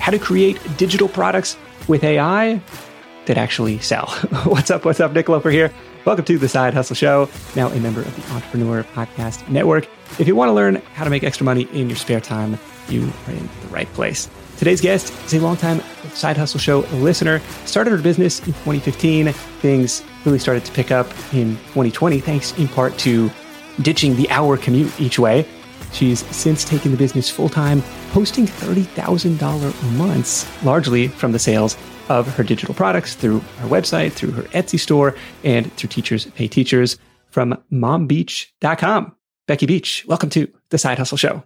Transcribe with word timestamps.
how 0.00 0.10
to 0.10 0.18
create 0.18 0.58
digital 0.76 1.08
products 1.08 1.56
with 1.86 2.02
AI 2.02 2.60
that 3.26 3.36
actually 3.36 3.78
sell. 3.78 4.06
what's 4.44 4.70
up? 4.70 4.84
What's 4.84 4.98
up? 4.98 5.12
Nick 5.12 5.28
Loper 5.28 5.50
here. 5.50 5.72
Welcome 6.06 6.24
to 6.24 6.38
the 6.38 6.48
Side 6.48 6.72
Hustle 6.72 6.96
Show, 6.96 7.28
now 7.54 7.68
a 7.68 7.78
member 7.78 8.00
of 8.00 8.16
the 8.16 8.32
Entrepreneur 8.32 8.82
Podcast 8.82 9.46
Network. 9.50 9.86
If 10.18 10.26
you 10.26 10.34
want 10.34 10.48
to 10.48 10.54
learn 10.54 10.76
how 10.94 11.04
to 11.04 11.10
make 11.10 11.22
extra 11.22 11.44
money 11.44 11.68
in 11.74 11.90
your 11.90 11.96
spare 11.96 12.20
time, 12.20 12.58
you 12.88 13.12
are 13.26 13.32
in 13.32 13.48
the 13.60 13.68
right 13.68 13.86
place. 13.92 14.30
Today's 14.56 14.80
guest 14.80 15.12
is 15.26 15.34
a 15.34 15.40
longtime 15.40 15.80
Side 16.14 16.38
Hustle 16.38 16.58
Show 16.58 16.80
listener. 16.94 17.40
Started 17.66 17.90
her 17.90 17.98
business 17.98 18.40
in 18.40 18.46
2015. 18.46 19.32
Things 19.32 20.02
really 20.24 20.38
started 20.38 20.64
to 20.64 20.72
pick 20.72 20.90
up 20.90 21.06
in 21.34 21.56
2020, 21.56 22.20
thanks 22.20 22.58
in 22.58 22.66
part 22.68 22.96
to 23.00 23.30
ditching 23.82 24.16
the 24.16 24.28
hour 24.30 24.56
commute 24.56 24.98
each 24.98 25.18
way. 25.18 25.46
She's 25.92 26.24
since 26.34 26.64
taken 26.64 26.90
the 26.90 26.96
business 26.96 27.30
full 27.30 27.48
time, 27.48 27.82
posting 28.10 28.46
$30,000 28.46 29.96
months, 29.96 30.64
largely 30.64 31.08
from 31.08 31.32
the 31.32 31.38
sales 31.38 31.76
of 32.08 32.26
her 32.34 32.42
digital 32.42 32.74
products 32.74 33.14
through 33.14 33.40
her 33.58 33.68
website, 33.68 34.12
through 34.12 34.32
her 34.32 34.42
Etsy 34.42 34.78
store, 34.78 35.14
and 35.44 35.72
through 35.74 35.88
Teachers 35.88 36.26
Pay 36.26 36.48
Teachers 36.48 36.98
from 37.30 37.62
mombeach.com. 37.72 39.16
Becky 39.46 39.66
Beach, 39.66 40.04
welcome 40.06 40.30
to 40.30 40.48
the 40.70 40.78
Side 40.78 40.98
Hustle 40.98 41.18
Show. 41.18 41.44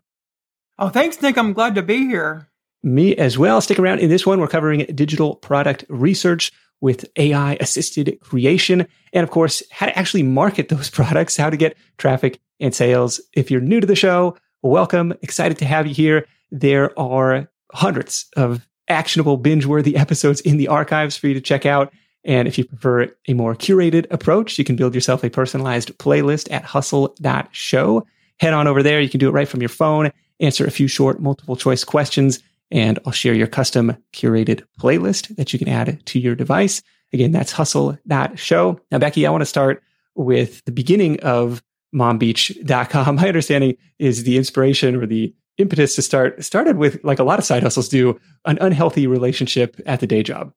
Oh, 0.79 0.89
thanks, 0.89 1.21
Nick. 1.23 1.39
I'm 1.39 1.53
glad 1.53 1.75
to 1.77 1.83
be 1.83 2.07
here. 2.07 2.49
Me 2.83 3.15
as 3.17 3.39
well. 3.39 3.61
Stick 3.61 3.79
around. 3.79 4.01
In 4.01 4.11
this 4.11 4.27
one, 4.27 4.41
we're 4.41 4.49
covering 4.49 4.81
digital 4.95 5.37
product 5.37 5.85
research 5.89 6.53
with 6.81 7.07
AI 7.17 7.57
assisted 7.61 8.19
creation. 8.21 8.87
And 9.13 9.25
of 9.25 9.31
course, 9.31 9.63
how 9.71 9.87
to 9.87 9.99
actually 9.99 10.23
market 10.23 10.69
those 10.69 10.91
products, 10.99 11.37
how 11.37 11.51
to 11.51 11.57
get 11.57 11.77
traffic 11.97 12.41
and 12.61 12.75
sales. 12.75 13.21
If 13.35 13.51
you're 13.51 13.61
new 13.61 13.81
to 13.81 13.87
the 13.87 13.97
show, 13.97 14.37
welcome. 14.63 15.13
Excited 15.23 15.59
to 15.59 15.65
have 15.65 15.87
you 15.87 15.95
here. 15.95 16.27
There 16.51 16.99
are 16.99 17.49
hundreds 17.73 18.27
of 18.37 18.67
actionable 18.89 19.37
binge 19.37 19.67
worthy 19.67 19.97
episodes 19.97 20.41
in 20.41 20.57
the 20.57 20.69
archives 20.69 21.17
for 21.17 21.29
you 21.29 21.35
to 21.35 21.41
check 21.41 21.67
out. 21.67 21.93
And 22.25 22.49
if 22.49 22.57
you 22.57 22.65
prefer 22.65 23.09
a 23.29 23.35
more 23.35 23.55
curated 23.55 24.07
approach, 24.11 24.59
you 24.59 24.65
can 24.65 24.77
build 24.77 24.95
yourself 24.95 25.25
a 25.25 25.31
personalized 25.31 25.97
playlist 25.99 26.51
at 26.51 26.65
hustle.show. 26.65 28.07
Head 28.41 28.55
on 28.55 28.67
over 28.67 28.83
there. 28.83 29.01
You 29.01 29.09
can 29.09 29.21
do 29.21 29.29
it 29.29 29.33
right 29.33 29.49
from 29.49 29.61
your 29.61 29.69
phone, 29.69 30.11
answer 30.41 30.67
a 30.67 30.71
few 30.71 30.89
short 30.89 31.21
multiple 31.21 31.57
choice 31.57 31.85
questions 31.85 32.41
and 32.71 32.99
I'll 33.07 33.13
share 33.13 33.35
your 33.35 33.47
custom 33.47 33.97
curated 34.13 34.65
playlist 34.81 35.35
that 35.37 35.53
you 35.53 35.59
can 35.59 35.69
add 35.69 36.05
to 36.07 36.19
your 36.19 36.35
device. 36.35 36.83
Again, 37.13 37.33
that's 37.33 37.53
hustle.show. 37.53 38.81
Now, 38.91 38.99
Becky, 38.99 39.27
I 39.27 39.31
want 39.31 39.43
to 39.43 39.47
start 39.47 39.83
with 40.17 40.65
the 40.65 40.73
beginning 40.73 41.21
of 41.21 41.63
mombeach.com. 41.95 43.17
My 43.17 43.29
understanding 43.29 43.77
is 43.99 44.25
the 44.25 44.37
inspiration 44.37 44.97
or 44.97 45.07
the 45.07 45.35
impetus 45.59 45.95
to 45.97 46.03
start 46.03 46.45
started 46.45 46.77
with, 46.77 47.03
like 47.05 47.19
a 47.19 47.25
lot 47.25 47.39
of 47.39 47.45
side 47.45 47.63
hustles 47.63 47.89
do, 47.89 48.19
an 48.45 48.59
unhealthy 48.61 49.07
relationship 49.07 49.81
at 49.87 50.01
the 50.01 50.07
day 50.07 50.23
job. 50.23 50.53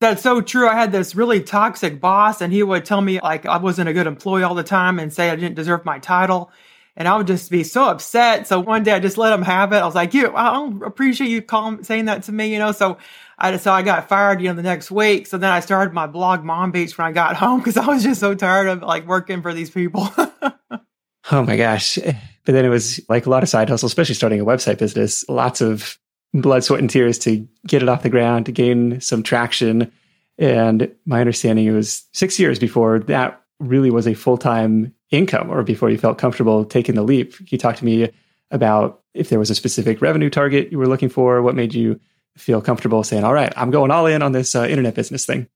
That's 0.00 0.22
so 0.22 0.42
true. 0.42 0.68
I 0.68 0.74
had 0.74 0.92
this 0.92 1.14
really 1.14 1.42
toxic 1.42 2.00
boss, 2.00 2.42
and 2.42 2.52
he 2.52 2.62
would 2.62 2.84
tell 2.84 3.00
me 3.00 3.18
like 3.20 3.46
I 3.46 3.56
wasn't 3.56 3.88
a 3.88 3.94
good 3.94 4.06
employee 4.06 4.42
all 4.42 4.54
the 4.54 4.62
time 4.62 4.98
and 4.98 5.12
say 5.12 5.30
I 5.30 5.36
didn't 5.36 5.56
deserve 5.56 5.84
my 5.84 5.98
title. 5.98 6.50
And 6.96 7.06
I 7.06 7.16
would 7.16 7.26
just 7.26 7.50
be 7.50 7.62
so 7.62 7.84
upset. 7.88 8.46
So 8.46 8.58
one 8.58 8.82
day 8.82 8.92
I 8.92 9.00
just 9.00 9.18
let 9.18 9.32
him 9.32 9.42
have 9.42 9.72
it. 9.72 9.76
I 9.76 9.84
was 9.84 9.94
like, 9.94 10.14
you, 10.14 10.34
I 10.34 10.52
don't 10.52 10.82
appreciate 10.82 11.28
you 11.28 11.42
calling, 11.42 11.84
saying 11.84 12.06
that 12.06 12.22
to 12.24 12.32
me, 12.32 12.52
you 12.52 12.58
know? 12.58 12.72
So 12.72 12.96
I 13.38 13.56
so 13.58 13.70
I 13.70 13.82
got 13.82 14.08
fired, 14.08 14.40
you 14.40 14.48
know, 14.48 14.54
the 14.54 14.62
next 14.62 14.90
week. 14.90 15.26
So 15.26 15.36
then 15.36 15.50
I 15.50 15.60
started 15.60 15.92
my 15.92 16.06
blog 16.06 16.42
Mom 16.42 16.70
Beach 16.70 16.96
when 16.96 17.06
I 17.06 17.12
got 17.12 17.36
home 17.36 17.60
because 17.60 17.76
I 17.76 17.86
was 17.86 18.02
just 18.02 18.20
so 18.20 18.34
tired 18.34 18.68
of 18.68 18.82
like 18.82 19.06
working 19.06 19.42
for 19.42 19.52
these 19.52 19.70
people. 19.70 20.08
oh 21.30 21.42
my 21.44 21.56
gosh. 21.56 21.98
But 21.98 22.52
then 22.52 22.64
it 22.64 22.70
was 22.70 23.00
like 23.08 23.26
a 23.26 23.30
lot 23.30 23.42
of 23.42 23.48
side 23.48 23.68
hustle, 23.68 23.88
especially 23.88 24.14
starting 24.14 24.40
a 24.40 24.44
website 24.44 24.78
business, 24.78 25.28
lots 25.28 25.60
of 25.60 25.98
blood, 26.32 26.64
sweat, 26.64 26.80
and 26.80 26.88
tears 26.88 27.18
to 27.20 27.46
get 27.66 27.82
it 27.82 27.88
off 27.88 28.02
the 28.02 28.08
ground, 28.08 28.46
to 28.46 28.52
gain 28.52 29.00
some 29.00 29.22
traction. 29.22 29.92
And 30.38 30.94
my 31.04 31.20
understanding 31.20 31.66
it 31.66 31.72
was 31.72 32.04
six 32.12 32.38
years 32.38 32.58
before 32.58 33.00
that 33.00 33.42
really 33.58 33.90
was 33.90 34.06
a 34.06 34.14
full 34.14 34.38
time 34.38 34.94
income 35.10 35.50
or 35.50 35.62
before 35.62 35.90
you 35.90 35.98
felt 35.98 36.18
comfortable 36.18 36.64
taking 36.64 36.94
the 36.94 37.02
leap. 37.02 37.34
You 37.50 37.58
talk 37.58 37.76
to 37.76 37.84
me 37.84 38.10
about 38.50 39.02
if 39.14 39.28
there 39.28 39.38
was 39.38 39.50
a 39.50 39.54
specific 39.54 40.00
revenue 40.00 40.30
target 40.30 40.70
you 40.70 40.78
were 40.78 40.88
looking 40.88 41.08
for? 41.08 41.42
What 41.42 41.54
made 41.54 41.74
you 41.74 42.00
feel 42.36 42.60
comfortable 42.60 43.02
saying, 43.02 43.24
all 43.24 43.34
right, 43.34 43.52
I'm 43.56 43.70
going 43.70 43.90
all 43.90 44.06
in 44.06 44.22
on 44.22 44.32
this 44.32 44.54
uh, 44.54 44.66
internet 44.66 44.94
business 44.94 45.24
thing? 45.26 45.48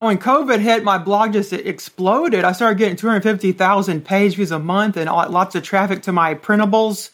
When 0.00 0.18
COVID 0.18 0.58
hit, 0.58 0.84
my 0.84 0.98
blog 0.98 1.32
just 1.32 1.52
exploded. 1.52 2.44
I 2.44 2.52
started 2.52 2.78
getting 2.78 2.96
250,000 2.96 4.04
page 4.04 4.34
views 4.34 4.50
a 4.50 4.58
month 4.58 4.96
and 4.96 5.08
lots 5.08 5.54
of 5.54 5.62
traffic 5.62 6.02
to 6.02 6.12
my 6.12 6.34
printables. 6.34 7.10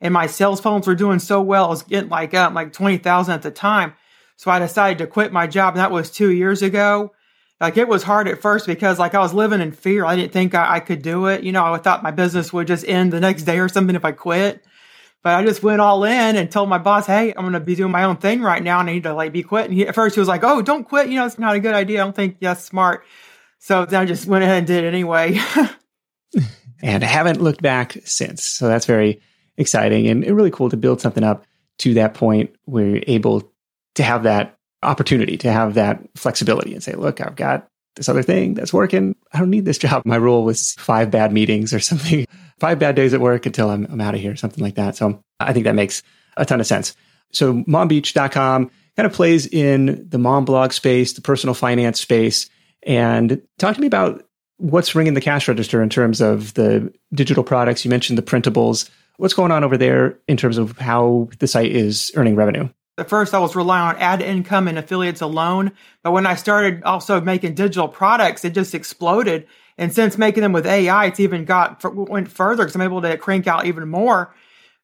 And 0.00 0.12
my 0.12 0.26
sales 0.26 0.60
funnels 0.60 0.88
were 0.88 0.96
doing 0.96 1.20
so 1.20 1.40
well. 1.40 1.66
I 1.66 1.68
was 1.68 1.82
getting 1.82 2.10
like, 2.10 2.34
uh, 2.34 2.50
like 2.52 2.72
20,000 2.72 3.32
at 3.32 3.42
the 3.42 3.52
time. 3.52 3.92
So 4.36 4.50
I 4.50 4.58
decided 4.58 4.98
to 4.98 5.06
quit 5.06 5.32
my 5.32 5.46
job. 5.46 5.74
And 5.74 5.80
that 5.80 5.92
was 5.92 6.10
two 6.10 6.32
years 6.32 6.62
ago 6.62 7.12
like 7.62 7.76
it 7.76 7.86
was 7.86 8.02
hard 8.02 8.26
at 8.26 8.42
first 8.42 8.66
because 8.66 8.98
like 8.98 9.14
I 9.14 9.20
was 9.20 9.32
living 9.32 9.60
in 9.60 9.70
fear. 9.70 10.04
I 10.04 10.16
didn't 10.16 10.32
think 10.32 10.52
I, 10.52 10.74
I, 10.74 10.80
could 10.80 11.00
do 11.00 11.26
it. 11.26 11.44
You 11.44 11.52
know, 11.52 11.72
I 11.72 11.78
thought 11.78 12.02
my 12.02 12.10
business 12.10 12.52
would 12.52 12.66
just 12.66 12.84
end 12.86 13.12
the 13.12 13.20
next 13.20 13.44
day 13.44 13.60
or 13.60 13.68
something 13.68 13.94
if 13.94 14.04
I 14.04 14.10
quit. 14.10 14.64
But 15.22 15.36
I 15.36 15.44
just 15.44 15.62
went 15.62 15.80
all 15.80 16.02
in 16.02 16.34
and 16.34 16.50
told 16.50 16.68
my 16.68 16.78
boss, 16.78 17.06
"Hey, 17.06 17.32
I'm 17.32 17.42
going 17.42 17.52
to 17.52 17.60
be 17.60 17.76
doing 17.76 17.92
my 17.92 18.02
own 18.02 18.16
thing 18.16 18.42
right 18.42 18.60
now, 18.60 18.80
and 18.80 18.90
I 18.90 18.94
need 18.94 19.04
to 19.04 19.14
like 19.14 19.32
be 19.32 19.44
quit." 19.44 19.70
And 19.70 19.80
at 19.82 19.94
first 19.94 20.16
he 20.16 20.20
was 20.20 20.28
like, 20.28 20.42
"Oh, 20.42 20.60
don't 20.60 20.82
quit. 20.82 21.08
You 21.08 21.14
know, 21.14 21.26
it's 21.26 21.38
not 21.38 21.54
a 21.54 21.60
good 21.60 21.74
idea. 21.74 22.00
I 22.00 22.04
don't 22.04 22.16
think 22.16 22.40
that's 22.40 22.64
smart." 22.64 23.04
So 23.60 23.86
then 23.86 24.00
I 24.00 24.04
just 24.06 24.26
went 24.26 24.42
ahead 24.42 24.58
and 24.58 24.66
did 24.66 24.82
it 24.82 24.88
anyway. 24.88 25.38
and 26.82 27.04
I 27.04 27.06
haven't 27.06 27.40
looked 27.40 27.62
back 27.62 27.96
since. 28.04 28.44
So 28.44 28.66
that's 28.66 28.86
very 28.86 29.22
exciting 29.56 30.08
and 30.08 30.26
really 30.26 30.50
cool 30.50 30.68
to 30.70 30.76
build 30.76 31.00
something 31.00 31.22
up 31.22 31.46
to 31.78 31.94
that 31.94 32.14
point 32.14 32.56
where 32.64 32.88
you're 32.88 33.04
able 33.06 33.52
to 33.94 34.02
have 34.02 34.24
that 34.24 34.58
opportunity 34.82 35.36
to 35.38 35.52
have 35.52 35.74
that 35.74 36.00
flexibility 36.16 36.74
and 36.74 36.82
say, 36.82 36.94
look, 36.94 37.20
I've 37.20 37.36
got 37.36 37.68
this 37.96 38.08
other 38.08 38.22
thing 38.22 38.54
that's 38.54 38.72
working. 38.72 39.14
I 39.32 39.38
don't 39.38 39.50
need 39.50 39.64
this 39.64 39.78
job. 39.78 40.02
My 40.04 40.16
rule 40.16 40.44
was 40.44 40.72
five 40.74 41.10
bad 41.10 41.32
meetings 41.32 41.72
or 41.72 41.80
something, 41.80 42.26
five 42.58 42.78
bad 42.78 42.94
days 42.94 43.14
at 43.14 43.20
work 43.20 43.46
until 43.46 43.70
I'm, 43.70 43.86
I'm 43.90 44.00
out 44.00 44.14
of 44.14 44.20
here, 44.20 44.36
something 44.36 44.62
like 44.62 44.76
that. 44.76 44.96
So 44.96 45.22
I 45.40 45.52
think 45.52 45.64
that 45.64 45.74
makes 45.74 46.02
a 46.36 46.44
ton 46.44 46.60
of 46.60 46.66
sense. 46.66 46.94
So 47.32 47.54
mombeach.com 47.64 48.70
kind 48.96 49.06
of 49.06 49.12
plays 49.12 49.46
in 49.46 50.06
the 50.08 50.18
mom 50.18 50.44
blog 50.44 50.72
space, 50.72 51.14
the 51.14 51.22
personal 51.22 51.54
finance 51.54 52.00
space. 52.00 52.48
And 52.82 53.40
talk 53.58 53.74
to 53.74 53.80
me 53.80 53.86
about 53.86 54.24
what's 54.58 54.94
ringing 54.94 55.14
the 55.14 55.20
cash 55.20 55.48
register 55.48 55.82
in 55.82 55.88
terms 55.88 56.20
of 56.20 56.54
the 56.54 56.92
digital 57.12 57.44
products. 57.44 57.84
You 57.84 57.90
mentioned 57.90 58.18
the 58.18 58.22
printables. 58.22 58.88
What's 59.16 59.34
going 59.34 59.50
on 59.50 59.64
over 59.64 59.76
there 59.76 60.18
in 60.28 60.36
terms 60.36 60.58
of 60.58 60.76
how 60.78 61.28
the 61.38 61.46
site 61.46 61.72
is 61.72 62.12
earning 62.16 62.36
revenue? 62.36 62.68
At 62.98 63.08
first, 63.08 63.32
I 63.32 63.38
was 63.38 63.56
relying 63.56 63.96
on 63.96 64.02
ad 64.02 64.20
income 64.20 64.68
and 64.68 64.78
affiliates 64.78 65.22
alone. 65.22 65.72
But 66.02 66.12
when 66.12 66.26
I 66.26 66.34
started 66.34 66.82
also 66.82 67.20
making 67.20 67.54
digital 67.54 67.88
products, 67.88 68.44
it 68.44 68.52
just 68.52 68.74
exploded. 68.74 69.46
And 69.78 69.92
since 69.92 70.18
making 70.18 70.42
them 70.42 70.52
with 70.52 70.66
AI, 70.66 71.06
it's 71.06 71.20
even 71.20 71.46
got 71.46 71.82
went 71.94 72.30
further 72.30 72.64
because 72.64 72.74
I'm 72.74 72.82
able 72.82 73.00
to 73.02 73.16
crank 73.16 73.46
out 73.46 73.64
even 73.66 73.88
more. 73.88 74.34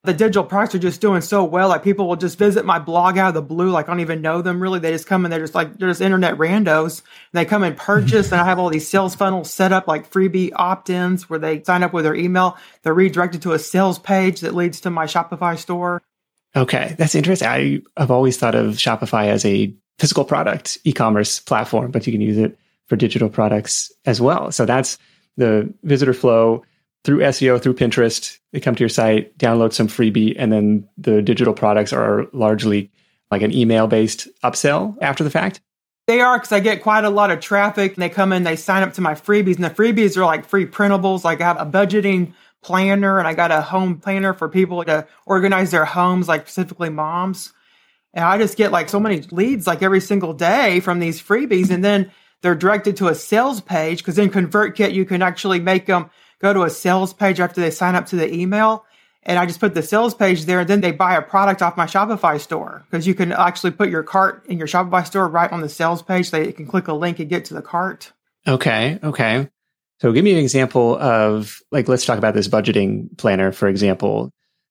The 0.05 0.15
digital 0.15 0.45
products 0.45 0.75
are 0.75 0.79
just 0.79 1.03
doing 1.03 1.21
so 1.21 1.45
well. 1.45 1.69
Like 1.69 1.83
people 1.83 2.09
will 2.09 2.17
just 2.17 2.39
visit 2.39 2.65
my 2.65 2.79
blog 2.79 3.19
out 3.19 3.29
of 3.29 3.35
the 3.35 3.43
blue. 3.43 3.69
Like 3.71 3.89
I 3.89 3.93
don't 3.93 4.01
even 4.01 4.23
know 4.23 4.41
them 4.41 4.63
really. 4.63 4.79
They 4.79 4.93
just 4.93 5.07
come 5.07 5.27
and 5.27 5.33
they're 5.33 5.41
just 5.41 5.55
like 5.55 5.77
they're 5.77 5.91
just 5.91 6.01
internet 6.01 6.39
randos. 6.39 7.01
And 7.01 7.35
they 7.35 7.45
come 7.45 7.63
and 7.63 7.77
purchase, 7.77 8.33
and 8.33 8.41
I 8.41 8.47
have 8.47 8.59
all 8.59 8.71
these 8.71 8.89
sales 8.89 9.15
funnels 9.17 9.53
set 9.53 9.73
up 9.73 9.87
like 9.87 10.11
freebie 10.11 10.53
opt-ins 10.55 11.29
where 11.29 11.39
they 11.39 11.63
sign 11.63 11.83
up 11.83 11.93
with 11.93 12.05
their 12.05 12.15
email. 12.15 12.57
They're 12.83 12.95
redirected 12.95 13.43
to 13.43 13.53
a 13.53 13.59
sales 13.59 13.99
page 13.99 14.41
that 14.41 14.55
leads 14.55 14.81
to 14.83 14.91
my 14.91 15.05
Shopify 15.05 15.59
store. 15.59 16.03
Okay, 16.59 16.97
that's 16.99 17.15
interesting. 17.15 17.47
I, 17.47 17.81
have 17.97 18.11
always 18.11 18.37
thought 18.37 18.57
of 18.57 18.75
Shopify 18.75 19.27
as 19.27 19.45
a 19.45 19.73
physical 20.01 20.25
product 20.25 20.77
e-commerce 20.83 21.39
platform, 21.39 21.93
but 21.93 22.05
you 22.05 22.13
can 22.13 22.21
use 22.21 22.37
it 22.37 22.59
for 22.87 22.97
digital 22.97 23.29
products 23.29 23.93
as 24.07 24.21
well. 24.21 24.51
So 24.51 24.67
that's 24.67 24.99
the 25.37 25.73
visitor 25.85 26.13
flow 26.13 26.65
through 27.05 27.21
SEO, 27.21 27.63
through 27.63 27.75
Pinterest. 27.75 28.39
They 28.53 28.59
come 28.59 28.75
to 28.75 28.81
your 28.81 28.89
site, 28.89 29.39
download 29.39 29.73
some 29.73 29.87
freebie, 29.87 30.35
and 30.37 30.53
then 30.53 30.89
the 30.99 31.23
digital 31.23 31.55
products 31.55 31.93
are 31.93 32.27
largely 32.33 32.91
like 33.31 33.43
an 33.43 33.55
email 33.55 33.87
based 33.87 34.27
upsell 34.43 34.97
after 35.01 35.23
the 35.23 35.31
fact. 35.31 35.61
They 36.09 36.21
are 36.21 36.39
because 36.39 36.51
I 36.51 36.59
get 36.59 36.83
quite 36.83 37.05
a 37.05 37.11
lot 37.11 37.31
of 37.31 37.39
traffic. 37.39 37.95
And 37.95 38.03
they 38.03 38.09
come 38.09 38.33
in, 38.33 38.43
they 38.43 38.57
sign 38.57 38.83
up 38.83 38.95
to 38.95 39.01
my 39.01 39.15
freebies, 39.15 39.57
and 39.57 39.65
the 39.65 39.71
freebies 39.71 40.17
are 40.17 40.25
like 40.25 40.45
free 40.45 40.67
printables. 40.67 41.23
Like 41.23 41.41
I 41.41 41.45
have 41.45 41.61
a 41.61 41.71
budgeting 41.71 42.33
planner 42.63 43.19
and 43.19 43.27
I 43.27 43.35
got 43.35 43.51
a 43.51 43.61
home 43.61 43.99
planner 43.99 44.35
for 44.35 44.49
people 44.49 44.85
to 44.85 45.07
organize 45.27 45.71
their 45.71 45.85
homes, 45.85 46.29
like 46.29 46.43
specifically 46.43 46.91
moms. 46.91 47.53
And 48.15 48.25
I 48.25 48.39
just 48.39 48.57
get 48.57 48.73
like 48.73 48.89
so 48.89 49.01
many 49.01 49.21
leads 49.31 49.67
like 49.67 49.83
every 49.83 50.01
single 50.01 50.33
day 50.33 50.81
from 50.81 50.99
these 50.99 51.23
freebies. 51.23 51.71
And 51.71 51.85
then 51.85 52.11
they're 52.43 52.55
directed 52.55 52.97
to 52.97 53.09
a 53.09 53.15
sales 53.15 53.61
page 53.61 53.99
because 53.99 54.19
in 54.19 54.31
ConvertKit, 54.31 54.93
you 54.93 55.05
can 55.05 55.23
actually 55.23 55.61
make 55.61 55.87
them 55.87 56.11
go 56.41 56.53
to 56.53 56.63
a 56.63 56.71
sales 56.71 57.13
page 57.13 57.41
after 57.41 57.61
they 57.61 57.71
sign 57.71 57.95
up 57.95 58.07
to 58.07 58.17
the 58.17 58.33
email. 58.33 58.85
And 59.25 59.39
I 59.39 59.45
just 59.45 59.61
put 59.61 59.75
the 59.75 59.83
sales 59.83 60.15
page 60.15 60.45
there 60.45 60.61
and 60.61 60.69
then 60.69 60.81
they 60.81 60.93
buy 60.93 61.17
a 61.17 61.23
product 61.23 61.61
off 61.61 61.77
my 61.77 61.87
Shopify 61.87 62.41
store 62.41 62.87
because 62.91 63.07
you 63.07 63.15
can 63.15 63.33
actually 63.33 63.73
put 63.73 63.91
your 63.91 64.03
cart 64.03 64.47
in 64.47 64.59
your 64.59 64.69
Shopify 64.69 65.07
store 65.07 65.29
right 65.29 65.53
on 65.53 65.61
the 65.61 65.69
sales 65.69 66.03
page. 66.03 66.31
They 66.31 66.53
can 66.53 66.67
click 66.67 66.89
a 66.89 66.95
link 66.95 67.19
and 67.19 67.29
get 67.29 67.45
to 67.47 67.55
the 67.55 67.63
cart. 67.63 68.13
Okay. 68.47 68.99
Okay. 69.03 69.49
So 70.01 70.13
give 70.13 70.25
me 70.25 70.33
an 70.33 70.39
example 70.39 70.97
of 70.99 71.61
like, 71.73 71.89
let's 71.89 72.07
talk 72.07 72.19
about 72.19 72.35
this 72.35 72.49
budgeting 72.49 73.17
planner, 73.19 73.53
for 73.53 73.69
example. 73.69 74.31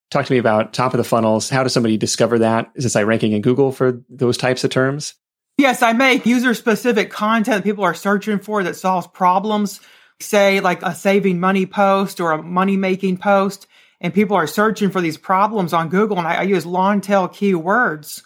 talk 0.09 0.25
to 0.25 0.33
me 0.33 0.39
about 0.39 0.74
top 0.74 0.94
of 0.94 0.97
the 0.97 1.03
funnels. 1.03 1.50
How 1.50 1.63
does 1.63 1.74
somebody 1.74 1.97
discover 1.97 2.39
that? 2.39 2.71
Is 2.75 2.85
it 2.85 2.97
like 2.97 3.06
ranking 3.06 3.33
in 3.33 3.41
Google 3.41 3.71
for 3.71 4.01
those 4.09 4.38
types 4.38 4.63
of 4.63 4.69
terms? 4.69 5.15
Yes, 5.57 5.81
I 5.81 5.94
make 5.94 6.25
user 6.25 6.53
specific 6.53 7.09
content 7.09 7.57
that 7.57 7.63
people 7.63 7.83
are 7.83 7.94
searching 7.94 8.39
for 8.39 8.63
that 8.63 8.75
solves 8.75 9.07
problems. 9.07 9.81
Say 10.19 10.59
like 10.59 10.81
a 10.81 10.95
saving 10.95 11.39
money 11.39 11.65
post 11.65 12.19
or 12.19 12.31
a 12.31 12.41
money 12.41 12.77
making 12.77 13.18
post. 13.18 13.68
And 14.00 14.13
people 14.13 14.38
are 14.38 14.47
searching 14.47 14.91
for 14.91 15.01
these 15.01 15.18
problems 15.18 15.74
on 15.74 15.89
Google. 15.89 16.19
And 16.19 16.27
I, 16.27 16.35
I 16.35 16.41
use 16.44 16.65
long 16.65 17.01
tail 17.01 17.27
keywords. 17.27 18.24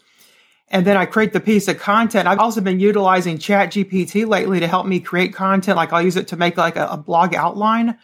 And 0.71 0.87
then 0.87 0.95
I 0.95 1.05
create 1.05 1.33
the 1.33 1.41
piece 1.41 1.67
of 1.67 1.77
content. 1.77 2.27
I've 2.27 2.39
also 2.39 2.61
been 2.61 2.79
utilizing 2.79 3.37
ChatGPT 3.37 4.25
lately 4.25 4.61
to 4.61 4.67
help 4.67 4.87
me 4.87 5.01
create 5.01 5.33
content. 5.33 5.75
Like 5.75 5.91
I'll 5.91 6.01
use 6.01 6.15
it 6.15 6.29
to 6.29 6.37
make 6.37 6.57
like 6.57 6.77
a, 6.77 6.87
a 6.87 6.97
blog 6.97 7.35
outline. 7.35 7.97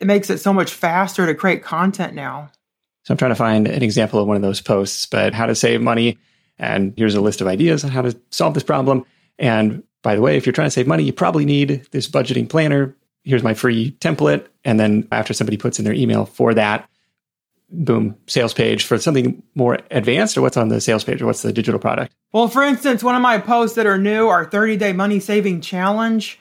It 0.00 0.06
makes 0.06 0.30
it 0.30 0.38
so 0.38 0.52
much 0.52 0.72
faster 0.72 1.26
to 1.26 1.34
create 1.34 1.62
content 1.62 2.14
now. 2.14 2.50
So 3.04 3.12
I'm 3.12 3.18
trying 3.18 3.32
to 3.32 3.36
find 3.36 3.68
an 3.68 3.82
example 3.82 4.18
of 4.20 4.26
one 4.26 4.36
of 4.36 4.42
those 4.42 4.62
posts, 4.62 5.04
but 5.04 5.34
how 5.34 5.44
to 5.44 5.54
save 5.54 5.82
money. 5.82 6.18
And 6.58 6.94
here's 6.96 7.14
a 7.14 7.20
list 7.20 7.42
of 7.42 7.46
ideas 7.46 7.84
on 7.84 7.90
how 7.90 8.00
to 8.00 8.18
solve 8.30 8.54
this 8.54 8.62
problem. 8.62 9.04
And 9.38 9.82
by 10.02 10.14
the 10.14 10.22
way, 10.22 10.38
if 10.38 10.46
you're 10.46 10.54
trying 10.54 10.68
to 10.68 10.70
save 10.70 10.86
money, 10.86 11.04
you 11.04 11.12
probably 11.12 11.44
need 11.44 11.86
this 11.90 12.08
budgeting 12.08 12.48
planner. 12.48 12.96
Here's 13.24 13.42
my 13.42 13.52
free 13.52 13.92
template. 14.00 14.46
And 14.64 14.80
then 14.80 15.06
after 15.12 15.34
somebody 15.34 15.58
puts 15.58 15.78
in 15.78 15.84
their 15.84 15.94
email 15.94 16.24
for 16.24 16.54
that, 16.54 16.88
boom, 17.70 18.16
sales 18.26 18.54
page 18.54 18.84
for 18.84 18.98
something 18.98 19.42
more 19.54 19.78
advanced 19.90 20.36
or 20.36 20.42
what's 20.42 20.56
on 20.56 20.68
the 20.68 20.80
sales 20.80 21.04
page 21.04 21.22
or 21.22 21.26
what's 21.26 21.42
the 21.42 21.52
digital 21.52 21.80
product? 21.80 22.12
Well, 22.32 22.48
for 22.48 22.62
instance, 22.62 23.02
one 23.02 23.14
of 23.14 23.22
my 23.22 23.38
posts 23.38 23.76
that 23.76 23.86
are 23.86 23.98
new 23.98 24.28
are 24.28 24.44
30 24.44 24.76
day 24.76 24.92
money 24.92 25.20
saving 25.20 25.60
challenge. 25.60 26.38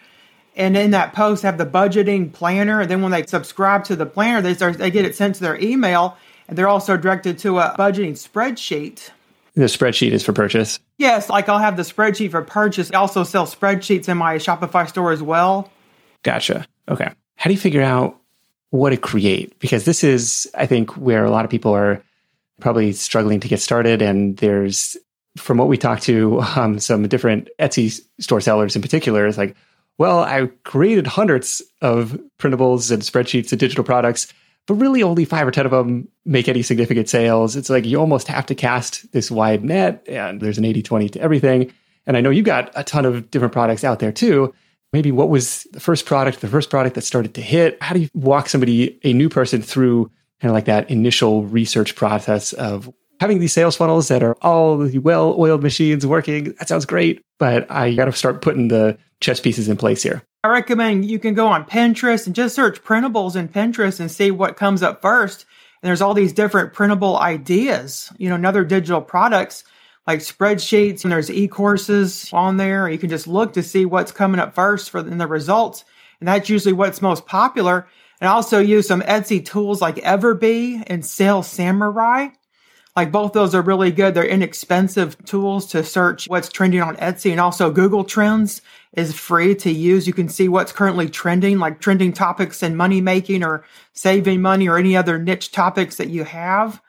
And 0.55 0.77
in 0.77 0.91
that 0.91 1.13
post, 1.13 1.41
have 1.41 1.57
the 1.57 1.65
budgeting 1.65 2.31
planner. 2.31 2.81
And 2.81 2.89
then 2.89 3.01
when 3.01 3.11
they 3.11 3.25
subscribe 3.25 3.85
to 3.85 3.95
the 3.95 4.05
planner, 4.05 4.39
they 4.41 4.53
start, 4.53 4.77
they 4.77 4.91
get 4.91 5.03
it 5.03 5.15
sent 5.15 5.35
to 5.35 5.41
their 5.41 5.59
email 5.59 6.15
and 6.47 6.57
they're 6.57 6.67
also 6.67 6.97
directed 6.97 7.39
to 7.39 7.59
a 7.59 7.75
budgeting 7.77 8.11
spreadsheet. 8.11 9.09
The 9.55 9.63
spreadsheet 9.65 10.11
is 10.11 10.23
for 10.23 10.33
purchase? 10.33 10.79
Yes, 10.97 11.29
like 11.29 11.47
I'll 11.47 11.59
have 11.59 11.77
the 11.77 11.83
spreadsheet 11.83 12.31
for 12.31 12.41
purchase. 12.41 12.91
I 12.91 12.97
also 12.97 13.23
sell 13.23 13.45
spreadsheets 13.45 14.09
in 14.09 14.17
my 14.17 14.35
Shopify 14.35 14.87
store 14.89 15.11
as 15.11 15.21
well. 15.21 15.71
Gotcha. 16.23 16.65
Okay. 16.89 17.09
How 17.35 17.47
do 17.47 17.53
you 17.53 17.59
figure 17.59 17.81
out 17.81 18.19
what 18.73 18.89
to 18.89 18.97
create? 18.97 19.59
Because 19.59 19.85
this 19.85 20.03
is, 20.03 20.49
I 20.55 20.65
think, 20.65 20.97
where 20.97 21.23
a 21.25 21.29
lot 21.29 21.45
of 21.45 21.51
people 21.51 21.73
are 21.73 22.03
probably 22.59 22.91
struggling 22.93 23.39
to 23.41 23.47
get 23.47 23.61
started. 23.61 24.01
And 24.01 24.35
there's, 24.37 24.97
from 25.37 25.57
what 25.57 25.67
we 25.67 25.77
talked 25.77 26.03
to 26.03 26.41
um, 26.55 26.79
some 26.79 27.07
different 27.07 27.49
Etsy 27.59 28.01
store 28.19 28.41
sellers 28.41 28.75
in 28.75 28.81
particular, 28.81 29.27
it's 29.27 29.37
like, 29.37 29.55
well, 29.99 30.19
I 30.19 30.47
created 30.63 31.05
hundreds 31.05 31.61
of 31.81 32.19
printables 32.39 32.91
and 32.91 33.03
spreadsheets 33.03 33.51
and 33.51 33.59
digital 33.59 33.83
products 33.83 34.33
but 34.65 34.75
really 34.75 35.03
only 35.03 35.25
five 35.25 35.47
or 35.47 35.51
10 35.51 35.65
of 35.65 35.71
them 35.71 36.07
make 36.25 36.47
any 36.47 36.61
significant 36.61 37.09
sales. 37.09 37.55
It's 37.55 37.69
like 37.69 37.85
you 37.85 37.99
almost 37.99 38.27
have 38.27 38.45
to 38.47 38.55
cast 38.55 39.11
this 39.11 39.29
wide 39.29 39.63
net 39.63 40.03
and 40.07 40.39
there's 40.39 40.57
an 40.57 40.65
80 40.65 40.83
20 40.83 41.09
to 41.09 41.21
everything. 41.21 41.73
And 42.05 42.15
I 42.15 42.21
know 42.21 42.29
you've 42.29 42.45
got 42.45 42.71
a 42.75 42.83
ton 42.83 43.05
of 43.05 43.29
different 43.29 43.53
products 43.53 43.83
out 43.83 43.99
there 43.99 44.11
too. 44.11 44.53
Maybe 44.93 45.11
what 45.11 45.29
was 45.29 45.63
the 45.71 45.79
first 45.79 46.05
product, 46.05 46.41
the 46.41 46.47
first 46.47 46.69
product 46.69 46.95
that 46.95 47.01
started 47.01 47.33
to 47.33 47.41
hit? 47.41 47.81
How 47.81 47.95
do 47.95 48.01
you 48.01 48.09
walk 48.13 48.47
somebody, 48.47 48.99
a 49.03 49.11
new 49.11 49.27
person 49.27 49.61
through 49.63 50.11
kind 50.39 50.49
of 50.49 50.53
like 50.53 50.65
that 50.65 50.89
initial 50.91 51.45
research 51.45 51.95
process 51.95 52.53
of 52.53 52.93
having 53.19 53.39
these 53.39 53.53
sales 53.53 53.75
funnels 53.75 54.07
that 54.09 54.21
are 54.21 54.35
all 54.41 54.87
well 54.99 55.35
oiled 55.37 55.63
machines 55.63 56.05
working? 56.05 56.53
That 56.59 56.67
sounds 56.67 56.85
great, 56.85 57.23
but 57.39 57.69
I 57.71 57.95
got 57.95 58.05
to 58.05 58.13
start 58.13 58.43
putting 58.43 58.67
the 58.67 58.97
chess 59.19 59.39
pieces 59.39 59.67
in 59.67 59.77
place 59.77 60.03
here. 60.03 60.21
I 60.43 60.49
recommend 60.49 61.05
you 61.05 61.17
can 61.17 61.33
go 61.33 61.47
on 61.47 61.65
Pinterest 61.65 62.27
and 62.27 62.35
just 62.35 62.53
search 62.53 62.83
printables 62.83 63.35
in 63.35 63.47
Pinterest 63.47 63.99
and 63.99 64.11
see 64.11 64.29
what 64.29 64.57
comes 64.57 64.83
up 64.83 65.01
first. 65.01 65.45
And 65.81 65.87
there's 65.87 66.01
all 66.01 66.13
these 66.13 66.33
different 66.33 66.73
printable 66.73 67.17
ideas, 67.17 68.11
you 68.17 68.29
know, 68.29 68.35
another 68.35 68.63
digital 68.63 69.01
products 69.01 69.63
like 70.05 70.19
spreadsheets 70.19 71.03
and 71.03 71.11
there's 71.11 71.31
e-courses 71.31 72.29
on 72.33 72.57
there. 72.57 72.89
You 72.89 72.97
can 72.97 73.09
just 73.09 73.27
look 73.27 73.53
to 73.53 73.63
see 73.63 73.85
what's 73.85 74.11
coming 74.11 74.39
up 74.39 74.53
first 74.53 74.89
for 74.89 74.99
in 74.99 75.17
the 75.17 75.27
results. 75.27 75.85
And 76.19 76.27
that's 76.27 76.49
usually 76.49 76.73
what's 76.73 77.01
most 77.01 77.25
popular. 77.25 77.87
And 78.19 78.29
I 78.29 78.33
also 78.33 78.59
use 78.59 78.87
some 78.87 79.01
Etsy 79.01 79.43
tools 79.43 79.81
like 79.81 79.95
Everbee 79.97 80.83
and 80.87 81.05
Sales 81.05 81.47
Samurai. 81.47 82.29
Like 82.95 83.11
both 83.11 83.33
those 83.33 83.55
are 83.55 83.61
really 83.61 83.91
good. 83.91 84.13
They're 84.13 84.23
inexpensive 84.23 85.17
tools 85.25 85.65
to 85.67 85.83
search 85.83 86.27
what's 86.27 86.49
trending 86.49 86.81
on 86.81 86.95
Etsy 86.97 87.31
and 87.31 87.39
also 87.39 87.71
Google 87.71 88.03
Trends 88.03 88.61
is 88.93 89.13
free 89.17 89.55
to 89.55 89.71
use. 89.71 90.05
You 90.05 90.13
can 90.13 90.29
see 90.29 90.47
what's 90.47 90.71
currently 90.71 91.09
trending, 91.09 91.57
like 91.57 91.79
trending 91.79 92.13
topics 92.13 92.61
in 92.61 92.75
money 92.75 93.01
making 93.01 93.43
or 93.43 93.65
saving 93.93 94.41
money 94.41 94.67
or 94.67 94.77
any 94.77 94.95
other 94.95 95.17
niche 95.17 95.51
topics 95.51 95.95
that 95.95 96.09
you 96.09 96.23
have 96.23 96.79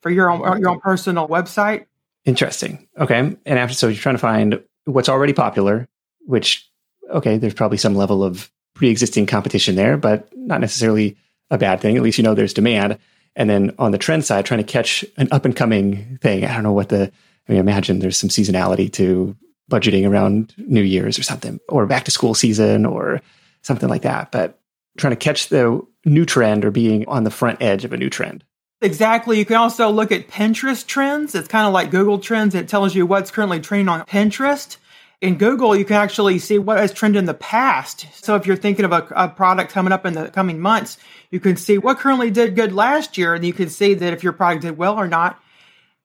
for 0.00 0.10
your 0.10 0.28
own, 0.30 0.60
your 0.60 0.70
own 0.70 0.80
personal 0.80 1.28
website. 1.28 1.86
Interesting. 2.24 2.86
Okay. 2.98 3.18
And 3.18 3.58
after, 3.58 3.74
so 3.74 3.88
you're 3.88 4.00
trying 4.00 4.14
to 4.14 4.20
find 4.20 4.62
what's 4.84 5.08
already 5.08 5.32
popular, 5.32 5.88
which, 6.20 6.68
okay, 7.10 7.36
there's 7.38 7.54
probably 7.54 7.78
some 7.78 7.94
level 7.94 8.22
of 8.22 8.50
pre 8.74 8.90
existing 8.90 9.26
competition 9.26 9.74
there, 9.74 9.96
but 9.96 10.28
not 10.36 10.60
necessarily 10.60 11.16
a 11.50 11.58
bad 11.58 11.80
thing. 11.80 11.96
At 11.96 12.02
least 12.02 12.18
you 12.18 12.24
know 12.24 12.34
there's 12.34 12.54
demand. 12.54 12.98
And 13.34 13.48
then 13.48 13.74
on 13.78 13.92
the 13.92 13.98
trend 13.98 14.24
side, 14.24 14.44
trying 14.44 14.64
to 14.64 14.72
catch 14.72 15.04
an 15.16 15.28
up 15.32 15.44
and 15.44 15.56
coming 15.56 16.18
thing. 16.18 16.44
I 16.44 16.54
don't 16.54 16.62
know 16.62 16.72
what 16.72 16.90
the, 16.90 17.10
I 17.48 17.52
mean, 17.52 17.60
imagine 17.60 17.98
there's 17.98 18.18
some 18.18 18.30
seasonality 18.30 18.92
to 18.94 19.36
budgeting 19.70 20.08
around 20.08 20.54
New 20.58 20.82
Year's 20.82 21.18
or 21.18 21.22
something, 21.22 21.58
or 21.68 21.86
back 21.86 22.04
to 22.04 22.10
school 22.10 22.34
season 22.34 22.84
or 22.84 23.20
something 23.62 23.88
like 23.88 24.02
that. 24.02 24.30
But 24.30 24.60
trying 24.98 25.12
to 25.12 25.16
catch 25.16 25.48
the 25.48 25.80
new 26.04 26.26
trend 26.26 26.64
or 26.64 26.70
being 26.70 27.08
on 27.08 27.24
the 27.24 27.30
front 27.30 27.62
edge 27.62 27.84
of 27.84 27.92
a 27.92 27.96
new 27.96 28.10
trend. 28.10 28.44
Exactly. 28.82 29.38
You 29.38 29.44
can 29.44 29.56
also 29.56 29.90
look 29.90 30.10
at 30.10 30.26
Pinterest 30.26 30.84
trends. 30.84 31.36
It's 31.36 31.46
kind 31.46 31.68
of 31.68 31.72
like 31.72 31.92
Google 31.92 32.18
Trends. 32.18 32.56
It 32.56 32.68
tells 32.68 32.96
you 32.96 33.06
what's 33.06 33.30
currently 33.30 33.60
trending 33.60 33.88
on 33.88 34.04
Pinterest. 34.04 34.76
In 35.20 35.38
Google, 35.38 35.76
you 35.76 35.84
can 35.84 35.94
actually 35.94 36.40
see 36.40 36.58
what 36.58 36.78
has 36.78 36.92
trended 36.92 37.20
in 37.20 37.26
the 37.26 37.32
past. 37.32 38.08
So 38.12 38.34
if 38.34 38.44
you're 38.44 38.56
thinking 38.56 38.84
of 38.84 38.90
a, 38.90 39.06
a, 39.14 39.28
product 39.28 39.70
coming 39.70 39.92
up 39.92 40.04
in 40.04 40.14
the 40.14 40.30
coming 40.30 40.58
months, 40.58 40.98
you 41.30 41.38
can 41.38 41.56
see 41.56 41.78
what 41.78 41.98
currently 41.98 42.32
did 42.32 42.56
good 42.56 42.72
last 42.72 43.16
year, 43.16 43.34
and 43.34 43.44
you 43.44 43.52
can 43.52 43.68
see 43.68 43.94
that 43.94 44.12
if 44.12 44.24
your 44.24 44.32
product 44.32 44.62
did 44.62 44.76
well 44.76 44.98
or 44.98 45.06
not. 45.06 45.40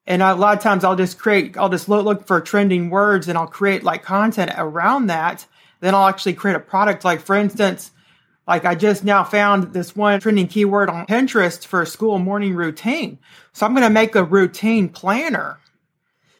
And 0.05 0.21
a 0.21 0.35
lot 0.35 0.55
of 0.55 0.61
times 0.61 0.83
I'll 0.83 0.95
just 0.95 1.17
create, 1.17 1.57
I'll 1.57 1.69
just 1.69 1.89
look, 1.89 2.05
look 2.05 2.27
for 2.27 2.39
trending 2.41 2.91
words 2.91 3.27
and 3.27 3.39
I'll 3.39 3.47
create 3.47 3.83
like 3.83 4.03
content 4.03 4.51
around 4.55 5.07
that. 5.07 5.47
Then 5.79 5.95
I'll 5.95 6.07
actually 6.07 6.33
create 6.33 6.55
a 6.55 6.59
product. 6.59 7.03
Like 7.03 7.21
for 7.21 7.35
instance, 7.35 7.89
like 8.47 8.65
I 8.65 8.75
just 8.75 9.03
now 9.03 9.23
found 9.23 9.73
this 9.73 9.95
one 9.95 10.19
trending 10.19 10.47
keyword 10.47 10.89
on 10.89 11.05
Pinterest 11.05 11.65
for 11.65 11.81
a 11.81 11.85
school 11.85 12.17
morning 12.17 12.55
routine. 12.55 13.19
So 13.53 13.65
I'm 13.65 13.73
going 13.73 13.83
to 13.83 13.89
make 13.89 14.15
a 14.15 14.23
routine 14.23 14.87
planner 14.89 15.59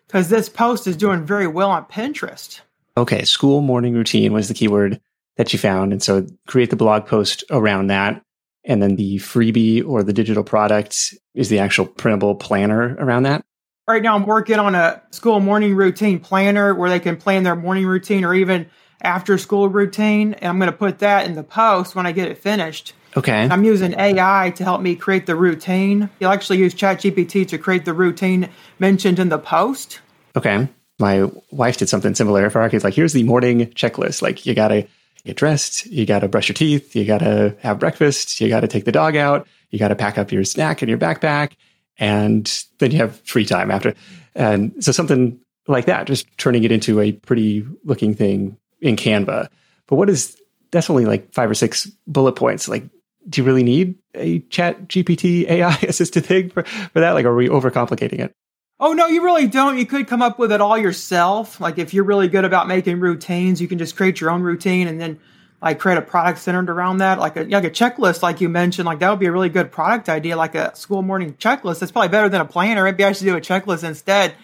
because 0.07 0.29
this 0.29 0.47
post 0.47 0.87
is 0.87 0.95
doing 0.95 1.25
very 1.25 1.47
well 1.47 1.69
on 1.69 1.85
Pinterest. 1.85 2.61
Okay. 2.95 3.25
School 3.25 3.61
morning 3.61 3.93
routine 3.93 4.31
was 4.31 4.47
the 4.47 4.53
keyword 4.53 5.01
that 5.35 5.51
you 5.51 5.59
found. 5.59 5.91
And 5.91 6.01
so 6.01 6.25
create 6.47 6.69
the 6.69 6.75
blog 6.75 7.05
post 7.05 7.43
around 7.51 7.87
that. 7.87 8.23
And 8.63 8.81
then 8.81 8.95
the 8.95 9.17
freebie 9.17 9.85
or 9.85 10.03
the 10.03 10.13
digital 10.13 10.43
product 10.43 11.13
is 11.35 11.49
the 11.49 11.59
actual 11.59 11.85
printable 11.85 12.35
planner 12.35 12.95
around 12.99 13.23
that. 13.23 13.43
Right 13.87 14.03
now, 14.03 14.15
I'm 14.15 14.25
working 14.25 14.59
on 14.59 14.75
a 14.75 15.01
school 15.11 15.39
morning 15.39 15.73
routine 15.73 16.19
planner 16.19 16.75
where 16.75 16.89
they 16.89 16.99
can 16.99 17.15
plan 17.15 17.43
their 17.43 17.55
morning 17.55 17.85
routine 17.85 18.25
or 18.25 18.33
even 18.33 18.69
after 19.01 19.37
school 19.37 19.69
routine. 19.69 20.33
And 20.35 20.49
I'm 20.49 20.59
going 20.59 20.71
to 20.71 20.77
put 20.77 20.99
that 20.99 21.25
in 21.25 21.35
the 21.35 21.43
post 21.43 21.95
when 21.95 22.05
I 22.05 22.11
get 22.11 22.27
it 22.27 22.37
finished. 22.37 22.93
Okay. 23.15 23.47
I'm 23.49 23.63
using 23.63 23.93
AI 23.93 24.51
to 24.55 24.63
help 24.63 24.81
me 24.81 24.95
create 24.95 25.25
the 25.25 25.35
routine. 25.35 26.09
You'll 26.19 26.31
actually 26.31 26.59
use 26.59 26.75
ChatGPT 26.75 27.47
to 27.47 27.57
create 27.57 27.85
the 27.85 27.93
routine 27.93 28.49
mentioned 28.79 29.19
in 29.19 29.29
the 29.29 29.39
post. 29.39 30.01
Okay. 30.35 30.67
My 30.99 31.29
wife 31.51 31.77
did 31.77 31.89
something 31.89 32.15
similar 32.15 32.49
for 32.49 32.61
our 32.61 32.69
kids. 32.69 32.83
Like, 32.83 32.93
here's 32.93 33.13
the 33.13 33.23
morning 33.23 33.67
checklist. 33.67 34.21
Like, 34.21 34.45
you 34.45 34.53
got 34.53 34.69
to 34.69 34.87
get 35.25 35.35
dressed, 35.35 35.85
you 35.87 36.05
got 36.05 36.19
to 36.19 36.27
brush 36.27 36.47
your 36.47 36.53
teeth, 36.53 36.95
you 36.95 37.05
got 37.05 37.19
to 37.19 37.55
have 37.59 37.79
breakfast, 37.79 38.39
you 38.39 38.49
got 38.49 38.61
to 38.61 38.67
take 38.67 38.85
the 38.85 38.91
dog 38.91 39.15
out, 39.15 39.47
you 39.69 39.77
got 39.77 39.89
to 39.89 39.95
pack 39.95 40.17
up 40.17 40.31
your 40.31 40.43
snack 40.43 40.81
in 40.81 40.89
your 40.89 40.97
backpack, 40.97 41.51
and 41.99 42.63
then 42.79 42.91
you 42.91 42.97
have 42.97 43.19
free 43.21 43.45
time 43.45 43.69
after. 43.69 43.93
And 44.35 44.83
so 44.83 44.91
something 44.91 45.39
like 45.67 45.85
that, 45.85 46.07
just 46.07 46.25
turning 46.37 46.63
it 46.63 46.71
into 46.71 47.01
a 47.01 47.11
pretty 47.11 47.65
looking 47.83 48.13
thing 48.13 48.57
in 48.81 48.95
Canva. 48.95 49.49
But 49.87 49.95
what 49.95 50.09
is 50.09 50.37
that's 50.71 50.89
only 50.89 51.05
like 51.05 51.33
five 51.33 51.49
or 51.49 51.53
six 51.53 51.85
bullet 52.05 52.33
points. 52.33 52.67
Like, 52.67 52.83
do 53.29 53.41
you 53.41 53.45
really 53.45 53.63
need 53.63 53.95
a 54.13 54.39
ChatGPT 54.41 55.49
AI 55.49 55.73
assisted 55.87 56.25
thing 56.25 56.49
for, 56.49 56.63
for 56.63 56.99
that? 56.99 57.11
Like, 57.11 57.25
are 57.25 57.35
we 57.35 57.49
overcomplicating 57.49 58.19
it? 58.19 58.33
Oh, 58.79 58.93
no, 58.93 59.07
you 59.07 59.23
really 59.23 59.47
don't. 59.47 59.77
You 59.77 59.85
could 59.85 60.07
come 60.07 60.21
up 60.21 60.37
with 60.37 60.51
it 60.51 60.61
all 60.61 60.77
yourself. 60.77 61.59
Like, 61.59 61.79
if 61.79 61.93
you're 61.93 62.03
really 62.03 62.27
good 62.27 62.45
about 62.45 62.67
making 62.67 62.99
routines, 62.99 63.59
you 63.59 63.67
can 63.67 63.79
just 63.79 63.95
create 63.95 64.21
your 64.21 64.29
own 64.29 64.41
routine 64.41 64.87
and 64.87 65.01
then 65.01 65.19
like 65.59 65.79
create 65.79 65.97
a 65.97 66.01
product 66.03 66.37
centered 66.37 66.69
around 66.69 66.99
that. 66.99 67.17
Like 67.17 67.35
a, 67.35 67.43
like 67.43 67.63
a 67.63 67.71
checklist, 67.71 68.21
like 68.21 68.39
you 68.41 68.49
mentioned, 68.49 68.85
like 68.85 68.99
that 68.99 69.09
would 69.09 69.19
be 69.19 69.25
a 69.25 69.31
really 69.31 69.49
good 69.49 69.71
product 69.71 70.09
idea, 70.09 70.37
like 70.37 70.53
a 70.53 70.75
school 70.75 71.01
morning 71.01 71.33
checklist. 71.33 71.79
That's 71.79 71.91
probably 71.91 72.09
better 72.09 72.29
than 72.29 72.41
a 72.41 72.45
planner. 72.45 72.83
Maybe 72.83 73.03
I 73.03 73.11
should 73.13 73.25
do 73.25 73.35
a 73.35 73.41
checklist 73.41 73.83
instead 73.83 74.35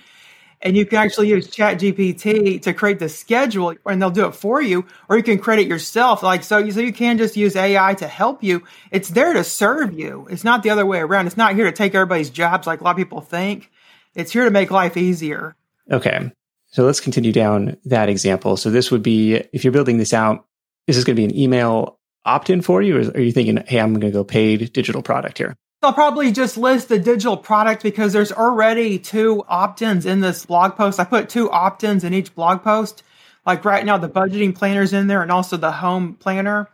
and 0.63 0.77
you 0.77 0.85
can 0.85 0.97
actually 0.97 1.27
use 1.27 1.47
ChatGPT 1.49 2.61
to 2.61 2.73
create 2.73 2.97
the 2.97 3.09
schedule 3.09 3.75
and 3.85 4.01
they'll 4.01 4.09
do 4.09 4.25
it 4.25 4.35
for 4.35 4.61
you, 4.61 4.85
or 5.09 5.17
you 5.17 5.23
can 5.23 5.37
create 5.37 5.59
it 5.59 5.67
yourself. 5.67 6.23
Like, 6.23 6.43
so 6.43 6.57
you, 6.57 6.71
so 6.71 6.79
you 6.79 6.93
can 6.93 7.17
just 7.17 7.35
use 7.35 7.55
AI 7.55 7.93
to 7.95 8.07
help 8.07 8.41
you. 8.41 8.63
It's 8.89 9.09
there 9.09 9.33
to 9.33 9.43
serve 9.43 9.93
you. 9.93 10.25
It's 10.31 10.45
not 10.45 10.63
the 10.63 10.69
other 10.69 10.85
way 10.85 10.99
around. 10.99 11.27
It's 11.27 11.37
not 11.37 11.55
here 11.55 11.65
to 11.65 11.71
take 11.73 11.93
everybody's 11.93 12.29
jobs 12.29 12.65
like 12.65 12.79
a 12.79 12.83
lot 12.83 12.91
of 12.91 12.97
people 12.97 13.19
think. 13.19 13.69
It's 14.15 14.31
here 14.31 14.45
to 14.45 14.51
make 14.51 14.71
life 14.71 14.95
easier. 14.95 15.55
Okay. 15.91 16.31
So 16.67 16.85
let's 16.85 17.01
continue 17.01 17.33
down 17.33 17.77
that 17.85 18.07
example. 18.07 18.55
So 18.55 18.71
this 18.71 18.89
would 18.89 19.03
be 19.03 19.35
if 19.51 19.63
you're 19.63 19.73
building 19.73 19.97
this 19.97 20.13
out, 20.13 20.45
is 20.87 20.95
this 20.95 21.03
going 21.03 21.15
to 21.15 21.19
be 21.19 21.25
an 21.25 21.37
email 21.37 21.99
opt 22.25 22.49
in 22.49 22.61
for 22.61 22.81
you? 22.81 22.97
Or 22.97 23.11
are 23.11 23.21
you 23.21 23.33
thinking, 23.33 23.57
hey, 23.67 23.79
I'm 23.79 23.93
going 23.93 24.01
to 24.01 24.11
go 24.11 24.23
paid 24.23 24.71
digital 24.71 25.01
product 25.01 25.37
here? 25.37 25.57
I'll 25.83 25.93
probably 25.93 26.31
just 26.31 26.57
list 26.57 26.89
the 26.89 26.99
digital 26.99 27.35
product 27.35 27.83
because 27.83 28.13
there's 28.13 28.31
already 28.31 28.99
two 28.99 29.43
opt-ins 29.47 30.05
in 30.05 30.21
this 30.21 30.45
blog 30.45 30.75
post. 30.75 30.99
I 30.99 31.03
put 31.03 31.29
two 31.29 31.49
opt-ins 31.51 32.03
in 32.03 32.13
each 32.13 32.33
blog 32.33 32.63
post. 32.63 33.03
Like 33.45 33.65
right 33.65 33.85
now, 33.85 33.97
the 33.97 34.09
budgeting 34.09 34.55
planner's 34.55 34.93
in 34.93 35.07
there 35.07 35.21
and 35.21 35.31
also 35.31 35.57
the 35.57 35.71
home 35.71 36.13
planner. 36.15 36.69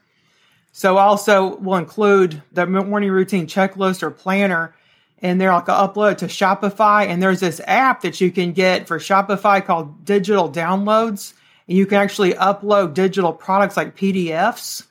So 0.72 0.98
also 0.98 1.56
will 1.58 1.78
include 1.78 2.42
the 2.52 2.68
morning 2.68 3.10
routine 3.10 3.48
checklist 3.48 4.04
or 4.04 4.12
planner 4.12 4.76
in 5.18 5.40
there. 5.40 5.52
I'll 5.52 5.64
upload 5.64 6.18
to 6.18 6.26
Shopify. 6.26 7.08
And 7.08 7.22
there's 7.22 7.40
this 7.40 7.60
app 7.66 8.02
that 8.02 8.22
you 8.22 8.32
can 8.32 8.54
get 8.54 8.88
for 8.88 9.00
Shopify 9.00 9.66
called 9.66 10.06
Digital 10.06 10.50
Downloads. 10.52 11.34
And 11.68 11.78
you 11.78 11.86
can 11.86 11.98
actually 11.98 12.34
upload 12.34 12.94
digital 12.94 13.34
products 13.34 13.76
like 13.76 13.98
PDFs 13.98 14.86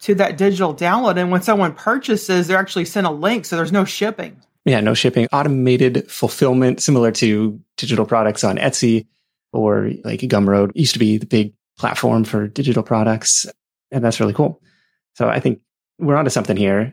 to 0.00 0.14
that 0.16 0.36
digital 0.36 0.74
download. 0.74 1.16
And 1.16 1.30
when 1.30 1.42
someone 1.42 1.74
purchases, 1.74 2.46
they're 2.46 2.58
actually 2.58 2.84
sent 2.84 3.06
a 3.06 3.10
link. 3.10 3.44
So 3.44 3.56
there's 3.56 3.72
no 3.72 3.84
shipping. 3.84 4.40
Yeah, 4.64 4.80
no 4.80 4.94
shipping. 4.94 5.28
Automated 5.32 6.10
fulfillment, 6.10 6.82
similar 6.82 7.10
to 7.12 7.60
digital 7.76 8.06
products 8.06 8.44
on 8.44 8.56
Etsy 8.56 9.06
or 9.52 9.90
like 10.04 10.20
Gumroad 10.20 10.72
used 10.74 10.94
to 10.94 10.98
be 10.98 11.18
the 11.18 11.26
big 11.26 11.54
platform 11.78 12.24
for 12.24 12.48
digital 12.48 12.82
products. 12.82 13.46
And 13.90 14.04
that's 14.04 14.20
really 14.20 14.32
cool. 14.32 14.60
So 15.14 15.28
I 15.28 15.40
think 15.40 15.60
we're 15.98 16.16
onto 16.16 16.30
something 16.30 16.56
here. 16.56 16.92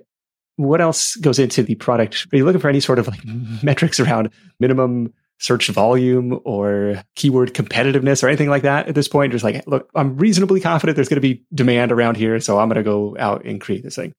What 0.58 0.82
else 0.82 1.16
goes 1.16 1.40
into 1.40 1.64
the 1.64 1.76
product? 1.76 2.28
Are 2.32 2.38
you 2.38 2.46
looking 2.46 2.62
for 2.62 2.70
any 2.70 2.80
sort 2.80 3.00
of 3.00 3.08
like 3.08 3.22
metrics 3.64 4.00
around 4.00 4.30
minimum 4.60 5.14
search 5.42 5.70
volume 5.70 6.40
or 6.46 7.04
keyword 7.16 7.56
competitiveness 7.56 8.24
or 8.24 8.28
anything 8.28 8.50
like 8.50 8.62
that 8.62 8.88
at 8.88 8.94
this 8.94 9.08
point. 9.08 9.32
Just 9.32 9.44
like, 9.44 9.66
look, 9.66 9.90
I'm 9.96 10.16
reasonably 10.18 10.62
confident 10.62 10.96
there's 10.96 11.10
going 11.10 11.18
to 11.18 11.22
be 11.22 11.44
demand 11.52 11.92
around 11.92 12.16
here, 12.16 12.40
so 12.40 12.60
I'm 12.60 12.70
going 12.70 12.78
to 12.78 12.84
go 12.84 13.18
out 13.18 13.44
and 13.44 13.60
create 13.60 13.84
this 13.84 13.96
thing. 13.96 14.14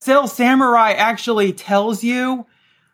Sales 0.00 0.32
Samurai 0.32 0.92
actually 0.92 1.52
tells 1.52 2.02
you 2.02 2.46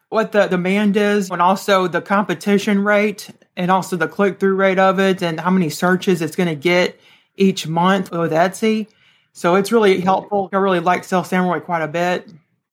what 0.08 0.32
the 0.32 0.46
demand 0.48 0.96
is 0.96 1.30
and 1.30 1.40
also 1.40 1.86
the 1.86 2.02
competition 2.02 2.82
rate 2.82 3.30
and 3.56 3.70
also 3.70 3.96
the 3.96 4.08
click 4.08 4.40
through 4.40 4.56
rate 4.56 4.78
of 4.78 4.98
it 4.98 5.22
and 5.22 5.38
how 5.38 5.50
many 5.50 5.70
searches 5.70 6.20
it's 6.20 6.34
going 6.34 6.48
to 6.48 6.56
get 6.56 6.98
each 7.36 7.66
month 7.66 8.10
with 8.10 8.32
Etsy. 8.32 8.88
So 9.32 9.54
it's 9.54 9.70
really 9.70 10.00
helpful. 10.00 10.48
I 10.52 10.56
really 10.56 10.80
like 10.80 11.04
Sales 11.04 11.28
Samurai 11.28 11.60
quite 11.60 11.82
a 11.82 11.88
bit. 11.88 12.28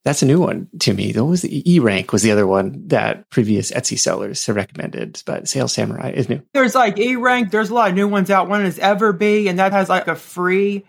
That's 0.05 0.21
a 0.21 0.27
new 0.27 0.39
one 0.39 0.69
to 0.81 0.93
me. 0.93 1.11
That 1.11 1.25
was 1.25 1.41
the 1.41 1.69
E 1.69 1.79
rank 1.79 2.13
was 2.13 2.21
the 2.21 2.31
other 2.31 2.45
one 2.45 2.87
that 2.89 3.27
previous 3.31 3.71
Etsy 3.71 3.97
sellers 3.97 4.45
have 4.45 4.55
recommended, 4.55 5.21
but 5.25 5.49
Sales 5.49 5.73
Samurai 5.73 6.11
is 6.11 6.29
new. 6.29 6.43
There's 6.53 6.75
like 6.75 6.99
E 6.99 7.15
rank. 7.15 7.49
There's 7.49 7.71
a 7.71 7.73
lot 7.73 7.89
of 7.89 7.95
new 7.95 8.07
ones 8.07 8.29
out. 8.29 8.47
One 8.47 8.63
is 8.63 8.77
Everbee, 8.77 9.49
and 9.49 9.57
that 9.57 9.71
has 9.71 9.89
like 9.89 10.07
a 10.07 10.15
free 10.15 10.85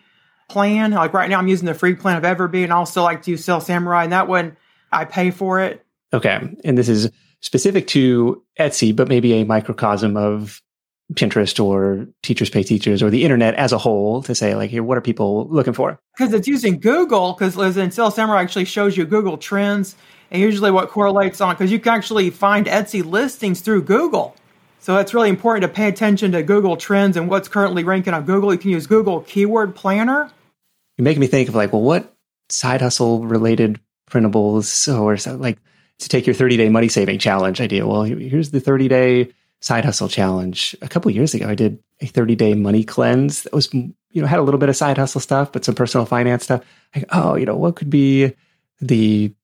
plan. 0.51 0.91
Like 0.91 1.15
right 1.15 1.31
now, 1.31 1.39
I'm 1.39 1.49
using 1.49 1.65
the 1.65 1.73
free 1.73 1.95
plan 1.95 2.19
of 2.19 2.25
Everbee, 2.25 2.63
and 2.63 2.73
I 2.73 2.77
also 2.77 3.03
like 3.03 3.23
to 3.23 3.31
use 3.31 3.43
Sales 3.43 3.65
Samurai, 3.65 4.05
and 4.05 4.13
that 4.13 4.29
one 4.29 4.55
I 4.93 5.07
pay 5.07 5.31
for 5.31 5.61
it. 5.61 5.83
Okay, 6.13 6.39
and 6.63 6.77
this 6.77 6.91
is 6.91 7.11
specific 7.41 7.87
to 7.89 8.43
Etsy, 8.61 8.95
but 8.95 9.09
maybe 9.09 9.33
a 9.33 9.45
microcosm 9.45 10.19
of 10.19 10.61
Pinterest 11.15 11.63
or 11.63 12.07
Teachers 12.23 12.51
Pay 12.51 12.63
Teachers 12.63 13.03
or 13.03 13.11
the 13.11 13.23
internet 13.23 13.55
as 13.55 13.73
a 13.73 13.79
whole 13.79 14.23
to 14.23 14.35
say, 14.35 14.55
like, 14.55 14.71
here, 14.71 14.83
what 14.83 14.99
are 14.99 15.03
people 15.03 15.47
looking 15.49 15.73
for? 15.73 15.99
Because 16.17 16.33
it's 16.33 16.49
using 16.49 16.81
Google, 16.81 17.33
because 17.33 17.57
in 17.77 17.91
Sales 17.91 18.15
Samurai 18.15 18.43
actually 18.43 18.65
shows 18.65 18.97
you 18.97 19.07
Google 19.07 19.39
Trends 19.39 19.95
and 20.31 20.43
usually 20.43 20.73
what 20.73 20.89
correlates 20.89 21.41
on, 21.41 21.55
because 21.55 21.71
you 21.71 21.79
can 21.79 21.95
actually 21.95 22.31
find 22.31 22.67
Etsy 22.67 23.05
listings 23.05 23.61
through 23.61 23.83
Google. 23.83 24.35
So 24.81 24.97
it's 24.99 25.15
really 25.15 25.29
important 25.29 25.63
to 25.63 25.69
pay 25.69 25.89
attention 25.89 26.33
to 26.33 26.43
Google 26.43 26.77
Trends 26.77 27.17
and 27.17 27.29
what's 27.29 27.49
currently 27.49 27.85
ranking 27.85 28.15
on 28.15 28.25
Google. 28.25 28.53
You 28.53 28.59
can 28.59 28.71
use 28.71 28.87
Google 28.87 29.21
Keyword 29.21 29.75
Planner. 29.75 30.31
You're 30.97 31.05
making 31.05 31.21
me 31.21 31.27
think 31.29 31.49
of 31.49 31.55
like, 31.55 31.73
well, 31.73 31.83
what 31.83 32.15
side 32.49 32.81
hustle 32.81 33.25
related 33.25 33.81
printables 34.11 34.93
or 35.01 35.17
so, 35.17 35.37
like 35.37 35.59
to 35.99 36.09
take 36.09 36.27
your 36.27 36.35
30 36.35 36.57
day 36.57 36.69
money 36.69 36.89
saving 36.89 37.19
challenge 37.19 37.61
idea? 37.61 37.87
Well, 37.87 38.03
here's 38.03 38.51
the 38.51 38.61
30 38.61 38.89
day 38.89 39.33
side 39.61 39.85
hustle 39.85 40.09
challenge 40.09 40.77
a 40.83 40.89
couple 40.89 41.11
years 41.11 41.35
ago. 41.35 41.49
I 41.49 41.55
did 41.55 41.79
a 42.01 42.07
30 42.07 42.35
day 42.37 42.55
money 42.55 42.85
cleanse 42.85 43.43
that 43.43 43.53
was, 43.53 43.73
you 43.73 43.95
know, 44.15 44.27
had 44.27 44.39
a 44.39 44.43
little 44.43 44.61
bit 44.61 44.69
of 44.69 44.77
side 44.77 44.99
hustle 44.99 45.21
stuff, 45.21 45.53
but 45.53 45.65
some 45.65 45.75
personal 45.75 46.07
finance 46.07 46.45
stuff. 46.45 46.63
Like, 46.95 47.07
oh, 47.11 47.35
you 47.35 47.47
know, 47.47 47.57
what 47.57 47.77
could 47.77 47.91
be 47.91 48.33
the 48.81 49.35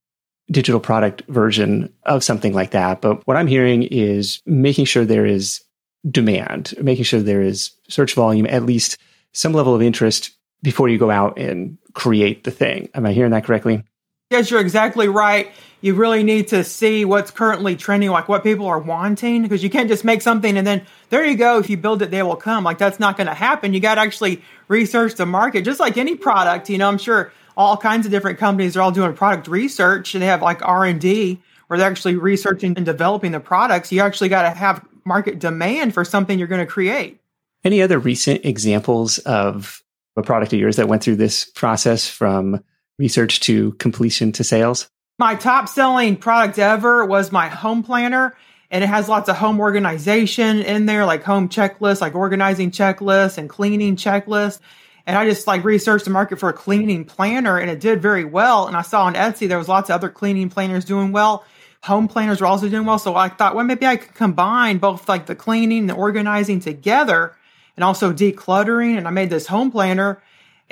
digital 0.51 0.81
product 0.81 1.23
version 1.29 1.93
of 2.05 2.23
something 2.23 2.53
like 2.53 2.73
that? 2.73 3.01
But 3.01 3.27
what 3.27 3.37
I'm 3.37 3.47
hearing 3.47 3.85
is 3.85 4.41
making 4.45 4.85
sure 4.85 5.05
there 5.05 5.27
is 5.27 5.63
demand, 6.11 6.75
making 6.81 7.05
sure 7.05 7.21
there 7.21 7.43
is 7.43 7.71
search 7.89 8.15
volume, 8.15 8.47
at 8.47 8.65
least 8.65 8.99
some 9.33 9.53
level 9.53 9.75
of 9.75 9.83
interest 9.83 10.31
before 10.63 10.89
you 10.89 10.99
go 10.99 11.11
out 11.11 11.39
and 11.39 11.79
create 11.95 12.45
the 12.45 12.51
thing. 12.51 12.89
Am 12.95 13.07
I 13.07 13.13
hearing 13.13 13.33
that 13.33 13.45
correctly? 13.45 13.85
Yes, 14.33 14.51
you're 14.51 14.61
exactly 14.61 15.09
right. 15.09 15.53
You 15.83 15.95
really 15.95 16.23
need 16.23 16.49
to 16.49 16.65
see 16.65 17.05
what's 17.05 17.31
currently 17.31 17.77
trending, 17.77 18.11
like 18.11 18.29
what 18.29 18.43
people 18.43 18.67
are 18.67 18.79
wanting, 18.79 19.43
because 19.43 19.63
you 19.63 19.69
can't 19.69 19.89
just 19.89 20.05
make 20.05 20.23
something 20.23 20.57
and 20.57 20.67
then 20.67 20.87
there 21.11 21.25
you 21.25 21.37
go. 21.37 21.59
If 21.59 21.69
you 21.69 21.77
build 21.77 22.03
it, 22.03 22.11
they 22.11 22.23
will 22.23 22.37
come. 22.37 22.65
Like 22.65 22.79
that's 22.79 22.99
not 22.99 23.17
going 23.17 23.27
to 23.27 23.35
happen. 23.35 23.75
You 23.75 23.81
got 23.81 23.97
to 23.97 24.01
actually 24.01 24.43
research 24.69 25.17
the 25.17 25.27
market, 25.27 25.65
just 25.65 25.81
like 25.81 25.99
any 25.99 26.15
product. 26.15 26.71
You 26.71 26.79
know, 26.79 26.89
I'm 26.89 26.99
sure 26.99 27.33
all 27.57 27.77
kinds 27.77 28.07
of 28.07 28.13
different 28.13 28.39
companies 28.39 28.77
are 28.77 28.81
all 28.81 28.93
doing 28.93 29.13
product 29.13 29.49
research 29.49 30.15
and 30.15 30.23
they 30.23 30.27
have 30.29 30.41
like 30.41 30.63
R 30.63 30.85
and 30.85 31.01
D 31.01 31.43
where 31.67 31.79
they're 31.79 31.91
actually 31.91 32.17
researching 32.17 32.75
and 32.77 32.87
developing 32.87 33.33
the 33.33 33.41
products. 33.41 33.93
You 33.93 34.01
actually 34.01 34.29
got 34.29 34.43
to 34.43 34.51
have 34.51 34.87
market 35.05 35.39
demand 35.41 35.95
for 35.95 36.05
something 36.05 36.39
you're 36.39 36.49
going 36.49 36.65
to 36.65 36.73
create. 36.73 37.21
Any 37.65 37.83
other 37.83 37.99
recent 37.99 38.45
examples 38.45 39.19
of 39.19 39.83
a 40.17 40.23
product 40.23 40.53
of 40.53 40.59
yours 40.59 40.77
that 40.77 40.89
went 40.89 41.03
through 41.03 41.17
this 41.17 41.45
process 41.45 42.09
from 42.09 42.63
research 42.99 43.41
to 43.41 43.73
completion 43.73 44.33
to 44.33 44.45
sales? 44.45 44.89
My 45.19 45.35
top 45.35 45.69
selling 45.69 46.17
product 46.17 46.59
ever 46.59 47.05
was 47.05 47.33
my 47.33 47.49
home 47.49 47.83
planner. 47.83 48.35
And 48.73 48.83
it 48.83 48.87
has 48.87 49.07
lots 49.07 49.29
of 49.29 49.37
home 49.37 49.61
organization 49.61 50.63
in 50.63 50.87
there, 50.87 51.05
like 51.05 51.23
home 51.23 51.51
checklists, 51.51 52.01
like 52.01 52.15
organizing 52.15 52.71
checklists 52.71 53.37
and 53.37 53.49
cleaning 53.49 53.97
checklists. 53.97 54.61
And 55.07 55.17
I 55.17 55.29
just 55.29 55.47
like 55.47 55.63
researched 55.63 56.07
the 56.07 56.11
market 56.11 56.39
for 56.39 56.49
a 56.49 56.55
cleaning 56.55 57.05
planner 57.05 57.59
and 57.59 57.71
it 57.71 57.81
did 57.81 58.01
very 58.01 58.25
well. 58.25 58.67
And 58.67 58.77
I 58.77 58.81
saw 58.81 59.05
on 59.05 59.15
Etsy 59.15 59.47
there 59.47 59.59
was 59.59 59.69
lots 59.69 59.91
of 59.91 59.95
other 59.95 60.09
cleaning 60.09 60.49
planners 60.49 60.87
doing 60.87 61.13
well. 61.13 61.45
Home 61.83 62.09
planners 62.09 62.41
were 62.41 62.47
also 62.47 62.69
doing 62.71 62.87
well. 62.87 62.99
So 62.99 63.15
I 63.15 63.29
thought, 63.29 63.55
well, 63.55 63.65
maybe 63.67 63.85
I 63.85 63.97
could 63.97 64.15
combine 64.15 64.79
both 64.79 65.07
like 65.07 65.27
the 65.27 65.35
cleaning 65.35 65.81
and 65.81 65.91
the 65.91 65.95
organizing 65.95 66.61
together 66.61 67.37
and 67.77 67.85
also 67.85 68.11
decluttering. 68.11 68.97
And 68.97 69.07
I 69.07 69.11
made 69.11 69.29
this 69.29 69.47
home 69.47 69.71
planner 69.71 70.23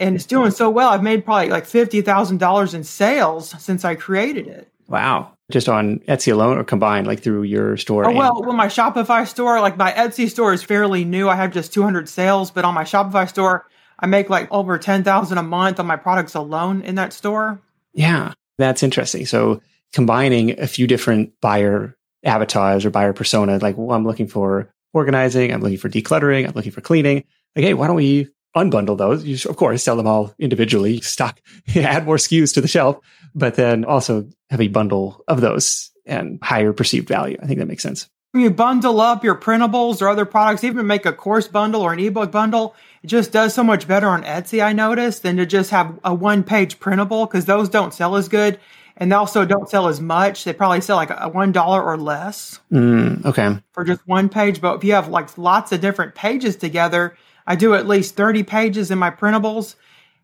and 0.01 0.17
it's 0.17 0.27
doing 0.27 0.51
so 0.51 0.71
well. 0.71 0.89
I've 0.89 1.03
made 1.03 1.25
probably 1.25 1.51
like 1.51 1.67
fifty 1.67 2.01
thousand 2.01 2.39
dollars 2.39 2.75
in 2.75 2.83
sales 2.83 3.55
since 3.63 3.85
I 3.85 3.95
created 3.95 4.49
it. 4.49 4.69
Wow! 4.89 5.37
Just 5.53 5.69
on 5.69 5.99
Etsy 6.01 6.33
alone, 6.33 6.59
or 6.59 6.65
combined, 6.65 7.07
like 7.07 7.21
through 7.21 7.45
your 7.45 7.77
store? 7.77 8.09
Oh, 8.09 8.13
well, 8.13 8.43
well, 8.43 8.55
my 8.55 8.67
Shopify 8.67 9.29
store, 9.29 9.61
like 9.61 9.77
my 9.77 9.93
Etsy 9.93 10.29
store, 10.29 10.53
is 10.53 10.65
fairly 10.65 11.05
new. 11.05 11.29
I 11.29 11.37
have 11.37 11.53
just 11.53 11.73
two 11.73 11.83
hundred 11.83 12.09
sales, 12.09 12.51
but 12.51 12.65
on 12.65 12.75
my 12.75 12.85
Shopify 12.85 13.29
store, 13.29 13.67
I 14.01 14.07
make 14.07 14.29
like 14.31 14.51
over 14.51 14.79
ten 14.79 15.05
thousand 15.05 15.39
a 15.39 15.43
month 15.43 15.79
on 15.79 15.87
my 15.87 15.97
products 15.97 16.35
alone 16.35 16.83
in 16.83 16.97
that 16.97 17.13
store. 17.13 17.61
Yeah, 17.93 18.33
that's 18.59 18.83
interesting. 18.83 19.27
So 19.27 19.61
combining 19.93 20.59
a 20.59 20.67
few 20.67 20.87
different 20.87 21.41
buyer 21.41 21.97
avatars 22.25 22.85
or 22.85 22.91
buyer 22.91 23.13
persona, 23.13 23.59
like 23.59 23.77
well, 23.77 23.97
I'm 23.97 24.07
looking 24.07 24.27
for 24.29 24.73
organizing, 24.93 25.53
I'm 25.53 25.61
looking 25.61 25.79
for 25.79 25.89
decluttering, 25.89 26.49
I'm 26.49 26.55
looking 26.55 26.73
for 26.73 26.81
cleaning. 26.81 27.25
Like, 27.55 27.65
hey, 27.65 27.75
why 27.75 27.87
don't 27.87 27.97
we 27.97 28.29
unbundle 28.57 28.99
those. 28.99 29.25
You 29.25 29.37
of 29.49 29.57
course 29.57 29.83
sell 29.83 29.97
them 29.97 30.07
all 30.07 30.35
individually, 30.39 31.01
stock, 31.01 31.41
add 31.75 32.05
more 32.05 32.17
SKUs 32.17 32.55
to 32.55 32.61
the 32.61 32.69
shelf, 32.69 32.99
but 33.35 33.55
then 33.55 33.85
also 33.85 34.29
have 34.51 34.61
a 34.61 34.69
bundle 34.69 35.25
of 35.29 35.41
those 35.41 35.91
and 36.07 36.39
higher 36.43 36.73
perceived 36.73 37.09
value. 37.09 37.39
I 37.43 37.47
think 37.47 37.59
that 37.59 37.67
makes 37.67 37.83
sense. 37.83 38.09
When 38.33 38.45
you 38.45 38.51
bundle 38.51 39.01
up 39.01 39.25
your 39.25 39.35
printables 39.35 40.01
or 40.01 40.09
other 40.09 40.25
products, 40.25 40.63
even 40.63 40.87
make 40.87 41.05
a 41.05 41.13
course 41.13 41.49
bundle 41.49 41.83
or 41.83 41.93
an 41.93 41.99
ebook 41.99 42.31
bundle, 42.31 42.77
it 43.03 43.09
just 43.09 43.33
does 43.33 43.55
so 43.55 43.65
much 43.65 43.89
better 43.89 44.07
on 44.07 44.23
Etsy, 44.23 44.63
I 44.63 44.73
noticed, 44.73 45.25
than 45.25 45.37
to 45.39 45.47
just 45.47 45.71
have 45.71 45.99
a 46.05 46.15
one 46.15 46.45
page 46.45 46.79
printable 46.79 47.27
because 47.27 47.47
those 47.47 47.69
don't 47.69 47.93
sell 47.93 48.15
as 48.15 48.29
good 48.29 48.61
and 49.01 49.11
they 49.11 49.17
also 49.17 49.45
don't 49.47 49.69
sell 49.69 49.89
as 49.89 50.01
much. 50.01 50.45
They 50.45 50.53
probably 50.53 50.83
sell 50.83 50.97
like 50.97 51.11
a 51.11 51.29
one 51.29 51.53
dollar 51.53 51.83
or 51.83 51.97
less. 51.97 52.61
Mm, 52.71 53.25
okay. 53.25 53.57
For 53.73 53.83
just 53.83 54.07
one 54.07 54.29
page. 54.29 54.61
But 54.61 54.77
if 54.77 54.85
you 54.85 54.93
have 54.93 55.09
like 55.09 55.37
lots 55.39 55.73
of 55.73 55.81
different 55.81 56.15
pages 56.15 56.55
together, 56.57 57.17
I 57.51 57.57
do 57.57 57.75
at 57.75 57.89
least 57.89 58.15
30 58.15 58.45
pages 58.45 58.93
in 58.93 58.99
my 59.01 59.11
printables, 59.11 59.75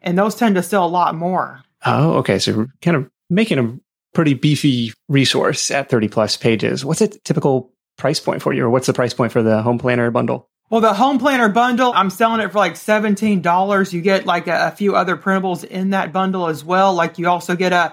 and 0.01 0.17
those 0.17 0.37
tend 0.37 0.55
to 0.55 0.63
sell 0.63 0.87
a 0.87 0.89
lot 0.89 1.17
more. 1.17 1.61
Oh, 1.85 2.19
okay. 2.19 2.39
So 2.39 2.69
kind 2.81 2.97
of 2.97 3.11
making 3.29 3.59
a 3.59 3.77
pretty 4.15 4.35
beefy 4.35 4.93
resource 5.09 5.73
at 5.73 5.91
30 5.91 6.07
plus 6.07 6.37
pages. 6.37 6.85
What's 6.85 7.01
a 7.01 7.09
typical 7.09 7.73
price 7.99 8.21
point 8.21 8.43
for 8.43 8.53
you, 8.53 8.65
or 8.65 8.71
what's 8.71 8.87
the 8.87 8.93
price 8.93 9.13
point 9.13 9.33
for 9.33 9.43
the 9.43 9.61
home 9.61 9.77
planner 9.77 10.09
bundle? 10.13 10.49
Well, 10.71 10.81
the 10.81 10.95
home 10.95 11.19
planner 11.19 11.49
bundle, 11.49 11.93
I'm 11.97 12.11
selling 12.11 12.41
it 12.41 12.53
for 12.53 12.59
like 12.59 12.75
$17. 12.75 13.93
You 13.93 14.01
get 14.03 14.25
like 14.25 14.47
a, 14.47 14.69
a, 14.69 14.71
few 14.71 14.95
other 14.95 15.17
printables 15.17 15.65
in 15.65 15.91
that 15.91 16.13
bundle 16.13 16.47
as 16.47 16.65
well. 16.65 16.95
Like 16.95 17.19
you 17.19 17.29
also 17.29 17.57
get 17.57 17.73
a 17.73 17.93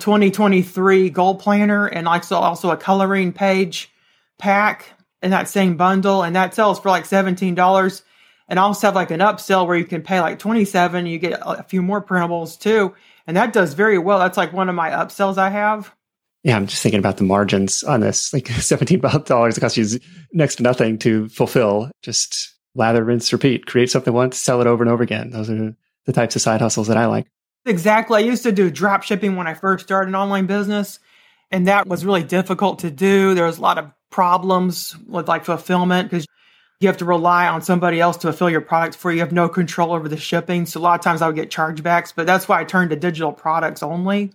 2023 0.00 1.08
goal 1.10 1.36
planner 1.36 1.86
and 1.86 2.08
also, 2.08 2.34
also 2.34 2.72
a 2.72 2.76
coloring 2.76 3.32
page 3.32 3.92
pack 4.38 4.86
in 5.22 5.30
that 5.30 5.48
same 5.48 5.76
bundle. 5.76 6.24
And 6.24 6.34
that 6.34 6.52
sells 6.52 6.80
for 6.80 6.88
like 6.88 7.04
$17. 7.04 8.02
And 8.52 8.60
I 8.60 8.64
also 8.64 8.86
have 8.86 8.94
like 8.94 9.10
an 9.10 9.20
upsell 9.20 9.66
where 9.66 9.78
you 9.78 9.86
can 9.86 10.02
pay 10.02 10.20
like 10.20 10.38
27. 10.38 11.06
You 11.06 11.18
get 11.18 11.40
a 11.40 11.62
few 11.62 11.80
more 11.80 12.04
printables 12.04 12.60
too. 12.60 12.94
And 13.26 13.34
that 13.34 13.54
does 13.54 13.72
very 13.72 13.96
well. 13.96 14.18
That's 14.18 14.36
like 14.36 14.52
one 14.52 14.68
of 14.68 14.74
my 14.74 14.90
upsells 14.90 15.38
I 15.38 15.48
have. 15.48 15.90
Yeah, 16.42 16.56
I'm 16.56 16.66
just 16.66 16.82
thinking 16.82 16.98
about 16.98 17.16
the 17.16 17.24
margins 17.24 17.82
on 17.82 18.00
this. 18.00 18.30
Like 18.34 18.44
$17 18.48 19.56
it 19.56 19.60
costs 19.60 19.78
you 19.78 19.98
next 20.34 20.56
to 20.56 20.64
nothing 20.64 20.98
to 20.98 21.30
fulfill. 21.30 21.90
Just 22.02 22.54
lather, 22.74 23.02
rinse, 23.02 23.32
repeat. 23.32 23.64
Create 23.64 23.88
something 23.88 24.12
once, 24.12 24.36
sell 24.36 24.60
it 24.60 24.66
over 24.66 24.84
and 24.84 24.92
over 24.92 25.02
again. 25.02 25.30
Those 25.30 25.48
are 25.48 25.74
the 26.04 26.12
types 26.12 26.36
of 26.36 26.42
side 26.42 26.60
hustles 26.60 26.88
that 26.88 26.98
I 26.98 27.06
like. 27.06 27.28
Exactly. 27.64 28.18
I 28.18 28.26
used 28.26 28.42
to 28.42 28.52
do 28.52 28.70
drop 28.70 29.02
shipping 29.02 29.36
when 29.36 29.46
I 29.46 29.54
first 29.54 29.86
started 29.86 30.08
an 30.08 30.14
online 30.14 30.44
business, 30.44 30.98
and 31.50 31.68
that 31.68 31.86
was 31.86 32.04
really 32.04 32.22
difficult 32.22 32.80
to 32.80 32.90
do. 32.90 33.32
There 33.32 33.46
was 33.46 33.56
a 33.56 33.62
lot 33.62 33.78
of 33.78 33.90
problems 34.10 34.94
with 35.08 35.26
like 35.26 35.46
fulfillment 35.46 36.10
because 36.10 36.26
you 36.82 36.88
have 36.88 36.98
to 36.98 37.04
rely 37.04 37.48
on 37.48 37.62
somebody 37.62 38.00
else 38.00 38.16
to 38.18 38.28
fulfill 38.28 38.50
your 38.50 38.60
products 38.60 38.96
for 38.96 39.10
you. 39.10 39.16
You 39.16 39.22
have 39.22 39.32
no 39.32 39.48
control 39.48 39.92
over 39.92 40.08
the 40.08 40.16
shipping. 40.16 40.66
So 40.66 40.80
a 40.80 40.82
lot 40.82 40.98
of 40.98 41.04
times 41.04 41.22
I 41.22 41.26
would 41.26 41.36
get 41.36 41.50
chargebacks, 41.50 42.12
but 42.14 42.26
that's 42.26 42.48
why 42.48 42.60
I 42.60 42.64
turned 42.64 42.90
to 42.90 42.96
digital 42.96 43.32
products 43.32 43.82
only. 43.82 44.32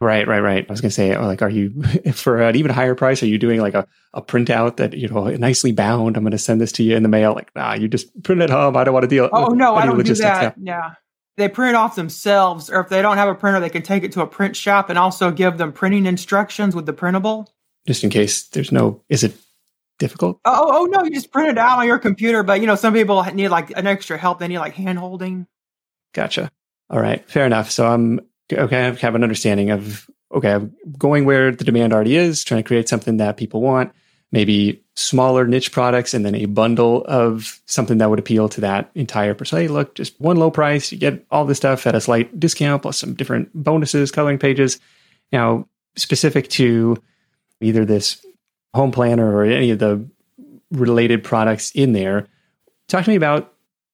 Right, 0.00 0.26
right, 0.26 0.40
right. 0.40 0.66
I 0.68 0.72
was 0.72 0.80
going 0.80 0.90
to 0.90 0.94
say, 0.94 1.14
oh, 1.14 1.24
like, 1.26 1.42
are 1.42 1.48
you 1.48 1.80
for 2.12 2.42
an 2.42 2.56
even 2.56 2.72
higher 2.72 2.96
price? 2.96 3.22
Are 3.22 3.26
you 3.26 3.38
doing 3.38 3.60
like 3.60 3.74
a, 3.74 3.86
a 4.12 4.20
printout 4.20 4.78
that 4.78 4.94
you 4.94 5.06
know 5.06 5.28
nicely 5.36 5.70
bound? 5.70 6.16
I'm 6.16 6.24
going 6.24 6.32
to 6.32 6.38
send 6.38 6.60
this 6.60 6.72
to 6.72 6.82
you 6.82 6.96
in 6.96 7.04
the 7.04 7.08
mail. 7.08 7.34
Like, 7.34 7.54
nah, 7.54 7.74
you 7.74 7.86
just 7.86 8.22
print 8.24 8.42
it 8.42 8.50
home. 8.50 8.76
I 8.76 8.82
don't 8.82 8.94
want 8.94 9.04
to 9.04 9.08
deal. 9.08 9.30
Oh 9.32 9.48
no, 9.48 9.76
I 9.76 9.86
don't 9.86 10.04
do 10.04 10.14
that. 10.14 10.58
Now. 10.58 10.72
Yeah, 10.72 10.94
they 11.36 11.48
print 11.48 11.70
it 11.70 11.76
off 11.76 11.94
themselves, 11.94 12.68
or 12.68 12.80
if 12.80 12.88
they 12.88 13.00
don't 13.00 13.16
have 13.16 13.28
a 13.28 13.34
printer, 13.36 13.60
they 13.60 13.70
can 13.70 13.82
take 13.82 14.02
it 14.02 14.10
to 14.12 14.22
a 14.22 14.26
print 14.26 14.56
shop 14.56 14.90
and 14.90 14.98
also 14.98 15.30
give 15.30 15.56
them 15.56 15.72
printing 15.72 16.06
instructions 16.06 16.74
with 16.74 16.86
the 16.86 16.92
printable. 16.92 17.48
Just 17.86 18.02
in 18.02 18.10
case 18.10 18.48
there's 18.48 18.72
no, 18.72 19.02
is 19.08 19.22
it 19.22 19.36
difficult? 20.02 20.40
Oh, 20.44 20.52
oh, 20.52 20.70
oh 20.80 20.84
no, 20.86 21.04
you 21.04 21.10
just 21.10 21.30
print 21.30 21.50
it 21.50 21.58
out 21.58 21.78
on 21.78 21.86
your 21.86 21.98
computer. 21.98 22.42
But 22.42 22.60
you 22.60 22.66
know, 22.66 22.74
some 22.74 22.92
people 22.92 23.22
need 23.32 23.48
like 23.48 23.70
an 23.76 23.86
extra 23.86 24.18
help. 24.18 24.40
They 24.40 24.48
need 24.48 24.58
like 24.58 24.74
hand 24.74 24.98
holding. 24.98 25.46
Gotcha. 26.12 26.50
All 26.90 27.00
right, 27.00 27.26
fair 27.30 27.46
enough. 27.46 27.70
So 27.70 27.86
I'm 27.86 28.20
okay. 28.52 28.88
I 28.88 28.92
have 28.92 29.14
an 29.14 29.22
understanding 29.22 29.70
of 29.70 30.10
okay, 30.32 30.52
I'm 30.52 30.74
going 30.98 31.24
where 31.24 31.52
the 31.52 31.64
demand 31.64 31.92
already 31.92 32.16
is, 32.16 32.42
trying 32.42 32.62
to 32.62 32.66
create 32.66 32.88
something 32.88 33.18
that 33.18 33.36
people 33.36 33.62
want. 33.62 33.92
Maybe 34.32 34.82
smaller 34.96 35.46
niche 35.46 35.72
products, 35.72 36.14
and 36.14 36.24
then 36.24 36.34
a 36.34 36.46
bundle 36.46 37.04
of 37.06 37.60
something 37.66 37.98
that 37.98 38.10
would 38.10 38.18
appeal 38.18 38.48
to 38.48 38.62
that 38.62 38.90
entire 38.94 39.34
person. 39.34 39.58
Hey, 39.58 39.68
look, 39.68 39.94
just 39.94 40.18
one 40.20 40.36
low 40.36 40.50
price, 40.50 40.90
you 40.90 40.98
get 40.98 41.24
all 41.30 41.44
this 41.44 41.58
stuff 41.58 41.86
at 41.86 41.94
a 41.94 42.00
slight 42.00 42.40
discount 42.40 42.82
plus 42.82 42.98
some 42.98 43.14
different 43.14 43.50
bonuses, 43.54 44.10
coloring 44.10 44.38
pages. 44.38 44.80
Now, 45.32 45.68
specific 45.96 46.48
to 46.50 46.96
either 47.60 47.84
this 47.84 48.24
home 48.74 48.90
planner 48.90 49.34
or 49.34 49.44
any 49.44 49.70
of 49.70 49.78
the 49.78 50.06
related 50.70 51.22
products 51.22 51.70
in 51.72 51.92
there. 51.92 52.26
Talk 52.88 53.04
to 53.04 53.10
me 53.10 53.16
about 53.16 53.52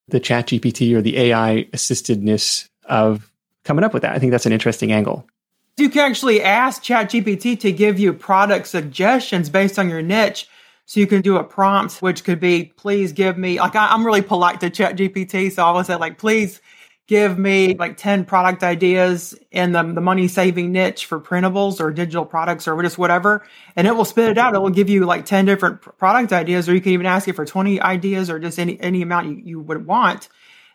the 0.08 0.20
ChatGPT 0.20 0.94
or 0.94 1.02
the 1.02 1.18
AI 1.18 1.66
assistedness 1.72 2.68
of 2.84 3.30
coming 3.64 3.84
up 3.84 3.92
with 3.92 4.02
that. 4.02 4.14
I 4.14 4.18
think 4.18 4.32
that's 4.32 4.46
an 4.46 4.52
interesting 4.52 4.92
angle. 4.92 5.26
You 5.76 5.90
can 5.90 6.10
actually 6.10 6.42
ask 6.42 6.82
ChatGPT 6.82 7.60
to 7.60 7.70
give 7.70 7.98
you 7.98 8.12
product 8.12 8.66
suggestions 8.66 9.48
based 9.48 9.78
on 9.78 9.88
your 9.88 10.02
niche. 10.02 10.48
So 10.86 11.00
you 11.00 11.06
can 11.06 11.20
do 11.20 11.36
a 11.36 11.44
prompt, 11.44 12.00
which 12.00 12.24
could 12.24 12.40
be, 12.40 12.72
please 12.76 13.12
give 13.12 13.36
me, 13.36 13.60
like, 13.60 13.76
I, 13.76 13.94
am 13.94 14.06
really 14.06 14.22
polite 14.22 14.60
to 14.60 14.70
ChatGPT. 14.70 15.52
So 15.52 15.62
I 15.62 15.66
always 15.66 15.86
say, 15.86 15.96
like, 15.96 16.18
please 16.18 16.60
give 17.08 17.38
me 17.38 17.74
like 17.74 17.96
10 17.96 18.26
product 18.26 18.62
ideas 18.62 19.34
in 19.50 19.72
the, 19.72 19.82
the 19.82 20.00
money 20.00 20.28
saving 20.28 20.70
niche 20.70 21.06
for 21.06 21.18
printables 21.18 21.80
or 21.80 21.90
digital 21.90 22.26
products 22.26 22.68
or 22.68 22.80
just 22.82 22.98
whatever. 22.98 23.44
And 23.74 23.86
it 23.86 23.96
will 23.96 24.04
spit 24.04 24.28
it 24.28 24.38
out. 24.38 24.54
It 24.54 24.60
will 24.60 24.68
give 24.68 24.90
you 24.90 25.06
like 25.06 25.24
10 25.24 25.46
different 25.46 25.80
product 25.80 26.34
ideas, 26.34 26.68
or 26.68 26.74
you 26.74 26.82
can 26.82 26.92
even 26.92 27.06
ask 27.06 27.26
it 27.26 27.34
for 27.34 27.46
20 27.46 27.80
ideas 27.80 28.28
or 28.28 28.38
just 28.38 28.58
any, 28.58 28.78
any 28.80 29.00
amount 29.00 29.28
you, 29.28 29.42
you 29.42 29.60
would 29.60 29.86
want. 29.86 30.28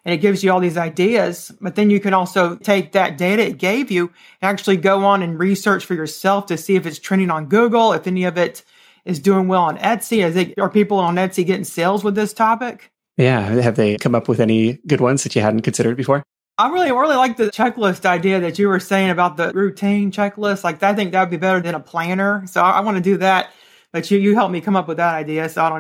And 0.05 0.13
it 0.13 0.17
gives 0.17 0.43
you 0.43 0.51
all 0.51 0.59
these 0.59 0.75
ideas. 0.75 1.51
But 1.61 1.75
then 1.75 1.91
you 1.91 1.99
can 1.99 2.15
also 2.15 2.55
take 2.55 2.93
that 2.93 3.17
data 3.17 3.43
it 3.43 3.59
gave 3.59 3.91
you 3.91 4.11
and 4.41 4.49
actually 4.49 4.77
go 4.77 5.05
on 5.05 5.21
and 5.21 5.39
research 5.39 5.85
for 5.85 5.93
yourself 5.93 6.47
to 6.47 6.57
see 6.57 6.75
if 6.75 6.87
it's 6.87 6.99
trending 6.99 7.29
on 7.29 7.45
Google, 7.45 7.93
if 7.93 8.07
any 8.07 8.23
of 8.23 8.39
it 8.39 8.63
is 9.05 9.19
doing 9.19 9.47
well 9.47 9.61
on 9.61 9.77
Etsy. 9.77 10.25
Is 10.25 10.35
it, 10.35 10.57
are 10.57 10.69
people 10.69 10.97
on 10.97 11.15
Etsy 11.15 11.45
getting 11.45 11.63
sales 11.63 12.03
with 12.03 12.15
this 12.15 12.33
topic? 12.33 12.92
Yeah. 13.17 13.41
Have 13.41 13.75
they 13.75 13.97
come 13.97 14.15
up 14.15 14.27
with 14.27 14.39
any 14.39 14.79
good 14.87 15.01
ones 15.01 15.23
that 15.23 15.35
you 15.35 15.41
hadn't 15.41 15.61
considered 15.61 15.97
before? 15.97 16.23
I 16.57 16.69
really, 16.69 16.91
really 16.91 17.15
like 17.15 17.37
the 17.37 17.49
checklist 17.49 18.05
idea 18.05 18.39
that 18.41 18.59
you 18.59 18.67
were 18.67 18.79
saying 18.79 19.09
about 19.09 19.37
the 19.37 19.51
routine 19.53 20.11
checklist. 20.11 20.63
Like, 20.63 20.81
I 20.83 20.93
think 20.93 21.11
that 21.11 21.21
would 21.21 21.31
be 21.31 21.37
better 21.37 21.59
than 21.59 21.73
a 21.73 21.79
planner. 21.79 22.45
So 22.45 22.61
I, 22.61 22.71
I 22.71 22.79
want 22.81 22.97
to 22.97 23.03
do 23.03 23.17
that. 23.17 23.51
But 23.91 24.09
you, 24.11 24.19
you 24.19 24.35
helped 24.35 24.51
me 24.51 24.61
come 24.61 24.75
up 24.75 24.87
with 24.87 24.97
that 24.97 25.15
idea. 25.15 25.49
So 25.49 25.63
I 25.63 25.69
don't 25.69 25.79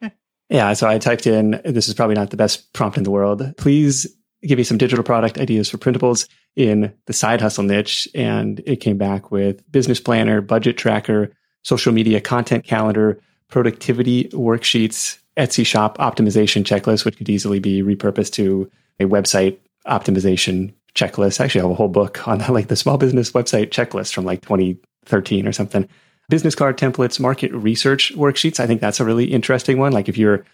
know. 0.00 0.10
yeah. 0.48 0.72
So 0.72 0.88
I 0.88 0.98
typed 0.98 1.26
in, 1.26 1.60
this 1.64 1.88
is 1.88 1.94
probably 1.94 2.14
not 2.14 2.30
the 2.30 2.36
best 2.36 2.72
prompt 2.72 2.96
in 2.96 3.04
the 3.04 3.10
world. 3.10 3.56
Please 3.56 4.06
give 4.42 4.58
me 4.58 4.64
some 4.64 4.78
digital 4.78 5.04
product 5.04 5.38
ideas 5.38 5.70
for 5.70 5.78
printables 5.78 6.28
in 6.56 6.92
the 7.06 7.12
side 7.12 7.40
hustle 7.40 7.64
niche. 7.64 8.08
And 8.14 8.60
it 8.66 8.76
came 8.76 8.98
back 8.98 9.30
with 9.30 9.70
business 9.70 10.00
planner, 10.00 10.40
budget 10.40 10.76
tracker, 10.76 11.32
social 11.62 11.92
media 11.92 12.20
content 12.20 12.64
calendar, 12.64 13.20
productivity 13.48 14.24
worksheets, 14.30 15.18
Etsy 15.36 15.66
shop 15.66 15.98
optimization 15.98 16.62
checklist, 16.64 17.04
which 17.04 17.16
could 17.16 17.28
easily 17.28 17.58
be 17.58 17.82
repurposed 17.82 18.32
to 18.34 18.70
a 19.00 19.04
website 19.04 19.58
optimization 19.86 20.72
checklist. 20.94 21.40
Actually, 21.40 21.62
I 21.62 21.64
have 21.64 21.72
a 21.72 21.74
whole 21.74 21.88
book 21.88 22.26
on 22.26 22.38
that, 22.38 22.50
like 22.52 22.68
the 22.68 22.76
small 22.76 22.98
business 22.98 23.32
website 23.32 23.70
checklist 23.70 24.14
from 24.14 24.24
like 24.24 24.42
2013 24.42 25.46
or 25.46 25.52
something. 25.52 25.88
Business 26.28 26.54
card 26.54 26.78
templates, 26.78 27.20
market 27.20 27.52
research 27.52 28.14
worksheets. 28.14 28.58
I 28.58 28.66
think 28.66 28.80
that's 28.80 29.00
a 29.00 29.04
really 29.04 29.26
interesting 29.26 29.78
one. 29.78 29.92
Like 29.92 30.08
if 30.08 30.16
you're 30.16 30.44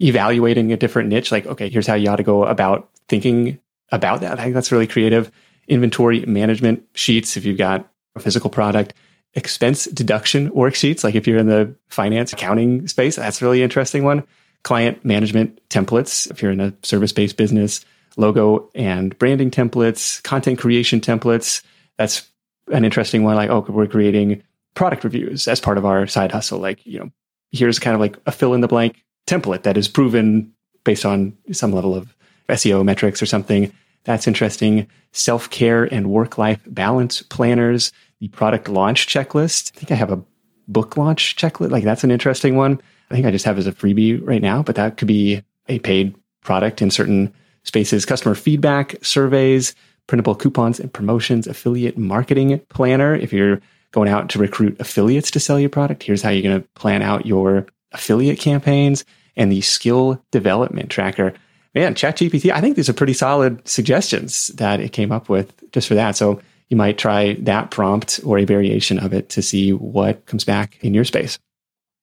evaluating 0.00 0.72
a 0.72 0.76
different 0.76 1.08
niche, 1.10 1.30
like, 1.30 1.46
okay, 1.46 1.68
here's 1.68 1.86
how 1.86 1.94
you 1.94 2.08
ought 2.10 2.16
to 2.16 2.24
go 2.24 2.44
about 2.44 2.90
thinking 3.08 3.60
about 3.92 4.20
that. 4.22 4.40
I 4.40 4.42
think 4.42 4.54
that's 4.54 4.72
really 4.72 4.86
creative. 4.86 5.30
Inventory 5.68 6.24
management 6.26 6.84
sheets. 6.94 7.36
If 7.36 7.44
you've 7.44 7.58
got 7.58 7.88
a 8.16 8.20
physical 8.20 8.50
product, 8.50 8.94
expense 9.34 9.86
deduction 9.86 10.50
worksheets. 10.50 11.04
Like 11.04 11.14
if 11.14 11.26
you're 11.26 11.38
in 11.38 11.48
the 11.48 11.74
finance 11.88 12.32
accounting 12.32 12.86
space, 12.88 13.16
that's 13.16 13.42
really 13.42 13.62
interesting 13.62 14.04
one. 14.04 14.24
Client 14.62 15.04
management 15.04 15.60
templates. 15.68 16.30
If 16.30 16.42
you're 16.42 16.52
in 16.52 16.60
a 16.60 16.74
service 16.82 17.12
based 17.12 17.36
business, 17.36 17.84
logo 18.16 18.70
and 18.74 19.16
branding 19.18 19.50
templates, 19.50 20.22
content 20.22 20.58
creation 20.58 21.00
templates. 21.00 21.62
That's 21.96 22.28
an 22.70 22.84
interesting 22.84 23.22
one. 23.24 23.36
Like, 23.36 23.50
oh, 23.50 23.64
we're 23.68 23.86
creating 23.86 24.42
product 24.74 25.04
reviews 25.04 25.48
as 25.48 25.60
part 25.60 25.78
of 25.78 25.84
our 25.84 26.06
side 26.06 26.32
hustle. 26.32 26.58
Like, 26.58 26.84
you 26.86 26.98
know, 26.98 27.10
here's 27.50 27.78
kind 27.78 27.94
of 27.94 28.00
like 28.00 28.16
a 28.26 28.32
fill 28.32 28.54
in 28.54 28.60
the 28.60 28.68
blank 28.68 29.02
template 29.26 29.62
that 29.62 29.76
is 29.76 29.88
proven 29.88 30.52
based 30.84 31.04
on 31.04 31.36
some 31.52 31.72
level 31.72 31.94
of 31.94 32.14
SEO 32.48 32.84
metrics 32.84 33.22
or 33.22 33.26
something. 33.26 33.72
That's 34.04 34.26
interesting. 34.26 34.88
Self 35.12 35.50
care 35.50 35.84
and 35.84 36.10
work 36.10 36.38
life 36.38 36.60
balance 36.66 37.22
planners 37.22 37.92
the 38.22 38.28
product 38.28 38.68
launch 38.68 39.08
checklist. 39.08 39.72
I 39.74 39.80
think 39.80 39.90
I 39.90 39.96
have 39.96 40.12
a 40.12 40.22
book 40.68 40.96
launch 40.96 41.34
checklist. 41.34 41.72
Like 41.72 41.82
that's 41.82 42.04
an 42.04 42.12
interesting 42.12 42.54
one. 42.54 42.80
I 43.10 43.14
think 43.14 43.26
I 43.26 43.32
just 43.32 43.44
have 43.44 43.58
as 43.58 43.66
a 43.66 43.72
freebie 43.72 44.20
right 44.24 44.40
now, 44.40 44.62
but 44.62 44.76
that 44.76 44.96
could 44.96 45.08
be 45.08 45.42
a 45.66 45.80
paid 45.80 46.14
product 46.40 46.80
in 46.80 46.92
certain 46.92 47.34
spaces. 47.64 48.06
Customer 48.06 48.36
feedback 48.36 48.94
surveys, 49.02 49.74
printable 50.06 50.36
coupons 50.36 50.78
and 50.78 50.92
promotions, 50.92 51.48
affiliate 51.48 51.98
marketing 51.98 52.60
planner. 52.68 53.12
If 53.12 53.32
you're 53.32 53.60
going 53.90 54.08
out 54.08 54.28
to 54.30 54.38
recruit 54.38 54.76
affiliates 54.78 55.32
to 55.32 55.40
sell 55.40 55.58
your 55.58 55.68
product, 55.68 56.04
here's 56.04 56.22
how 56.22 56.30
you're 56.30 56.48
going 56.48 56.62
to 56.62 56.68
plan 56.76 57.02
out 57.02 57.26
your 57.26 57.66
affiliate 57.90 58.38
campaigns 58.38 59.04
and 59.34 59.50
the 59.50 59.62
skill 59.62 60.22
development 60.30 60.90
tracker. 60.90 61.34
Man, 61.74 61.96
ChatGPT, 61.96 62.52
I 62.52 62.60
think 62.60 62.76
these 62.76 62.88
are 62.88 62.92
pretty 62.94 63.14
solid 63.14 63.66
suggestions 63.66 64.46
that 64.58 64.78
it 64.78 64.92
came 64.92 65.10
up 65.10 65.28
with 65.28 65.52
just 65.72 65.88
for 65.88 65.96
that. 65.96 66.14
So 66.14 66.40
you 66.72 66.76
might 66.76 66.96
try 66.96 67.34
that 67.34 67.70
prompt 67.70 68.18
or 68.24 68.38
a 68.38 68.46
variation 68.46 68.98
of 68.98 69.12
it 69.12 69.28
to 69.28 69.42
see 69.42 69.74
what 69.74 70.24
comes 70.24 70.42
back 70.42 70.78
in 70.80 70.94
your 70.94 71.04
space. 71.04 71.38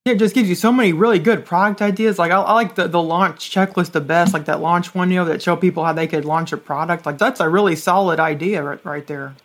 It 0.06 0.20
just 0.20 0.36
gives 0.36 0.48
you 0.48 0.54
so 0.54 0.72
many 0.72 0.94
really 0.94 1.18
good 1.18 1.44
product 1.44 1.82
ideas. 1.82 2.20
Like 2.20 2.32
I, 2.32 2.40
I, 2.40 2.54
like 2.54 2.76
the, 2.76 2.88
the 2.88 3.02
launch 3.02 3.50
checklist 3.50 3.94
the 3.94 4.00
best, 4.00 4.32
like 4.32 4.46
that 4.46 4.62
launch 4.62 4.94
one, 4.94 5.10
you 5.10 5.16
know, 5.16 5.26
that 5.26 5.42
show 5.42 5.56
people 5.56 5.84
how 5.84 5.94
they 5.94 6.06
could 6.06 6.24
launch 6.24 6.54
a 6.54 6.58
product. 6.58 7.08
Like 7.08 7.18
that's 7.18 7.40
a 7.40 7.50
really 7.50 7.76
solid 7.76 8.20
idea 8.20 8.62
right, 8.62 8.86
right 8.86 9.08
there. 9.08 9.36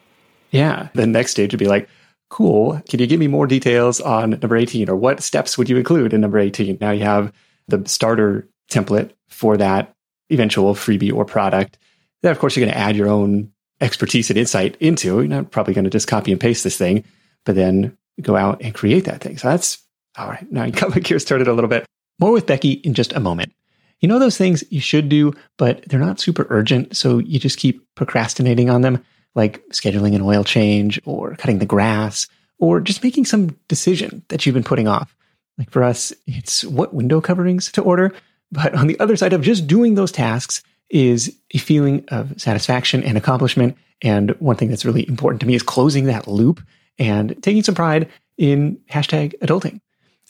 Yeah. 0.51 0.89
The 0.93 1.07
next 1.07 1.31
stage 1.31 1.55
would 1.55 1.59
be 1.59 1.69
like, 1.69 1.89
cool. 2.29 2.83
Can 2.87 3.01
you 3.01 3.07
give 3.07 3.19
me 3.19 3.27
more 3.27 3.47
details 3.47 4.03
on 4.03 4.31
number 4.31 4.59
18 4.59 4.91
or 4.91 4.97
what 4.97 5.23
steps 5.23 5.57
would 5.57 5.71
you 5.71 5.79
include 5.79 6.13
in 6.13 6.21
number 6.21 6.39
18? 6.39 6.77
Now 6.83 6.91
you 6.91 7.05
have 7.05 7.33
the 7.67 7.83
starter 7.89 8.47
template 8.71 9.13
for 9.31 9.57
that 9.57 9.95
eventual 10.31 10.75
freebie 10.75 11.15
or 11.15 11.25
product. 11.25 11.79
Then 12.21 12.31
of 12.31 12.39
course 12.39 12.57
you're 12.57 12.67
going 12.67 12.75
to 12.75 12.79
add 12.81 12.95
your 12.95 13.09
own 13.09 13.54
expertise 13.81 14.31
and 14.31 14.39
insight 14.39 14.77
into. 14.81 15.17
You're 15.17 15.27
not 15.27 15.51
probably 15.51 15.75
going 15.75 15.85
to 15.85 15.91
just 15.91 16.09
copy 16.09 16.33
and 16.33 16.41
paste 16.41 16.65
this 16.65 16.79
thing, 16.79 17.05
but 17.45 17.55
then 17.55 17.97
go 18.21 18.37
out 18.37 18.63
and 18.63 18.75
create 18.75 19.05
that 19.05 19.21
thing. 19.21 19.39
So 19.39 19.49
that's 19.49 19.79
All 20.17 20.29
right, 20.29 20.51
now 20.51 20.65
you 20.65 20.73
got 20.73 20.91
my 20.91 21.01
gears 21.01 21.23
started 21.23 21.49
a 21.49 21.53
little 21.53 21.69
bit. 21.69 21.85
More 22.21 22.33
with 22.33 22.47
Becky 22.47 22.73
in 22.73 22.95
just 22.95 23.13
a 23.13 23.21
moment. 23.21 23.53
You 24.01 24.09
know 24.09 24.19
those 24.19 24.37
things 24.37 24.63
you 24.71 24.81
should 24.81 25.09
do, 25.09 25.33
but 25.57 25.85
they're 25.89 25.99
not 25.99 26.21
super 26.21 26.47
urgent, 26.51 26.97
so 26.97 27.19
you 27.19 27.39
just 27.39 27.59
keep 27.59 27.83
procrastinating 27.95 28.71
on 28.71 28.83
them, 28.83 29.03
like 29.35 29.67
scheduling 29.71 30.15
an 30.15 30.23
oil 30.23 30.45
change 30.45 31.01
or 31.05 31.35
cutting 31.37 31.59
the 31.59 31.67
grass 31.67 32.29
or 32.59 32.81
just 32.81 33.03
making 33.03 33.25
some 33.25 33.57
decision 33.67 34.23
that 34.29 34.47
you've 34.47 34.55
been 34.55 34.63
putting 34.63 34.87
off. 34.87 35.17
Like 35.59 35.71
for 35.71 35.83
us, 35.83 36.13
it's 36.27 36.65
what 36.65 36.95
window 36.95 37.21
coverings 37.21 37.73
to 37.73 37.83
order. 37.83 38.13
But 38.53 38.75
on 38.75 38.87
the 38.87 38.99
other 39.01 39.17
side 39.17 39.33
of 39.33 39.43
just 39.43 39.67
doing 39.67 39.95
those 39.95 40.13
tasks 40.13 40.63
is 40.91 41.37
a 41.53 41.59
feeling 41.59 42.05
of 42.09 42.41
satisfaction 42.41 43.03
and 43.03 43.17
accomplishment. 43.17 43.77
And 44.03 44.31
one 44.41 44.57
thing 44.57 44.69
that's 44.69 44.85
really 44.85 45.09
important 45.09 45.41
to 45.41 45.47
me 45.47 45.55
is 45.55 45.63
closing 45.63 46.05
that 46.07 46.29
loop 46.29 46.61
and 46.99 47.41
taking 47.43 47.63
some 47.63 47.75
pride 47.75 48.09
in 48.37 48.79
hashtag 48.91 49.35
adulting. 49.41 49.81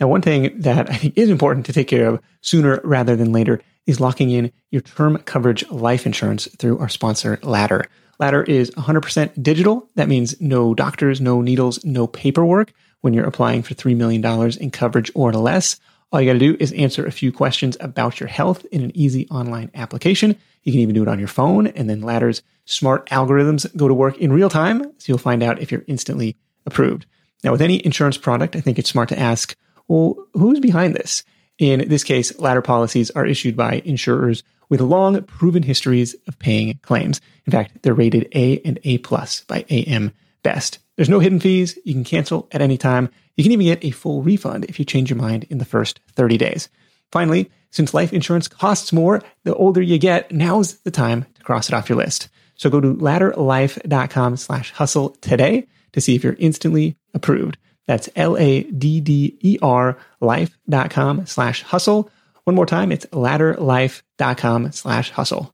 Now, 0.01 0.09
one 0.09 0.23
thing 0.23 0.59
that 0.61 0.91
I 0.91 0.95
think 0.95 1.17
is 1.17 1.29
important 1.29 1.67
to 1.67 1.73
take 1.73 1.89
care 1.89 2.09
of 2.09 2.21
sooner 2.41 2.81
rather 2.83 3.17
than 3.17 3.33
later 3.33 3.61
is 3.87 4.01
locking 4.01 4.31
in 4.31 4.53
your 4.71 4.83
term 4.83 5.19
coverage 5.19 5.69
life 5.71 6.07
insurance 6.07 6.49
through 6.59 6.79
our 6.79 6.89
sponsor, 6.89 7.39
Ladder. 7.43 7.87
Ladder 8.19 8.43
is 8.43 8.71
100% 8.73 9.43
digital. 9.43 9.89
That 9.97 10.09
means 10.09 10.41
no 10.41 10.75
doctors, 10.75 11.21
no 11.21 11.41
needles, 11.41 11.85
no 11.85 12.07
paperwork 12.07 12.73
when 13.01 13.13
you're 13.13 13.27
applying 13.27 13.63
for 13.63 13.75
$3 13.75 13.97
million 13.97 14.25
in 14.61 14.71
coverage 14.71 15.11
or 15.15 15.33
less. 15.33 15.79
All 16.13 16.21
you 16.21 16.29
got 16.29 16.35
to 16.35 16.39
do 16.39 16.57
is 16.61 16.73
answer 16.73 17.05
a 17.05 17.13
few 17.13 17.33
questions 17.33 17.77
about 17.81 18.21
your 18.21 18.29
health 18.29 18.65
in 18.67 18.83
an 18.83 18.93
easy 18.95 19.29
online 19.31 19.71
application. 19.75 20.37
You 20.63 20.73
can 20.73 20.81
even 20.81 20.95
do 20.95 21.03
it 21.03 21.09
on 21.09 21.19
your 21.19 21.29
phone, 21.29 21.67
and 21.67 21.91
then 21.91 22.03
Ladder's 22.03 22.43
smart 22.65 23.09
algorithms 23.11 23.75
go 23.77 23.89
to 23.89 23.95
work 23.95 24.19
in 24.19 24.33
real 24.33 24.49
time, 24.49 24.83
so 24.99 25.05
you'll 25.07 25.19
find 25.19 25.43
out 25.43 25.61
if 25.61 25.73
you're 25.73 25.85
instantly 25.87 26.37
approved. 26.67 27.07
Now, 27.43 27.53
with 27.53 27.63
any 27.63 27.85
insurance 27.85 28.17
product, 28.17 28.57
I 28.57 28.61
think 28.61 28.79
it's 28.79 28.89
smart 28.89 29.11
to 29.11 29.19
ask, 29.19 29.57
well, 29.89 30.17
who's 30.33 30.61
behind 30.61 30.95
this? 30.95 31.25
In 31.59 31.89
this 31.89 32.05
case, 32.05 32.39
ladder 32.39 32.63
policies 32.63 33.11
are 33.11 33.27
issued 33.27 33.57
by 33.57 33.83
insurers 33.85 34.43
with 34.69 34.81
long 34.81 35.23
proven 35.25 35.63
histories 35.63 36.15
of 36.27 36.39
paying 36.39 36.79
claims. 36.83 37.21
In 37.47 37.53
fact, 37.53 37.83
they're 37.83 37.95
rated 37.95 38.29
A 38.35 38.61
and 38.61 38.79
A 38.85 38.99
plus 38.99 39.43
by 39.43 39.65
AM 39.69 40.13
Best. 40.43 40.79
There's 40.97 41.09
no 41.09 41.21
hidden 41.21 41.41
fees. 41.41 41.79
You 41.85 41.93
can 41.95 42.05
cancel 42.05 42.49
at 42.53 42.63
any 42.63 42.79
time. 42.79 43.11
You 43.37 43.45
can 43.45 43.53
even 43.53 43.67
get 43.67 43.85
a 43.85 43.91
full 43.91 44.23
refund 44.23 44.65
if 44.67 44.79
you 44.79 44.85
change 44.85 45.11
your 45.11 45.19
mind 45.19 45.45
in 45.51 45.59
the 45.59 45.65
first 45.65 46.01
30 46.13 46.39
days. 46.39 46.69
Finally, 47.11 47.51
since 47.71 47.95
life 47.95 48.13
insurance 48.13 48.49
costs 48.49 48.93
more 48.93 49.23
the 49.45 49.55
older 49.55 49.83
you 49.83 49.99
get, 49.99 50.31
now's 50.33 50.75
the 50.81 50.91
time 50.91 51.27
to 51.35 51.43
cross 51.43 51.69
it 51.69 51.75
off 51.75 51.89
your 51.89 51.99
list. 51.99 52.29
So 52.57 52.71
go 52.71 52.81
to 52.81 52.95
ladderlife.com 52.95 54.37
slash 54.37 54.71
hustle 54.73 55.11
today 55.21 55.67
to 55.93 56.01
see 56.01 56.15
if 56.15 56.23
you're 56.23 56.37
instantly 56.39 56.97
approved. 57.13 57.57
That's 57.87 58.09
L-A-D-D-E-R 58.17 59.99
life.com 60.21 61.27
slash 61.27 61.63
hustle. 61.63 62.11
One 62.45 62.57
more 62.57 62.67
time, 62.67 62.93
it's 62.93 63.07
ladderlife.com 63.07 64.73
slash 64.73 65.11
hustle. 65.11 65.53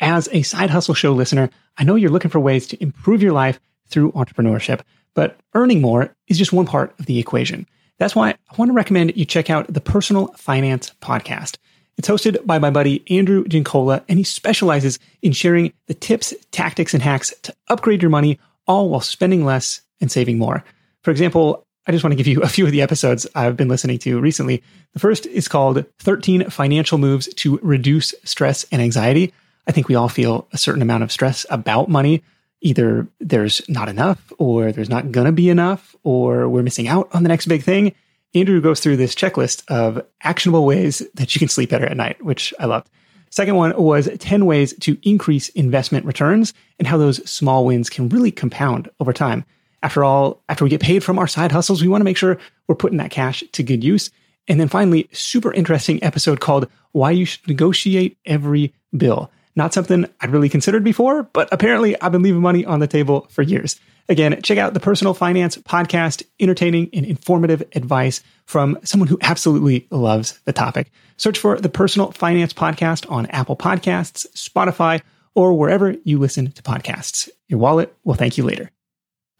As 0.00 0.28
a 0.32 0.42
side 0.42 0.70
hustle 0.70 0.94
show 0.94 1.12
listener, 1.12 1.50
I 1.76 1.84
know 1.84 1.94
you're 1.94 2.10
looking 2.10 2.30
for 2.30 2.40
ways 2.40 2.66
to 2.68 2.82
improve 2.82 3.22
your 3.22 3.32
life 3.32 3.60
through 3.88 4.12
entrepreneurship, 4.12 4.80
but 5.14 5.38
earning 5.54 5.80
more 5.80 6.14
is 6.28 6.38
just 6.38 6.52
one 6.52 6.66
part 6.66 6.94
of 6.98 7.06
the 7.06 7.18
equation. 7.18 7.66
That's 7.98 8.16
why 8.16 8.30
I 8.30 8.56
want 8.56 8.70
to 8.70 8.74
recommend 8.74 9.16
you 9.16 9.24
check 9.24 9.50
out 9.50 9.72
the 9.72 9.80
Personal 9.80 10.28
Finance 10.36 10.92
Podcast. 11.00 11.56
It's 11.98 12.08
hosted 12.08 12.44
by 12.46 12.58
my 12.58 12.70
buddy 12.70 13.04
Andrew 13.10 13.46
Giancola, 13.46 14.02
and 14.08 14.18
he 14.18 14.24
specializes 14.24 14.98
in 15.20 15.32
sharing 15.32 15.72
the 15.86 15.94
tips, 15.94 16.34
tactics, 16.50 16.94
and 16.94 17.02
hacks 17.02 17.34
to 17.42 17.54
upgrade 17.68 18.02
your 18.02 18.10
money, 18.10 18.38
all 18.66 18.88
while 18.88 19.00
spending 19.00 19.44
less 19.44 19.82
and 20.00 20.10
saving 20.10 20.38
more. 20.38 20.64
For 21.02 21.10
example, 21.10 21.66
I 21.86 21.92
just 21.92 22.04
want 22.04 22.12
to 22.12 22.16
give 22.16 22.28
you 22.28 22.40
a 22.42 22.48
few 22.48 22.64
of 22.64 22.72
the 22.72 22.82
episodes 22.82 23.26
I've 23.34 23.56
been 23.56 23.68
listening 23.68 23.98
to 24.00 24.20
recently. 24.20 24.62
The 24.94 25.00
first 25.00 25.26
is 25.26 25.48
called 25.48 25.84
13 25.98 26.48
Financial 26.48 26.96
Moves 26.96 27.32
to 27.34 27.58
Reduce 27.62 28.14
Stress 28.24 28.64
and 28.72 28.80
Anxiety. 28.80 29.32
I 29.66 29.72
think 29.72 29.88
we 29.88 29.94
all 29.94 30.08
feel 30.08 30.48
a 30.52 30.58
certain 30.58 30.82
amount 30.82 31.02
of 31.02 31.12
stress 31.12 31.44
about 31.50 31.88
money. 31.88 32.22
Either 32.62 33.06
there's 33.20 33.60
not 33.68 33.88
enough, 33.88 34.32
or 34.38 34.72
there's 34.72 34.88
not 34.88 35.12
going 35.12 35.26
to 35.26 35.32
be 35.32 35.50
enough, 35.50 35.94
or 36.02 36.48
we're 36.48 36.62
missing 36.62 36.88
out 36.88 37.08
on 37.12 37.22
the 37.22 37.28
next 37.28 37.46
big 37.46 37.62
thing. 37.62 37.92
Andrew 38.34 38.60
goes 38.60 38.80
through 38.80 38.96
this 38.96 39.14
checklist 39.14 39.62
of 39.68 40.04
actionable 40.22 40.64
ways 40.64 41.02
that 41.14 41.34
you 41.34 41.38
can 41.38 41.48
sleep 41.48 41.70
better 41.70 41.86
at 41.86 41.96
night, 41.96 42.24
which 42.24 42.54
I 42.58 42.64
loved. 42.66 42.88
Second 43.30 43.56
one 43.56 43.76
was 43.76 44.08
10 44.18 44.46
ways 44.46 44.74
to 44.80 44.98
increase 45.02 45.48
investment 45.50 46.06
returns 46.06 46.54
and 46.78 46.86
how 46.86 46.98
those 46.98 47.28
small 47.30 47.64
wins 47.66 47.90
can 47.90 48.08
really 48.08 48.30
compound 48.30 48.90
over 49.00 49.12
time. 49.12 49.44
After 49.82 50.04
all, 50.04 50.42
after 50.48 50.64
we 50.64 50.70
get 50.70 50.80
paid 50.80 51.02
from 51.02 51.18
our 51.18 51.26
side 51.26 51.50
hustles, 51.50 51.82
we 51.82 51.88
want 51.88 52.00
to 52.00 52.04
make 52.04 52.16
sure 52.16 52.38
we're 52.68 52.74
putting 52.74 52.98
that 52.98 53.10
cash 53.10 53.42
to 53.52 53.62
good 53.62 53.82
use. 53.82 54.10
And 54.48 54.60
then 54.60 54.68
finally, 54.68 55.08
super 55.12 55.52
interesting 55.52 56.02
episode 56.04 56.40
called 56.40 56.68
Why 56.92 57.10
You 57.10 57.24
Should 57.24 57.48
Negotiate 57.48 58.18
Every 58.24 58.74
Bill. 58.96 59.30
Not 59.54 59.74
something 59.74 60.06
I'd 60.20 60.30
really 60.30 60.48
considered 60.48 60.82
before, 60.82 61.24
but 61.24 61.48
apparently 61.52 62.00
I've 62.00 62.12
been 62.12 62.22
leaving 62.22 62.40
money 62.40 62.64
on 62.64 62.80
the 62.80 62.86
table 62.86 63.26
for 63.30 63.42
years. 63.42 63.78
Again, 64.08 64.40
check 64.42 64.58
out 64.58 64.74
the 64.74 64.80
Personal 64.80 65.14
Finance 65.14 65.58
Podcast, 65.58 66.24
entertaining 66.40 66.90
and 66.92 67.06
informative 67.06 67.62
advice 67.74 68.22
from 68.46 68.78
someone 68.82 69.08
who 69.08 69.18
absolutely 69.22 69.86
loves 69.90 70.40
the 70.44 70.52
topic. 70.52 70.90
Search 71.18 71.38
for 71.38 71.58
the 71.58 71.68
Personal 71.68 72.10
Finance 72.12 72.52
Podcast 72.52 73.10
on 73.10 73.26
Apple 73.26 73.56
Podcasts, 73.56 74.26
Spotify, 74.34 75.02
or 75.34 75.52
wherever 75.54 75.94
you 76.04 76.18
listen 76.18 76.50
to 76.50 76.62
podcasts. 76.62 77.28
Your 77.48 77.60
wallet 77.60 77.94
will 78.04 78.14
thank 78.14 78.36
you 78.36 78.44
later. 78.44 78.70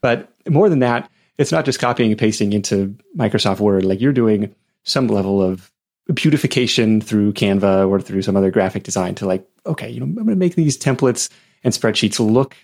But 0.01 0.31
more 0.47 0.69
than 0.69 0.79
that, 0.79 1.09
it's 1.37 1.51
not 1.51 1.65
just 1.65 1.79
copying 1.79 2.11
and 2.11 2.19
pasting 2.19 2.53
into 2.53 2.95
Microsoft 3.17 3.59
Word. 3.59 3.83
Like 3.83 3.99
you're 3.99 4.13
doing 4.13 4.53
some 4.83 5.07
level 5.07 5.41
of 5.41 5.71
beautification 6.11 6.99
through 6.99 7.33
Canva 7.33 7.87
or 7.87 8.01
through 8.01 8.21
some 8.21 8.35
other 8.35 8.51
graphic 8.51 8.83
design 8.83 9.15
to 9.15 9.25
like, 9.25 9.47
okay, 9.65 9.89
you 9.89 9.99
know, 9.99 10.05
I'm 10.05 10.15
going 10.15 10.27
to 10.27 10.35
make 10.35 10.55
these 10.55 10.77
templates 10.77 11.29
and 11.63 11.73
spreadsheets 11.73 12.19
look 12.19 12.57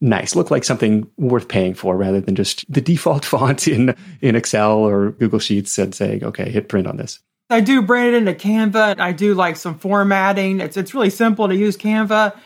nice, 0.00 0.34
look 0.34 0.50
like 0.50 0.64
something 0.64 1.08
worth 1.16 1.48
paying 1.48 1.74
for 1.74 1.96
rather 1.96 2.20
than 2.20 2.34
just 2.34 2.70
the 2.70 2.80
default 2.80 3.24
font 3.24 3.66
in, 3.66 3.94
in 4.20 4.36
Excel 4.36 4.78
or 4.78 5.12
Google 5.12 5.38
Sheets 5.38 5.78
and 5.78 5.94
saying, 5.94 6.24
okay, 6.24 6.50
hit 6.50 6.68
print 6.68 6.86
on 6.86 6.96
this. 6.96 7.20
I 7.48 7.60
do 7.60 7.82
bring 7.82 8.06
it 8.06 8.14
into 8.14 8.34
Canva. 8.34 8.98
I 8.98 9.12
do 9.12 9.34
like 9.34 9.56
some 9.56 9.78
formatting. 9.78 10.60
It's, 10.60 10.76
it's 10.76 10.94
really 10.94 11.10
simple 11.10 11.48
to 11.48 11.54
use 11.54 11.76
Canva. 11.76 12.36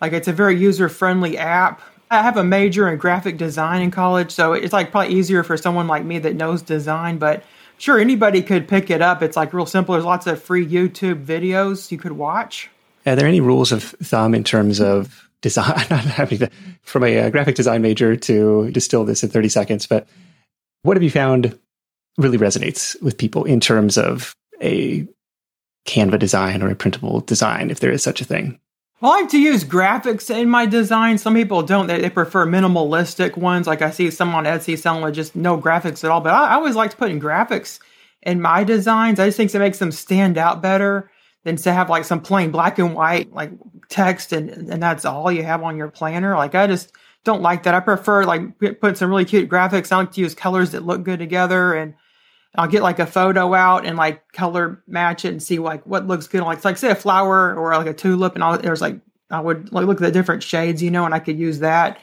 Like 0.00 0.12
it's 0.12 0.28
a 0.28 0.32
very 0.32 0.56
user 0.56 0.88
friendly 0.88 1.38
app. 1.38 1.80
I 2.10 2.22
have 2.22 2.36
a 2.36 2.44
major 2.44 2.88
in 2.88 2.98
graphic 2.98 3.36
design 3.36 3.82
in 3.82 3.90
college, 3.90 4.30
so 4.30 4.52
it's 4.52 4.72
like 4.72 4.92
probably 4.92 5.14
easier 5.14 5.42
for 5.42 5.56
someone 5.56 5.88
like 5.88 6.04
me 6.04 6.20
that 6.20 6.36
knows 6.36 6.62
design, 6.62 7.18
but 7.18 7.42
sure, 7.78 7.98
anybody 7.98 8.42
could 8.42 8.68
pick 8.68 8.90
it 8.90 9.02
up. 9.02 9.22
It's 9.22 9.36
like 9.36 9.52
real 9.52 9.66
simple. 9.66 9.94
There's 9.94 10.04
lots 10.04 10.26
of 10.26 10.42
free 10.42 10.66
YouTube 10.66 11.24
videos 11.24 11.90
you 11.90 11.98
could 11.98 12.12
watch. 12.12 12.70
Are 13.06 13.16
there 13.16 13.28
any 13.28 13.40
rules 13.40 13.72
of 13.72 13.82
thumb 13.82 14.34
in 14.34 14.44
terms 14.44 14.80
of 14.80 15.28
design? 15.40 15.84
From 16.82 17.04
a, 17.04 17.16
a 17.18 17.30
graphic 17.30 17.54
design 17.54 17.82
major 17.82 18.16
to 18.16 18.70
distill 18.70 19.04
this 19.04 19.22
in 19.22 19.30
30 19.30 19.48
seconds, 19.48 19.86
but 19.86 20.08
what 20.82 20.96
have 20.96 21.02
you 21.02 21.10
found 21.10 21.58
really 22.18 22.38
resonates 22.38 23.00
with 23.02 23.18
people 23.18 23.44
in 23.44 23.60
terms 23.60 23.98
of 23.98 24.34
a 24.62 25.06
Canva 25.86 26.18
design 26.18 26.62
or 26.62 26.70
a 26.70 26.76
printable 26.76 27.20
design, 27.20 27.70
if 27.70 27.80
there 27.80 27.92
is 27.92 28.02
such 28.02 28.20
a 28.20 28.24
thing? 28.24 28.58
I 29.02 29.08
like 29.08 29.28
to 29.30 29.38
use 29.38 29.62
graphics 29.62 30.34
in 30.34 30.48
my 30.48 30.64
design. 30.64 31.18
Some 31.18 31.34
people 31.34 31.62
don't. 31.62 31.86
They, 31.86 32.00
they, 32.00 32.08
prefer 32.08 32.46
minimalistic 32.46 33.36
ones. 33.36 33.66
Like 33.66 33.82
I 33.82 33.90
see 33.90 34.10
some 34.10 34.34
on 34.34 34.44
Etsy 34.44 34.78
selling 34.78 35.02
with 35.02 35.14
just 35.14 35.36
no 35.36 35.60
graphics 35.60 36.02
at 36.02 36.10
all. 36.10 36.22
But 36.22 36.32
I, 36.32 36.48
I 36.48 36.54
always 36.54 36.76
like 36.76 36.92
to 36.92 36.96
put 36.96 37.10
in 37.10 37.20
graphics 37.20 37.78
in 38.22 38.40
my 38.40 38.64
designs. 38.64 39.20
I 39.20 39.26
just 39.26 39.36
think 39.36 39.54
it 39.54 39.58
makes 39.58 39.78
them 39.78 39.92
stand 39.92 40.38
out 40.38 40.62
better 40.62 41.10
than 41.44 41.56
to 41.56 41.72
have 41.72 41.90
like 41.90 42.04
some 42.04 42.22
plain 42.22 42.50
black 42.50 42.78
and 42.78 42.94
white 42.94 43.32
like 43.32 43.52
text 43.88 44.32
and 44.32 44.50
and 44.50 44.82
that's 44.82 45.04
all 45.04 45.30
you 45.30 45.44
have 45.44 45.62
on 45.62 45.76
your 45.76 45.88
planner. 45.88 46.34
Like 46.34 46.54
I 46.54 46.66
just 46.66 46.92
don't 47.22 47.42
like 47.42 47.64
that. 47.64 47.74
I 47.74 47.80
prefer 47.80 48.24
like 48.24 48.58
put 48.80 48.96
some 48.96 49.10
really 49.10 49.26
cute 49.26 49.50
graphics. 49.50 49.92
I 49.92 49.98
like 49.98 50.12
to 50.12 50.20
use 50.22 50.34
colors 50.34 50.70
that 50.72 50.86
look 50.86 51.02
good 51.02 51.18
together 51.18 51.74
and 51.74 51.94
I'll 52.56 52.68
get 52.68 52.82
like 52.82 52.98
a 52.98 53.06
photo 53.06 53.54
out 53.54 53.84
and 53.84 53.96
like 53.96 54.32
color 54.32 54.82
match 54.86 55.24
it 55.24 55.28
and 55.28 55.42
see 55.42 55.58
like 55.58 55.84
what 55.86 56.06
looks 56.06 56.26
good. 56.26 56.42
Like, 56.42 56.64
like 56.64 56.76
say 56.76 56.90
a 56.90 56.94
flower 56.94 57.54
or 57.54 57.76
like 57.76 57.86
a 57.86 57.94
tulip, 57.94 58.34
and 58.34 58.42
I'll, 58.42 58.58
there's 58.58 58.80
like 58.80 59.00
I 59.30 59.40
would 59.40 59.72
like 59.72 59.86
look 59.86 60.00
at 60.00 60.04
the 60.04 60.12
different 60.12 60.42
shades, 60.42 60.82
you 60.82 60.90
know, 60.90 61.04
and 61.04 61.14
I 61.14 61.18
could 61.18 61.38
use 61.38 61.60
that. 61.60 61.98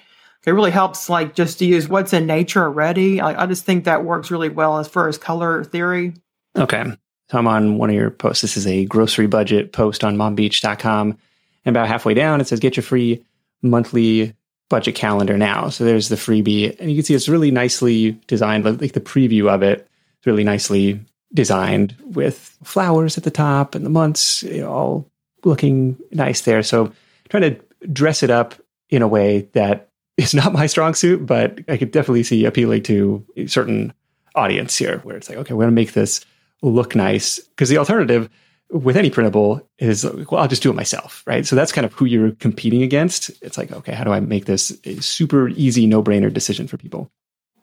It 0.45 0.51
really 0.51 0.71
helps 0.71 1.09
like 1.09 1.35
just 1.35 1.59
to 1.59 1.65
use 1.65 1.87
what's 1.87 2.11
in 2.11 2.25
nature 2.25 2.63
already. 2.63 3.21
I, 3.21 3.43
I 3.43 3.45
just 3.45 3.63
think 3.63 3.85
that 3.85 4.03
works 4.03 4.29
really 4.29 4.49
well 4.49 4.77
as 4.77 4.87
far 4.87 5.07
as 5.07 5.17
color 5.17 5.63
theory. 5.63 6.13
Okay. 6.57 6.83
So 7.29 7.37
I'm 7.37 7.47
on 7.47 7.77
one 7.77 7.89
of 7.89 7.95
your 7.95 8.11
posts. 8.11 8.41
This 8.41 8.57
is 8.57 8.67
a 8.67 8.85
grocery 8.85 9.27
budget 9.27 9.71
post 9.71 10.03
on 10.03 10.17
mombeach.com. 10.17 11.17
And 11.65 11.75
about 11.75 11.87
halfway 11.87 12.13
down, 12.13 12.41
it 12.41 12.47
says 12.47 12.59
get 12.59 12.75
your 12.75 12.83
free 12.83 13.23
monthly 13.61 14.35
budget 14.69 14.95
calendar 14.95 15.37
now. 15.37 15.69
So 15.69 15.85
there's 15.85 16.09
the 16.09 16.17
freebie. 16.17 16.77
And 16.77 16.89
you 16.91 16.97
can 16.97 17.05
see 17.05 17.13
it's 17.13 17.29
really 17.29 17.51
nicely 17.51 18.11
designed, 18.27 18.65
like 18.65 18.91
the 18.91 18.99
preview 18.99 19.49
of 19.49 19.63
it 19.63 19.87
really 20.25 20.43
nicely 20.43 20.99
designed 21.33 21.95
with 22.03 22.57
flowers 22.63 23.17
at 23.17 23.23
the 23.23 23.31
top 23.31 23.75
and 23.75 23.85
the 23.85 23.89
months 23.89 24.43
you 24.43 24.61
know, 24.61 24.71
all 24.71 25.11
looking 25.43 25.97
nice 26.11 26.41
there. 26.41 26.63
So 26.63 26.91
trying 27.29 27.55
to 27.55 27.87
dress 27.87 28.23
it 28.23 28.29
up 28.29 28.55
in 28.89 29.01
a 29.01 29.07
way 29.07 29.49
that 29.53 29.89
is 30.17 30.33
not 30.33 30.53
my 30.53 30.67
strong 30.67 30.93
suit, 30.93 31.25
but 31.25 31.59
I 31.67 31.77
could 31.77 31.91
definitely 31.91 32.23
see 32.23 32.45
appealing 32.45 32.83
to 32.83 33.25
a 33.35 33.47
certain 33.47 33.93
audience 34.35 34.77
here 34.77 34.99
where 34.99 35.17
it's 35.17 35.29
like, 35.29 35.39
okay, 35.39 35.53
we're 35.53 35.63
going 35.63 35.75
to 35.75 35.81
make 35.81 35.93
this 35.93 36.23
look 36.61 36.95
nice. 36.95 37.39
Because 37.39 37.69
the 37.69 37.77
alternative 37.77 38.29
with 38.69 38.97
any 38.97 39.09
printable 39.11 39.67
is 39.77 40.03
well 40.03 40.41
i'll 40.41 40.47
just 40.47 40.63
do 40.63 40.71
it 40.71 40.75
myself 40.75 41.21
right? 41.27 41.45
So 41.45 41.55
that's 41.55 41.71
kind 41.71 41.85
of 41.85 41.93
who 41.93 42.05
you're 42.05 42.31
competing 42.31 42.81
against. 42.81 43.29
It's 43.41 43.57
like 43.57 43.71
okay 43.71 43.93
how 43.93 44.03
do 44.03 44.11
i 44.11 44.19
make 44.19 44.45
this 44.45 44.75
a 44.83 44.99
super 45.01 45.49
easy 45.49 45.85
no-brainer 45.85 46.33
decision 46.33 46.67
for 46.67 46.77
people 46.77 47.11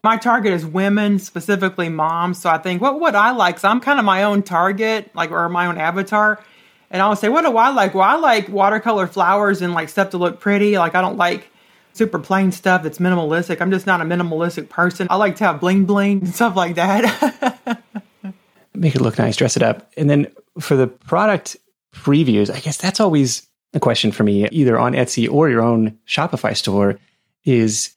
my 0.02 0.16
target 0.16 0.52
is 0.52 0.64
women 0.64 1.18
specifically 1.18 1.88
moms. 1.88 2.40
So 2.40 2.50
i 2.50 2.58
think 2.58 2.80
what 2.80 3.00
would 3.00 3.14
i 3.14 3.30
like 3.30 3.58
so 3.58 3.68
i'm 3.68 3.80
kind 3.80 3.98
of 3.98 4.04
my 4.04 4.22
own 4.22 4.42
target 4.42 5.10
like 5.14 5.30
or 5.30 5.48
my 5.48 5.66
own 5.66 5.78
avatar. 5.78 6.42
And 6.90 7.02
i'll 7.02 7.16
say 7.16 7.28
what 7.28 7.42
do 7.42 7.56
i 7.56 7.70
like? 7.70 7.94
Well 7.94 8.04
i 8.04 8.16
like 8.16 8.48
watercolor 8.48 9.06
flowers 9.06 9.62
and 9.62 9.74
like 9.74 9.88
stuff 9.88 10.10
to 10.10 10.18
look 10.18 10.40
pretty. 10.40 10.78
Like 10.78 10.94
i 10.94 11.00
don't 11.00 11.16
like 11.16 11.50
super 11.92 12.18
plain 12.18 12.52
stuff 12.52 12.82
that's 12.82 12.98
minimalistic. 12.98 13.60
I'm 13.60 13.70
just 13.70 13.86
not 13.86 14.00
a 14.00 14.04
minimalistic 14.04 14.68
person. 14.68 15.06
I 15.10 15.16
like 15.16 15.36
to 15.36 15.44
have 15.44 15.60
bling 15.60 15.84
bling 15.84 16.20
and 16.20 16.34
stuff 16.34 16.56
like 16.56 16.76
that. 16.76 17.82
Make 18.74 18.94
it 18.94 19.00
look 19.00 19.18
nice 19.18 19.36
dress 19.36 19.56
it 19.56 19.62
up. 19.62 19.92
And 19.96 20.08
then 20.08 20.28
for 20.58 20.76
the 20.76 20.86
product 20.86 21.56
previews, 21.92 22.52
I 22.54 22.60
guess 22.60 22.76
that's 22.76 23.00
always 23.00 23.46
a 23.74 23.80
question 23.80 24.12
for 24.12 24.22
me, 24.22 24.48
either 24.48 24.78
on 24.78 24.92
Etsy 24.92 25.30
or 25.30 25.48
your 25.48 25.62
own 25.62 25.98
Shopify 26.06 26.56
store, 26.56 26.98
is 27.44 27.94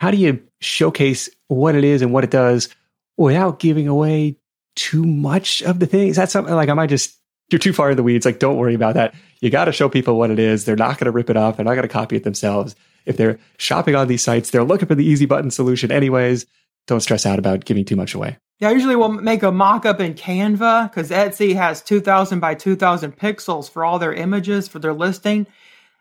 how 0.00 0.10
do 0.10 0.16
you 0.16 0.42
showcase 0.60 1.28
what 1.48 1.74
it 1.74 1.84
is 1.84 2.02
and 2.02 2.12
what 2.12 2.24
it 2.24 2.30
does 2.30 2.68
without 3.16 3.58
giving 3.58 3.88
away 3.88 4.36
too 4.76 5.04
much 5.04 5.62
of 5.62 5.80
the 5.80 5.86
thing? 5.86 6.08
Is 6.08 6.16
that 6.16 6.30
something 6.30 6.54
like, 6.54 6.68
am 6.68 6.78
I 6.78 6.86
just, 6.86 7.16
you're 7.50 7.58
too 7.58 7.72
far 7.72 7.90
in 7.90 7.96
the 7.96 8.02
weeds? 8.02 8.26
Like, 8.26 8.38
don't 8.38 8.56
worry 8.56 8.74
about 8.74 8.94
that. 8.94 9.14
You 9.40 9.50
got 9.50 9.66
to 9.66 9.72
show 9.72 9.88
people 9.88 10.18
what 10.18 10.30
it 10.30 10.38
is. 10.38 10.64
They're 10.64 10.76
not 10.76 10.98
going 10.98 11.06
to 11.06 11.10
rip 11.10 11.30
it 11.30 11.36
off. 11.36 11.56
They're 11.56 11.64
not 11.64 11.74
going 11.74 11.82
to 11.82 11.88
copy 11.88 12.16
it 12.16 12.24
themselves. 12.24 12.74
If 13.06 13.16
they're 13.16 13.38
shopping 13.56 13.94
on 13.94 14.08
these 14.08 14.22
sites, 14.22 14.50
they're 14.50 14.64
looking 14.64 14.88
for 14.88 14.94
the 14.94 15.04
easy 15.04 15.26
button 15.26 15.50
solution 15.50 15.90
anyways. 15.90 16.46
Don't 16.86 17.00
stress 17.00 17.26
out 17.26 17.38
about 17.38 17.64
giving 17.64 17.84
too 17.84 17.96
much 17.96 18.14
away. 18.14 18.38
Yeah, 18.60 18.70
I 18.70 18.72
usually 18.72 18.96
will 18.96 19.10
make 19.10 19.42
a 19.42 19.52
mock 19.52 19.86
up 19.86 20.00
in 20.00 20.14
Canva 20.14 20.90
because 20.90 21.10
Etsy 21.10 21.54
has 21.54 21.80
2000 21.82 22.40
by 22.40 22.54
2000 22.54 23.16
pixels 23.16 23.70
for 23.70 23.84
all 23.84 23.98
their 23.98 24.12
images 24.12 24.66
for 24.66 24.78
their 24.78 24.92
listing. 24.92 25.46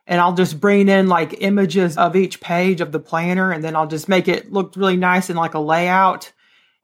And 0.07 0.21
I'll 0.21 0.33
just 0.33 0.59
bring 0.59 0.87
in 0.87 1.09
like 1.09 1.41
images 1.41 1.97
of 1.97 2.15
each 2.15 2.39
page 2.39 2.79
of 2.79 2.93
the 2.93 2.99
planner 2.99 3.51
and 3.51 3.61
then 3.63 3.75
I'll 3.75 3.87
just 3.87 4.07
make 4.07 4.27
it 4.29 4.51
look 4.51 4.73
really 4.77 4.95
nice 4.95 5.29
in 5.29 5.35
like 5.35 5.53
a 5.53 5.59
layout 5.59 6.31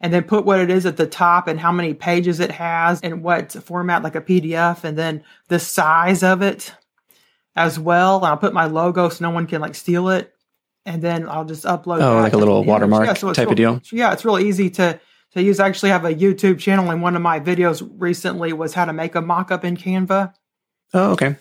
and 0.03 0.11
then 0.11 0.23
put 0.23 0.43
what 0.43 0.59
it 0.59 0.69
is 0.69 0.85
at 0.85 0.97
the 0.97 1.07
top 1.07 1.47
and 1.47 1.57
how 1.57 1.71
many 1.71 1.93
pages 1.93 2.41
it 2.41 2.51
has 2.51 2.99
and 2.99 3.23
what 3.23 3.53
format, 3.53 4.03
like 4.03 4.15
a 4.15 4.21
PDF, 4.21 4.83
and 4.83 4.97
then 4.97 5.23
the 5.47 5.59
size 5.59 6.23
of 6.23 6.41
it 6.41 6.73
as 7.55 7.79
well. 7.79 8.17
And 8.17 8.25
I'll 8.25 8.37
put 8.37 8.53
my 8.53 8.65
logo 8.65 9.07
so 9.07 9.23
no 9.23 9.29
one 9.29 9.47
can 9.47 9.61
like 9.61 9.75
steal 9.75 10.09
it. 10.09 10.33
And 10.85 11.01
then 11.01 11.29
I'll 11.29 11.45
just 11.45 11.63
upload. 11.63 12.01
Oh, 12.01 12.19
like 12.19 12.33
a 12.33 12.37
little 12.37 12.65
watermark 12.65 13.07
yeah, 13.07 13.13
so 13.13 13.31
type 13.31 13.45
real, 13.45 13.51
of 13.51 13.55
deal. 13.55 13.97
Yeah, 13.97 14.11
it's 14.11 14.25
real 14.25 14.39
easy 14.39 14.69
to 14.71 14.99
to 15.31 15.41
use. 15.41 15.61
I 15.61 15.67
actually 15.67 15.91
have 15.91 16.03
a 16.03 16.13
YouTube 16.13 16.59
channel, 16.59 16.91
and 16.91 17.01
one 17.01 17.15
of 17.15 17.21
my 17.21 17.39
videos 17.39 17.89
recently 17.97 18.51
was 18.51 18.73
how 18.73 18.83
to 18.83 18.91
make 18.91 19.15
a 19.15 19.21
mock-up 19.21 19.63
in 19.63 19.77
Canva. 19.77 20.33
Oh, 20.93 21.11
okay. 21.13 21.37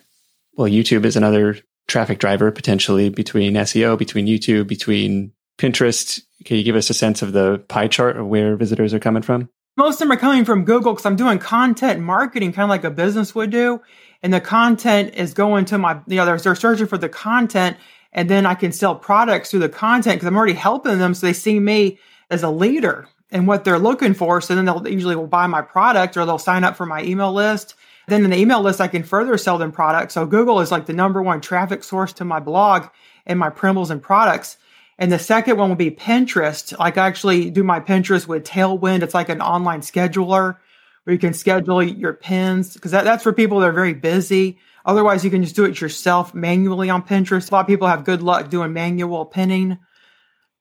Well, 0.55 0.71
YouTube 0.71 1.05
is 1.05 1.16
another 1.16 1.59
traffic 1.88 2.18
driver 2.18 2.51
potentially 2.51 3.09
between 3.09 3.55
SEO, 3.55 3.99
between 3.99 4.27
YouTube, 4.27 4.66
between 4.66 5.33
Pinterest. 5.59 6.21
Can 6.45 6.57
you 6.57 6.62
give 6.62 6.77
us 6.77 6.90
a 6.90 6.95
sense 6.95 7.23
of 7.23 7.33
the 7.33 7.59
pie 7.68 7.88
chart 7.88 8.16
of 8.16 8.27
where 8.27 8.57
visitors 8.57 8.95
are 8.95 8.99
coming 8.99 9.23
from? 9.23 9.49
Most 9.77 9.95
of 9.95 10.01
them 10.01 10.12
are 10.12 10.21
coming 10.21 10.45
from 10.45 10.64
Google 10.64 10.92
because 10.92 11.07
I'm 11.07 11.16
doing 11.16 11.38
content 11.38 12.01
marketing, 12.01 12.53
kind 12.53 12.64
of 12.64 12.71
like 12.71 12.85
a 12.85 12.90
business 12.90 13.35
would 13.35 13.51
do. 13.51 13.81
And 14.23 14.33
the 14.33 14.40
content 14.40 15.14
is 15.14 15.35
going 15.35 15.64
to 15.66 15.79
my, 15.79 16.01
you 16.07 16.16
know, 16.16 16.27
they're, 16.27 16.38
they're 16.38 16.55
searching 16.55 16.87
for 16.87 16.99
the 16.99 17.09
content 17.09 17.77
and 18.12 18.29
then 18.29 18.45
I 18.45 18.55
can 18.55 18.73
sell 18.73 18.95
products 18.95 19.51
through 19.51 19.61
the 19.61 19.68
content 19.68 20.16
because 20.16 20.27
I'm 20.27 20.37
already 20.37 20.53
helping 20.53 20.99
them. 20.99 21.14
So 21.14 21.27
they 21.27 21.33
see 21.33 21.59
me 21.59 21.99
as 22.31 22.42
a 22.42 22.51
leader 22.51 23.09
and 23.31 23.47
what 23.47 23.64
they're 23.64 23.79
looking 23.79 24.14
for. 24.14 24.40
So 24.40 24.55
then 24.55 24.66
they'll 24.66 24.87
usually 24.87 25.16
will 25.16 25.27
buy 25.27 25.47
my 25.47 25.62
product 25.62 26.16
or 26.16 26.27
they'll 26.27 26.38
sign 26.38 26.64
up 26.64 26.77
for 26.77 26.85
my 26.85 27.03
email 27.03 27.33
list. 27.33 27.75
Then 28.12 28.25
in 28.25 28.31
the 28.31 28.37
email 28.37 28.61
list, 28.61 28.79
I 28.79 28.88
can 28.88 29.05
further 29.05 29.38
sell 29.38 29.57
them 29.57 29.72
products. 29.72 30.12
So 30.12 30.27
Google 30.27 30.61
is 30.61 30.70
like 30.70 30.85
the 30.85 30.92
number 30.92 31.22
one 31.22 31.40
traffic 31.40 31.83
source 31.83 32.12
to 32.14 32.27
my 32.27 32.40
blog 32.40 32.88
and 33.25 33.38
my 33.38 33.48
printables 33.48 33.90
and 33.90 34.03
products. 34.03 34.59
And 34.98 35.11
the 35.11 35.18
second 35.18 35.57
one 35.57 35.70
will 35.70 35.77
be 35.77 35.90
Pinterest. 35.90 36.79
Like 36.79 36.98
I 36.98 37.07
actually 37.07 37.48
do 37.48 37.62
my 37.62 37.81
Pinterest 37.81 38.29
with 38.29 38.44
Tailwind. 38.44 39.03
It's 39.03 39.14
like 39.14 39.31
an 39.31 39.40
online 39.40 39.81
scheduler 39.81 40.59
where 41.05 41.14
you 41.14 41.18
can 41.18 41.33
schedule 41.33 41.83
your 41.83 42.12
pins 42.12 42.75
because 42.75 42.90
that, 42.90 43.05
that's 43.05 43.22
for 43.22 43.33
people 43.33 43.61
that 43.61 43.70
are 43.70 43.72
very 43.72 43.94
busy. 43.94 44.59
Otherwise, 44.85 45.25
you 45.25 45.31
can 45.31 45.42
just 45.42 45.57
do 45.57 45.64
it 45.64 45.81
yourself 45.81 46.35
manually 46.35 46.90
on 46.90 47.03
Pinterest. 47.03 47.51
A 47.51 47.55
lot 47.55 47.61
of 47.62 47.66
people 47.66 47.88
have 47.88 48.05
good 48.05 48.20
luck 48.20 48.51
doing 48.51 48.75
manual 48.75 49.25
pinning. 49.25 49.79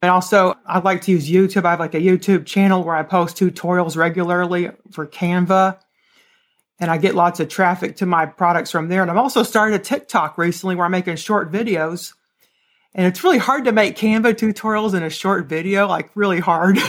And 0.01 0.09
also, 0.09 0.55
I 0.65 0.79
like 0.79 1.01
to 1.01 1.11
use 1.11 1.29
YouTube. 1.29 1.65
I 1.65 1.71
have 1.71 1.81
like 1.81 1.95
a 1.95 1.99
YouTube 1.99 2.45
channel 2.45 2.81
where 2.85 2.95
I 2.95 3.03
post 3.03 3.35
tutorials 3.35 3.97
regularly 3.97 4.71
for 4.91 5.05
Canva. 5.05 5.79
And 6.81 6.89
I 6.89 6.97
get 6.97 7.13
lots 7.13 7.39
of 7.39 7.47
traffic 7.47 7.97
to 7.97 8.07
my 8.07 8.25
products 8.25 8.71
from 8.71 8.89
there. 8.89 9.03
And 9.03 9.11
I've 9.11 9.17
also 9.17 9.43
started 9.43 9.79
a 9.79 9.83
TikTok 9.83 10.37
recently 10.37 10.75
where 10.75 10.85
I'm 10.85 10.91
making 10.91 11.15
short 11.15 11.51
videos. 11.51 12.13
And 12.95 13.05
it's 13.05 13.23
really 13.23 13.37
hard 13.37 13.65
to 13.65 13.71
make 13.71 13.95
Canva 13.95 14.33
tutorials 14.33 14.95
in 14.95 15.03
a 15.03 15.09
short 15.09 15.45
video, 15.45 15.87
like 15.87 16.09
really 16.15 16.39
hard. 16.39 16.79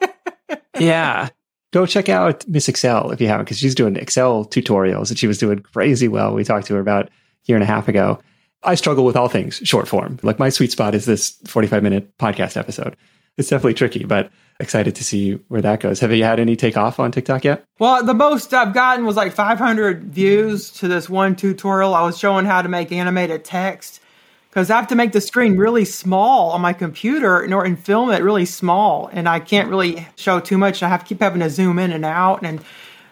yeah. 0.78 1.30
Go 1.72 1.86
check 1.86 2.08
out 2.10 2.46
Miss 2.46 2.68
Excel 2.68 3.10
if 3.10 3.20
you 3.20 3.26
haven't, 3.26 3.46
because 3.46 3.58
she's 3.58 3.74
doing 3.74 3.96
Excel 3.96 4.44
tutorials 4.44 5.08
and 5.08 5.18
she 5.18 5.26
was 5.26 5.38
doing 5.38 5.60
crazy 5.60 6.08
well. 6.08 6.34
We 6.34 6.44
talked 6.44 6.66
to 6.66 6.74
her 6.74 6.80
about 6.80 7.06
a 7.06 7.10
year 7.46 7.56
and 7.56 7.64
a 7.64 7.66
half 7.66 7.88
ago. 7.88 8.20
I 8.62 8.74
struggle 8.74 9.04
with 9.04 9.16
all 9.16 9.28
things 9.28 9.60
short 9.64 9.88
form. 9.88 10.18
Like 10.22 10.38
my 10.38 10.50
sweet 10.50 10.72
spot 10.72 10.94
is 10.94 11.06
this 11.06 11.30
45 11.46 11.82
minute 11.82 12.16
podcast 12.18 12.56
episode. 12.56 12.96
It's 13.36 13.48
definitely 13.48 13.74
tricky, 13.74 14.04
but 14.04 14.30
excited 14.58 14.94
to 14.96 15.04
see 15.04 15.34
where 15.48 15.60
that 15.60 15.80
goes. 15.80 16.00
Have 16.00 16.12
you 16.12 16.24
had 16.24 16.40
any 16.40 16.56
take 16.56 16.76
off 16.76 16.98
on 16.98 17.12
TikTok 17.12 17.44
yet? 17.44 17.64
Well, 17.78 18.02
the 18.04 18.14
most 18.14 18.54
I've 18.54 18.72
gotten 18.72 19.04
was 19.04 19.16
like 19.16 19.32
500 19.32 20.04
views 20.04 20.70
to 20.72 20.88
this 20.88 21.10
one 21.10 21.36
tutorial. 21.36 21.94
I 21.94 22.02
was 22.02 22.18
showing 22.18 22.46
how 22.46 22.62
to 22.62 22.68
make 22.68 22.90
animated 22.92 23.44
text 23.44 24.00
because 24.48 24.70
I 24.70 24.76
have 24.76 24.86
to 24.88 24.94
make 24.94 25.12
the 25.12 25.20
screen 25.20 25.58
really 25.58 25.84
small 25.84 26.52
on 26.52 26.62
my 26.62 26.72
computer 26.72 27.42
in 27.42 27.52
order 27.52 27.68
and 27.68 27.78
film 27.78 28.10
it 28.10 28.22
really 28.22 28.46
small, 28.46 29.10
and 29.12 29.28
I 29.28 29.38
can't 29.38 29.68
really 29.68 30.08
show 30.16 30.40
too 30.40 30.56
much. 30.56 30.82
I 30.82 30.88
have 30.88 31.00
to 31.00 31.06
keep 31.06 31.20
having 31.20 31.40
to 31.40 31.50
zoom 31.50 31.78
in 31.78 31.92
and 31.92 32.06
out, 32.06 32.42
and 32.42 32.64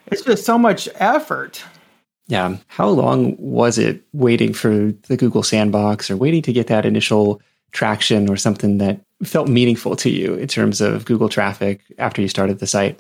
it's 0.06 0.22
just 0.22 0.46
so 0.46 0.56
much 0.56 0.88
effort. 0.94 1.62
Yeah. 2.26 2.56
How 2.68 2.88
long 2.88 3.36
was 3.38 3.76
it 3.76 4.02
waiting 4.14 4.54
for 4.54 4.92
the 5.08 5.18
Google 5.18 5.42
sandbox 5.42 6.10
or 6.10 6.16
waiting 6.16 6.40
to 6.42 6.52
get 6.54 6.68
that 6.68 6.86
initial 6.86 7.42
traction 7.72 8.30
or 8.30 8.38
something 8.38 8.78
that 8.78 9.03
felt 9.22 9.48
meaningful 9.48 9.96
to 9.96 10.10
you 10.10 10.34
in 10.34 10.48
terms 10.48 10.80
of 10.80 11.04
Google 11.04 11.28
traffic 11.28 11.80
after 11.98 12.20
you 12.20 12.28
started 12.28 12.58
the 12.58 12.66
site? 12.66 12.98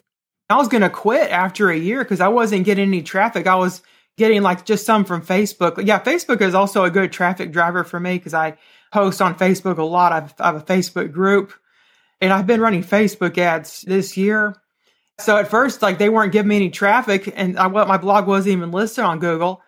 I 0.48 0.56
was 0.56 0.68
going 0.68 0.82
to 0.82 0.90
quit 0.90 1.30
after 1.30 1.70
a 1.70 1.76
year 1.76 2.04
because 2.04 2.20
I 2.20 2.28
wasn't 2.28 2.64
getting 2.64 2.88
any 2.88 3.02
traffic. 3.02 3.46
I 3.46 3.56
was 3.56 3.82
getting 4.16 4.42
like 4.42 4.64
just 4.64 4.86
some 4.86 5.04
from 5.04 5.22
Facebook. 5.22 5.84
Yeah, 5.84 6.00
Facebook 6.00 6.40
is 6.40 6.54
also 6.54 6.84
a 6.84 6.90
good 6.90 7.12
traffic 7.12 7.50
driver 7.50 7.82
for 7.82 7.98
me 7.98 8.18
because 8.18 8.34
I 8.34 8.56
post 8.92 9.20
on 9.20 9.34
Facebook 9.34 9.78
a 9.78 9.82
lot. 9.82 10.12
I've, 10.12 10.34
I 10.38 10.46
have 10.46 10.56
a 10.56 10.60
Facebook 10.60 11.12
group 11.12 11.52
and 12.20 12.32
I've 12.32 12.46
been 12.46 12.60
running 12.60 12.84
Facebook 12.84 13.38
ads 13.38 13.82
this 13.82 14.16
year 14.16 14.54
so 15.18 15.36
at 15.36 15.48
first, 15.48 15.82
like 15.82 15.98
they 15.98 16.08
weren't 16.08 16.32
giving 16.32 16.48
me 16.48 16.56
any 16.56 16.70
traffic, 16.70 17.32
and 17.34 17.58
I, 17.58 17.68
my 17.68 17.98
blog 17.98 18.26
wasn't 18.26 18.54
even 18.54 18.72
listed 18.72 19.04
on 19.04 19.20
Google. 19.20 19.62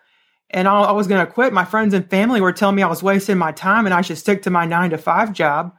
And 0.49 0.67
I, 0.67 0.79
I 0.79 0.91
was 0.91 1.07
going 1.07 1.25
to 1.25 1.31
quit. 1.31 1.53
My 1.53 1.65
friends 1.65 1.93
and 1.93 2.09
family 2.09 2.41
were 2.41 2.53
telling 2.53 2.75
me 2.75 2.81
I 2.81 2.87
was 2.87 3.03
wasting 3.03 3.37
my 3.37 3.51
time 3.51 3.85
and 3.85 3.93
I 3.93 4.01
should 4.01 4.17
stick 4.17 4.43
to 4.43 4.49
my 4.49 4.65
nine 4.65 4.91
to 4.91 4.97
five 4.97 5.33
job. 5.33 5.73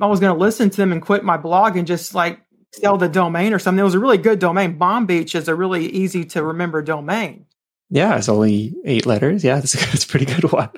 I 0.00 0.06
was 0.06 0.20
going 0.20 0.34
to 0.34 0.40
listen 0.40 0.70
to 0.70 0.76
them 0.76 0.92
and 0.92 1.00
quit 1.00 1.24
my 1.24 1.36
blog 1.36 1.76
and 1.76 1.86
just 1.86 2.14
like 2.14 2.40
sell 2.72 2.98
the 2.98 3.08
domain 3.08 3.52
or 3.52 3.58
something. 3.58 3.78
It 3.78 3.84
was 3.84 3.94
a 3.94 4.00
really 4.00 4.18
good 4.18 4.38
domain. 4.38 4.76
Mom 4.76 5.06
Beach 5.06 5.34
is 5.34 5.48
a 5.48 5.54
really 5.54 5.86
easy 5.86 6.24
to 6.26 6.42
remember 6.42 6.82
domain. 6.82 7.46
Yeah, 7.90 8.16
it's 8.16 8.28
only 8.28 8.74
eight 8.84 9.06
letters. 9.06 9.44
Yeah, 9.44 9.58
it's, 9.58 9.74
it's 9.94 10.04
a 10.04 10.08
pretty 10.08 10.26
good 10.26 10.50
one. 10.50 10.70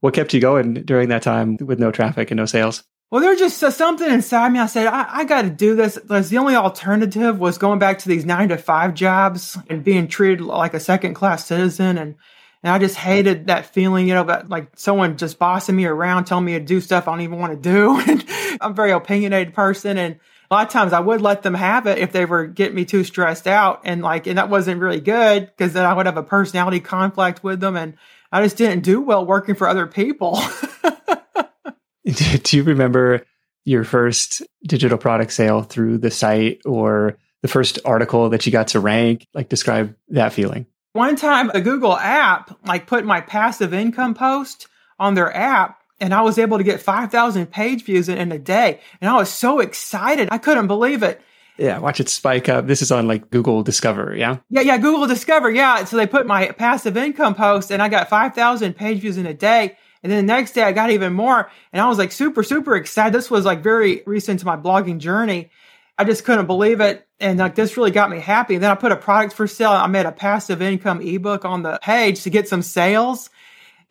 What 0.00 0.14
kept 0.14 0.32
you 0.32 0.40
going 0.40 0.74
during 0.74 1.08
that 1.08 1.22
time 1.22 1.56
with 1.56 1.80
no 1.80 1.90
traffic 1.90 2.30
and 2.30 2.38
no 2.38 2.46
sales? 2.46 2.84
Well, 3.10 3.20
there 3.20 3.30
was 3.30 3.38
just 3.38 3.62
uh, 3.62 3.70
something 3.70 4.10
inside 4.10 4.52
me. 4.52 4.58
I 4.58 4.66
said, 4.66 4.86
I, 4.86 5.06
I 5.08 5.24
got 5.24 5.42
to 5.42 5.50
do 5.50 5.74
this. 5.74 5.96
Because 5.98 6.28
the 6.28 6.38
only 6.38 6.54
alternative 6.54 7.38
was 7.38 7.58
going 7.58 7.78
back 7.78 7.98
to 8.00 8.08
these 8.08 8.24
nine 8.24 8.48
to 8.50 8.58
five 8.58 8.94
jobs 8.94 9.56
and 9.68 9.82
being 9.82 10.08
treated 10.08 10.40
like 10.40 10.74
a 10.74 10.80
second 10.80 11.14
class 11.14 11.46
citizen. 11.46 11.98
And, 11.98 12.16
and 12.66 12.74
I 12.74 12.80
just 12.80 12.96
hated 12.96 13.46
that 13.46 13.72
feeling, 13.72 14.08
you 14.08 14.14
know, 14.14 14.24
that 14.24 14.48
like 14.48 14.72
someone 14.74 15.16
just 15.16 15.38
bossing 15.38 15.76
me 15.76 15.84
around, 15.84 16.24
telling 16.24 16.44
me 16.44 16.54
to 16.54 16.60
do 16.60 16.80
stuff 16.80 17.06
I 17.06 17.12
don't 17.12 17.20
even 17.20 17.38
want 17.38 17.52
to 17.52 17.70
do. 17.70 18.00
And 18.10 18.24
I'm 18.60 18.72
a 18.72 18.74
very 18.74 18.90
opinionated 18.90 19.54
person. 19.54 19.96
And 19.96 20.18
a 20.50 20.54
lot 20.54 20.66
of 20.66 20.72
times 20.72 20.92
I 20.92 20.98
would 20.98 21.20
let 21.20 21.44
them 21.44 21.54
have 21.54 21.86
it 21.86 21.98
if 21.98 22.10
they 22.10 22.24
were 22.24 22.48
getting 22.48 22.74
me 22.74 22.84
too 22.84 23.04
stressed 23.04 23.46
out. 23.46 23.82
And 23.84 24.02
like, 24.02 24.26
and 24.26 24.36
that 24.36 24.50
wasn't 24.50 24.80
really 24.80 24.98
good 24.98 25.46
because 25.46 25.74
then 25.74 25.84
I 25.84 25.92
would 25.92 26.06
have 26.06 26.16
a 26.16 26.24
personality 26.24 26.80
conflict 26.80 27.44
with 27.44 27.60
them. 27.60 27.76
And 27.76 27.94
I 28.32 28.42
just 28.42 28.56
didn't 28.56 28.82
do 28.82 29.00
well 29.00 29.24
working 29.24 29.54
for 29.54 29.68
other 29.68 29.86
people. 29.86 30.36
Do 32.42 32.56
you 32.56 32.64
remember 32.64 33.24
your 33.64 33.84
first 33.84 34.42
digital 34.64 34.98
product 34.98 35.32
sale 35.32 35.62
through 35.62 35.98
the 35.98 36.10
site 36.10 36.62
or 36.64 37.16
the 37.42 37.48
first 37.48 37.78
article 37.84 38.30
that 38.30 38.44
you 38.44 38.50
got 38.50 38.68
to 38.68 38.80
rank? 38.80 39.28
Like, 39.34 39.48
describe 39.48 39.94
that 40.08 40.32
feeling. 40.32 40.66
One 40.96 41.14
time, 41.14 41.50
a 41.50 41.60
Google 41.60 41.94
app 41.94 42.58
like 42.66 42.86
put 42.86 43.04
my 43.04 43.20
passive 43.20 43.74
income 43.74 44.14
post 44.14 44.66
on 44.98 45.12
their 45.12 45.34
app, 45.34 45.78
and 46.00 46.14
I 46.14 46.22
was 46.22 46.38
able 46.38 46.56
to 46.56 46.64
get 46.64 46.80
5,000 46.80 47.46
page 47.46 47.84
views 47.84 48.08
in, 48.08 48.16
in 48.16 48.32
a 48.32 48.38
day. 48.38 48.80
And 49.00 49.10
I 49.10 49.16
was 49.16 49.30
so 49.30 49.60
excited. 49.60 50.30
I 50.32 50.38
couldn't 50.38 50.68
believe 50.68 51.02
it. 51.02 51.20
Yeah, 51.58 51.78
watch 51.78 52.00
it 52.00 52.08
spike 52.08 52.48
up. 52.48 52.66
This 52.66 52.80
is 52.80 52.90
on 52.90 53.06
like 53.06 53.30
Google 53.30 53.62
Discover, 53.62 54.14
yeah? 54.16 54.38
Yeah, 54.48 54.62
yeah, 54.62 54.78
Google 54.78 55.06
Discover, 55.06 55.50
yeah. 55.50 55.84
So 55.84 55.98
they 55.98 56.06
put 56.06 56.26
my 56.26 56.50
passive 56.52 56.96
income 56.96 57.34
post 57.34 57.70
and 57.70 57.82
I 57.82 57.88
got 57.88 58.08
5,000 58.08 58.74
page 58.74 59.00
views 59.00 59.18
in 59.18 59.26
a 59.26 59.34
day. 59.34 59.76
And 60.02 60.10
then 60.10 60.26
the 60.26 60.32
next 60.32 60.52
day 60.52 60.62
I 60.62 60.72
got 60.72 60.90
even 60.90 61.12
more 61.12 61.50
and 61.72 61.82
I 61.82 61.88
was 61.88 61.98
like 61.98 62.12
super, 62.12 62.42
super 62.42 62.74
excited. 62.74 63.12
This 63.12 63.30
was 63.30 63.44
like 63.44 63.62
very 63.62 64.02
recent 64.06 64.40
to 64.40 64.46
my 64.46 64.56
blogging 64.56 64.98
journey. 64.98 65.50
I 65.98 66.04
just 66.04 66.24
couldn't 66.24 66.46
believe 66.46 66.80
it. 66.80 67.06
And 67.20 67.38
like 67.38 67.54
this 67.54 67.76
really 67.76 67.90
got 67.90 68.10
me 68.10 68.20
happy. 68.20 68.54
And 68.54 68.62
then 68.62 68.70
I 68.70 68.74
put 68.74 68.92
a 68.92 68.96
product 68.96 69.34
for 69.34 69.46
sale. 69.46 69.70
I 69.70 69.86
made 69.86 70.06
a 70.06 70.12
passive 70.12 70.60
income 70.60 71.00
ebook 71.00 71.44
on 71.44 71.62
the 71.62 71.78
page 71.82 72.22
to 72.22 72.30
get 72.30 72.48
some 72.48 72.62
sales. 72.62 73.30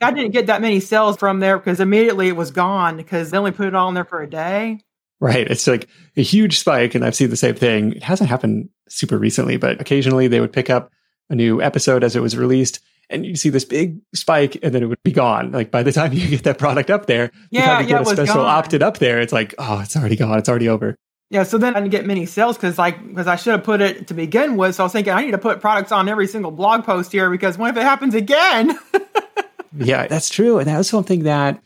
I 0.01 0.11
didn't 0.11 0.31
get 0.31 0.47
that 0.47 0.61
many 0.61 0.81
sales 0.81 1.17
from 1.17 1.39
there 1.39 1.57
because 1.57 1.79
immediately 1.79 2.27
it 2.27 2.35
was 2.35 2.51
gone 2.51 2.97
because 2.97 3.31
they 3.31 3.37
only 3.37 3.51
put 3.51 3.67
it 3.67 3.75
on 3.75 3.93
there 3.93 4.05
for 4.05 4.21
a 4.21 4.29
day. 4.29 4.81
Right. 5.19 5.49
It's 5.49 5.65
like 5.65 5.87
a 6.17 6.21
huge 6.21 6.59
spike. 6.59 6.93
And 6.93 7.03
I've 7.03 7.15
seen 7.15 7.29
the 7.29 7.37
same 7.37 7.55
thing. 7.55 7.93
It 7.93 8.03
hasn't 8.03 8.29
happened 8.29 8.69
super 8.89 9.17
recently, 9.17 9.57
but 9.57 9.81
occasionally 9.81 10.27
they 10.27 10.41
would 10.41 10.53
pick 10.53 10.69
up 10.69 10.91
a 11.29 11.35
new 11.35 11.61
episode 11.61 12.03
as 12.03 12.15
it 12.15 12.21
was 12.21 12.37
released 12.37 12.81
and 13.09 13.25
you 13.25 13.35
see 13.35 13.49
this 13.49 13.65
big 13.65 13.99
spike 14.13 14.57
and 14.63 14.73
then 14.73 14.83
it 14.83 14.87
would 14.87 15.01
be 15.03 15.11
gone. 15.11 15.51
Like 15.51 15.71
by 15.71 15.83
the 15.83 15.91
time 15.91 16.13
you 16.13 16.27
get 16.27 16.43
that 16.43 16.57
product 16.57 16.89
up 16.89 17.05
there, 17.05 17.31
yeah, 17.49 17.79
you 17.79 17.87
yeah, 17.87 17.89
get 17.89 18.01
a 18.01 18.05
special 18.05 18.35
gone. 18.35 18.45
opted 18.45 18.83
up 18.83 18.97
there. 18.97 19.21
It's 19.21 19.33
like, 19.33 19.55
oh, 19.57 19.79
it's 19.79 19.95
already 19.95 20.15
gone. 20.15 20.37
It's 20.37 20.49
already 20.49 20.69
over. 20.69 20.95
Yeah, 21.35 21.43
so 21.43 21.57
then 21.57 21.75
I 21.75 21.81
didn't 21.81 21.91
get 21.91 22.05
many 22.05 22.25
sales 22.25 22.55
because 22.55 22.77
like 22.77 23.05
because 23.05 23.27
I 23.27 23.35
should 23.35 23.51
have 23.51 23.65
put 23.65 23.81
it 23.81 24.07
to 24.07 24.13
begin 24.13 24.55
with. 24.55 24.75
So 24.75 24.83
I 24.83 24.85
was 24.85 24.93
thinking 24.93 25.11
I 25.11 25.21
need 25.21 25.31
to 25.31 25.37
put 25.37 25.59
products 25.59 25.91
on 25.91 26.07
every 26.07 26.27
single 26.27 26.49
blog 26.49 26.85
post 26.85 27.11
here 27.11 27.29
because 27.29 27.57
what 27.57 27.71
if 27.71 27.75
it 27.75 27.83
happens 27.83 28.15
again? 28.15 28.79
yeah, 29.77 30.07
that's 30.07 30.29
true. 30.29 30.59
And 30.59 30.67
that 30.69 30.77
was 30.77 30.87
something 30.87 31.23
that 31.23 31.61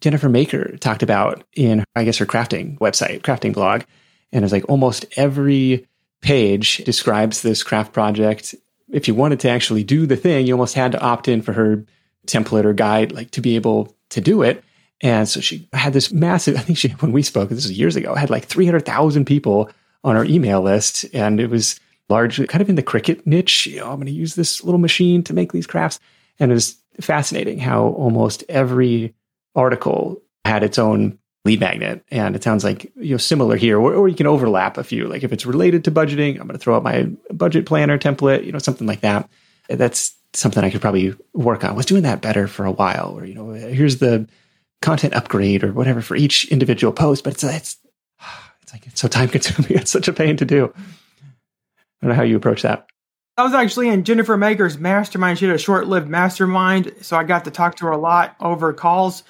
Jennifer 0.00 0.28
Maker 0.28 0.76
talked 0.78 1.04
about 1.04 1.44
in, 1.54 1.84
I 1.94 2.02
guess, 2.02 2.18
her 2.18 2.26
crafting 2.26 2.76
website, 2.78 3.20
crafting 3.20 3.52
blog. 3.52 3.82
And 4.32 4.44
it's 4.44 4.50
like 4.50 4.68
almost 4.68 5.04
every 5.16 5.86
page 6.20 6.78
describes 6.78 7.42
this 7.42 7.62
craft 7.62 7.92
project. 7.92 8.56
If 8.90 9.06
you 9.06 9.14
wanted 9.14 9.38
to 9.40 9.50
actually 9.50 9.84
do 9.84 10.04
the 10.04 10.16
thing, 10.16 10.48
you 10.48 10.54
almost 10.54 10.74
had 10.74 10.90
to 10.92 11.00
opt 11.00 11.28
in 11.28 11.42
for 11.42 11.52
her 11.52 11.86
template 12.26 12.64
or 12.64 12.72
guide, 12.72 13.12
like 13.12 13.30
to 13.30 13.40
be 13.40 13.54
able 13.54 13.94
to 14.08 14.20
do 14.20 14.42
it. 14.42 14.64
And 15.02 15.28
so 15.28 15.40
she 15.40 15.68
had 15.72 15.92
this 15.92 16.12
massive, 16.12 16.56
I 16.58 16.60
think 16.60 16.78
she, 16.78 16.88
when 16.88 17.12
we 17.12 17.22
spoke, 17.22 17.48
this 17.48 17.68
was 17.68 17.78
years 17.78 17.96
ago, 17.96 18.14
had 18.14 18.30
like 18.30 18.46
300,000 18.46 19.24
people 19.24 19.70
on 20.04 20.16
her 20.16 20.24
email 20.24 20.62
list. 20.62 21.04
And 21.12 21.40
it 21.40 21.50
was 21.50 21.78
largely 22.08 22.46
kind 22.46 22.62
of 22.62 22.68
in 22.68 22.76
the 22.76 22.82
Cricut 22.82 23.26
niche. 23.26 23.66
You 23.66 23.80
know, 23.80 23.90
I'm 23.90 23.96
going 23.96 24.06
to 24.06 24.12
use 24.12 24.34
this 24.34 24.62
little 24.62 24.80
machine 24.80 25.22
to 25.24 25.34
make 25.34 25.52
these 25.52 25.66
crafts. 25.66 25.98
And 26.38 26.50
it 26.50 26.54
was 26.54 26.76
fascinating 27.00 27.58
how 27.58 27.84
almost 27.84 28.44
every 28.48 29.14
article 29.54 30.22
had 30.44 30.62
its 30.62 30.78
own 30.78 31.18
lead 31.44 31.60
magnet. 31.60 32.04
And 32.10 32.36
it 32.36 32.42
sounds 32.42 32.62
like, 32.62 32.92
you 32.96 33.12
know, 33.12 33.16
similar 33.16 33.56
here, 33.56 33.78
or, 33.78 33.94
or 33.94 34.08
you 34.08 34.14
can 34.14 34.26
overlap 34.26 34.78
a 34.78 34.84
few. 34.84 35.08
Like 35.08 35.24
if 35.24 35.32
it's 35.32 35.46
related 35.46 35.84
to 35.84 35.90
budgeting, 35.90 36.32
I'm 36.32 36.46
going 36.46 36.52
to 36.52 36.58
throw 36.58 36.76
out 36.76 36.82
my 36.82 37.08
budget 37.32 37.66
planner 37.66 37.98
template, 37.98 38.44
you 38.44 38.52
know, 38.52 38.58
something 38.58 38.86
like 38.86 39.00
that. 39.00 39.28
That's 39.68 40.14
something 40.34 40.62
I 40.62 40.70
could 40.70 40.80
probably 40.80 41.14
work 41.34 41.64
on. 41.64 41.70
I 41.70 41.74
was 41.74 41.86
doing 41.86 42.04
that 42.04 42.20
better 42.20 42.46
for 42.46 42.64
a 42.64 42.70
while, 42.70 43.14
or, 43.16 43.24
you 43.24 43.34
know, 43.34 43.50
here's 43.50 43.98
the 43.98 44.28
content 44.82 45.14
upgrade 45.14 45.64
or 45.64 45.72
whatever 45.72 46.02
for 46.02 46.16
each 46.16 46.46
individual 46.48 46.92
post, 46.92 47.24
but 47.24 47.32
it's, 47.32 47.44
it's, 47.44 47.78
it's 48.62 48.72
like, 48.72 48.86
it's 48.86 49.00
so 49.00 49.08
time 49.08 49.28
consuming. 49.28 49.72
It's 49.78 49.90
such 49.90 50.08
a 50.08 50.12
pain 50.12 50.36
to 50.36 50.44
do. 50.44 50.72
I 50.74 52.06
don't 52.06 52.10
know 52.10 52.14
how 52.14 52.22
you 52.22 52.36
approach 52.36 52.62
that. 52.62 52.86
I 53.38 53.44
was 53.44 53.54
actually 53.54 53.88
in 53.88 54.04
Jennifer 54.04 54.36
Maker's 54.36 54.76
mastermind. 54.76 55.38
She 55.38 55.46
had 55.46 55.54
a 55.54 55.58
short 55.58 55.86
lived 55.86 56.08
mastermind. 56.08 56.92
So 57.00 57.16
I 57.16 57.24
got 57.24 57.44
to 57.44 57.50
talk 57.50 57.76
to 57.76 57.86
her 57.86 57.92
a 57.92 57.98
lot 57.98 58.36
over 58.40 58.74
calls. 58.74 59.22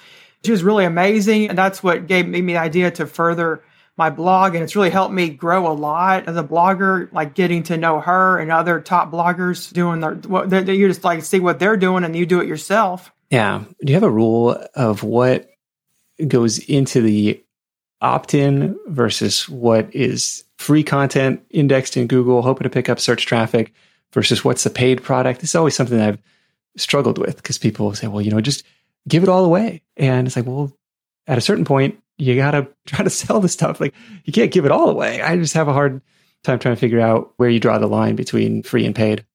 She 0.43 0.51
was 0.51 0.63
really 0.63 0.83
amazing. 0.83 1.47
And 1.47 1.57
that's 1.57 1.81
what 1.81 2.07
gave 2.07 2.27
me 2.27 2.41
the 2.41 2.57
idea 2.57 2.91
to 2.91 3.05
further 3.05 3.63
my 3.95 4.09
blog. 4.09 4.55
And 4.55 4.63
it's 4.63 4.75
really 4.75 4.89
helped 4.89 5.13
me 5.13 5.29
grow 5.29 5.71
a 5.71 5.73
lot 5.73 6.27
as 6.27 6.35
a 6.35 6.43
blogger, 6.43 7.11
like 7.13 7.33
getting 7.33 7.63
to 7.63 7.77
know 7.77 8.01
her 8.01 8.39
and 8.39 8.51
other 8.51 8.81
top 8.81 9.09
bloggers 9.09 9.71
doing 9.71 10.01
their, 10.01 10.15
what 10.15 10.51
you 10.51 10.87
just 10.87 11.05
like 11.05 11.23
see 11.23 11.39
what 11.39 11.59
they're 11.59 11.77
doing 11.77 12.03
and 12.03 12.15
you 12.15 12.25
do 12.25 12.41
it 12.41 12.47
yourself. 12.47 13.12
Yeah. 13.33 13.63
Do 13.83 13.91
you 13.91 13.95
have 13.95 14.03
a 14.03 14.09
rule 14.11 14.57
of 14.75 15.03
what 15.03 15.49
goes 16.27 16.59
into 16.59 17.01
the 17.01 17.43
opt 18.01 18.33
in 18.33 18.77
versus 18.87 19.49
what 19.49 19.93
is 19.93 20.43
free 20.57 20.83
content 20.83 21.43
indexed 21.49 21.97
in 21.97 22.07
Google, 22.07 22.41
hoping 22.41 22.63
to 22.63 22.69
pick 22.69 22.89
up 22.89 22.99
search 22.99 23.25
traffic? 23.25 23.73
versus 24.13 24.45
what's 24.45 24.63
the 24.63 24.69
paid 24.69 25.03
product. 25.03 25.41
This 25.41 25.51
is 25.51 25.55
always 25.55 25.75
something 25.75 25.99
I've 25.99 26.19
struggled 26.77 27.17
with 27.17 27.37
because 27.37 27.57
people 27.57 27.93
say, 27.93 28.07
well, 28.07 28.21
you 28.21 28.31
know, 28.31 28.39
just 28.39 28.63
give 29.07 29.23
it 29.23 29.29
all 29.29 29.43
away. 29.43 29.81
And 29.97 30.27
it's 30.27 30.35
like, 30.35 30.45
well, 30.45 30.71
at 31.27 31.37
a 31.37 31.41
certain 31.41 31.65
point, 31.65 31.99
you 32.17 32.35
got 32.35 32.51
to 32.51 32.67
try 32.85 33.03
to 33.03 33.09
sell 33.09 33.41
the 33.41 33.49
stuff. 33.49 33.81
Like 33.81 33.93
you 34.23 34.31
can't 34.31 34.51
give 34.51 34.65
it 34.65 34.71
all 34.71 34.89
away. 34.89 35.21
I 35.21 35.35
just 35.35 35.55
have 35.55 35.67
a 35.67 35.73
hard 35.73 36.01
time 36.43 36.59
trying 36.59 36.75
to 36.75 36.79
figure 36.79 36.99
out 36.99 37.33
where 37.37 37.49
you 37.49 37.59
draw 37.59 37.79
the 37.79 37.87
line 37.87 38.15
between 38.15 38.63
free 38.63 38.85
and 38.85 38.95
paid. 38.95 39.25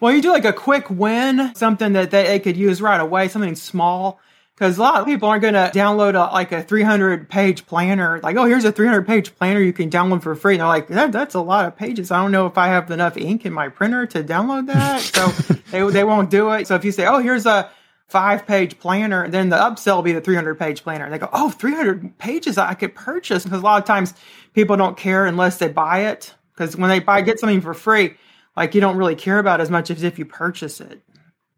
Well, 0.00 0.12
you 0.12 0.20
do 0.20 0.30
like 0.30 0.44
a 0.44 0.52
quick 0.52 0.90
win, 0.90 1.54
something 1.54 1.92
that 1.94 2.10
they 2.10 2.38
could 2.38 2.56
use 2.56 2.82
right 2.82 3.00
away, 3.00 3.28
something 3.28 3.54
small 3.54 4.20
because 4.56 4.78
a 4.78 4.80
lot 4.80 5.00
of 5.00 5.06
people 5.06 5.28
aren't 5.28 5.42
going 5.42 5.54
to 5.54 5.70
download 5.74 6.14
a, 6.14 6.32
like 6.32 6.50
a 6.50 6.62
300 6.62 7.28
page 7.28 7.66
planner. 7.66 8.20
Like, 8.22 8.36
oh, 8.36 8.46
here's 8.46 8.64
a 8.64 8.72
300 8.72 9.06
page 9.06 9.36
planner 9.36 9.60
you 9.60 9.74
can 9.74 9.90
download 9.90 10.22
for 10.22 10.34
free. 10.34 10.54
And 10.54 10.62
they're 10.62 10.68
like, 10.68 10.88
that, 10.88 11.12
that's 11.12 11.34
a 11.34 11.40
lot 11.40 11.66
of 11.66 11.76
pages. 11.76 12.10
I 12.10 12.22
don't 12.22 12.32
know 12.32 12.46
if 12.46 12.56
I 12.56 12.68
have 12.68 12.90
enough 12.90 13.18
ink 13.18 13.44
in 13.44 13.52
my 13.52 13.68
printer 13.68 14.06
to 14.06 14.24
download 14.24 14.68
that. 14.68 15.02
so 15.02 15.28
they, 15.70 15.90
they 15.92 16.04
won't 16.04 16.30
do 16.30 16.50
it. 16.52 16.66
So 16.66 16.74
if 16.74 16.86
you 16.86 16.92
say, 16.92 17.06
oh, 17.06 17.18
here's 17.18 17.44
a 17.44 17.70
five 18.08 18.46
page 18.46 18.78
planner, 18.78 19.28
then 19.28 19.50
the 19.50 19.56
upsell 19.56 19.96
will 19.96 20.02
be 20.02 20.12
the 20.12 20.22
300 20.22 20.58
page 20.58 20.82
planner. 20.82 21.04
And 21.04 21.12
they 21.12 21.18
go, 21.18 21.28
oh, 21.34 21.50
300 21.50 22.16
pages 22.16 22.56
I 22.56 22.72
could 22.72 22.94
purchase. 22.94 23.44
Because 23.44 23.60
a 23.60 23.64
lot 23.64 23.82
of 23.82 23.86
times 23.86 24.14
people 24.54 24.78
don't 24.78 24.96
care 24.96 25.26
unless 25.26 25.58
they 25.58 25.68
buy 25.68 26.06
it. 26.06 26.34
Because 26.54 26.78
when 26.78 26.88
they 26.88 27.00
buy, 27.00 27.20
get 27.20 27.38
something 27.38 27.60
for 27.60 27.74
free, 27.74 28.14
like 28.56 28.74
you 28.74 28.80
don't 28.80 28.96
really 28.96 29.14
care 29.14 29.38
about 29.38 29.60
as 29.60 29.70
much 29.70 29.90
as 29.90 30.02
if 30.02 30.18
you 30.18 30.24
purchase 30.24 30.80
it. 30.80 31.02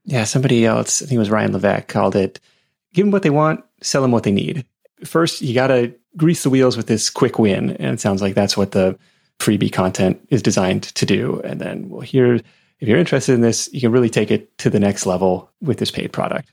Yeah, 0.04 0.24
somebody 0.24 0.64
else, 0.64 1.02
I 1.02 1.06
think 1.06 1.16
it 1.16 1.18
was 1.18 1.30
Ryan 1.30 1.52
Levesque, 1.52 1.88
called 1.88 2.16
it 2.16 2.40
give 2.94 3.04
them 3.04 3.12
what 3.12 3.22
they 3.22 3.30
want, 3.30 3.64
sell 3.82 4.02
them 4.02 4.10
what 4.10 4.24
they 4.24 4.32
need. 4.32 4.64
First, 5.04 5.42
you 5.42 5.54
got 5.54 5.68
to 5.68 5.94
grease 6.16 6.42
the 6.42 6.50
wheels 6.50 6.76
with 6.76 6.86
this 6.86 7.10
quick 7.10 7.38
win. 7.38 7.70
And 7.72 7.94
it 7.94 8.00
sounds 8.00 8.22
like 8.22 8.34
that's 8.34 8.56
what 8.56 8.72
the 8.72 8.98
freebie 9.38 9.72
content 9.72 10.20
is 10.30 10.42
designed 10.42 10.82
to 10.82 11.06
do. 11.06 11.40
And 11.44 11.60
then, 11.60 11.88
well, 11.88 12.00
here, 12.00 12.34
if 12.34 12.88
you're 12.88 12.98
interested 12.98 13.34
in 13.34 13.40
this, 13.40 13.72
you 13.72 13.80
can 13.80 13.92
really 13.92 14.10
take 14.10 14.30
it 14.30 14.56
to 14.58 14.70
the 14.70 14.80
next 14.80 15.06
level 15.06 15.50
with 15.60 15.78
this 15.78 15.90
paid 15.90 16.12
product. 16.12 16.50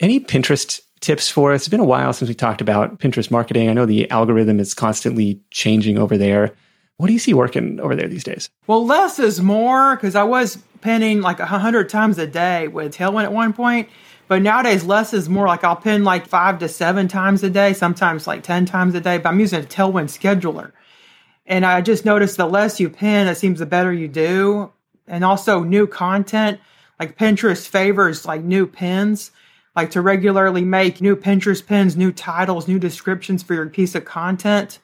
Any 0.00 0.18
Pinterest 0.18 0.80
tips 1.00 1.28
for 1.28 1.52
us? 1.52 1.62
It's 1.62 1.68
been 1.68 1.80
a 1.80 1.84
while 1.84 2.12
since 2.12 2.28
we 2.28 2.34
talked 2.34 2.60
about 2.60 2.98
Pinterest 2.98 3.30
marketing. 3.30 3.68
I 3.68 3.74
know 3.74 3.86
the 3.86 4.10
algorithm 4.10 4.58
is 4.58 4.74
constantly 4.74 5.40
changing 5.50 5.98
over 5.98 6.16
there. 6.16 6.54
What 7.00 7.06
do 7.06 7.14
you 7.14 7.18
see 7.18 7.32
working 7.32 7.80
over 7.80 7.96
there 7.96 8.08
these 8.08 8.24
days? 8.24 8.50
Well, 8.66 8.84
less 8.84 9.18
is 9.18 9.40
more 9.40 9.96
because 9.96 10.14
I 10.14 10.24
was 10.24 10.58
pinning 10.82 11.22
like 11.22 11.40
a 11.40 11.46
hundred 11.46 11.88
times 11.88 12.18
a 12.18 12.26
day 12.26 12.68
with 12.68 12.94
Tailwind 12.94 13.24
at 13.24 13.32
one 13.32 13.54
point. 13.54 13.88
But 14.28 14.42
nowadays, 14.42 14.84
less 14.84 15.14
is 15.14 15.26
more. 15.26 15.46
Like 15.46 15.64
I'll 15.64 15.76
pin 15.76 16.04
like 16.04 16.26
five 16.26 16.58
to 16.58 16.68
seven 16.68 17.08
times 17.08 17.42
a 17.42 17.48
day, 17.48 17.72
sometimes 17.72 18.26
like 18.26 18.42
10 18.42 18.66
times 18.66 18.94
a 18.94 19.00
day, 19.00 19.16
but 19.16 19.30
I'm 19.30 19.40
using 19.40 19.64
a 19.64 19.66
Tailwind 19.66 20.10
scheduler. 20.10 20.72
And 21.46 21.64
I 21.64 21.80
just 21.80 22.04
noticed 22.04 22.36
the 22.36 22.44
less 22.44 22.78
you 22.78 22.90
pin, 22.90 23.28
it 23.28 23.36
seems 23.36 23.60
the 23.60 23.66
better 23.66 23.94
you 23.94 24.06
do. 24.06 24.70
And 25.06 25.24
also 25.24 25.64
new 25.64 25.86
content, 25.86 26.60
like 26.98 27.16
Pinterest 27.16 27.66
favors 27.66 28.26
like 28.26 28.42
new 28.42 28.66
pins, 28.66 29.30
like 29.74 29.90
to 29.92 30.02
regularly 30.02 30.66
make 30.66 31.00
new 31.00 31.16
Pinterest 31.16 31.66
pins, 31.66 31.96
new 31.96 32.12
titles, 32.12 32.68
new 32.68 32.78
descriptions 32.78 33.42
for 33.42 33.54
your 33.54 33.70
piece 33.70 33.94
of 33.94 34.04
content. 34.04 34.80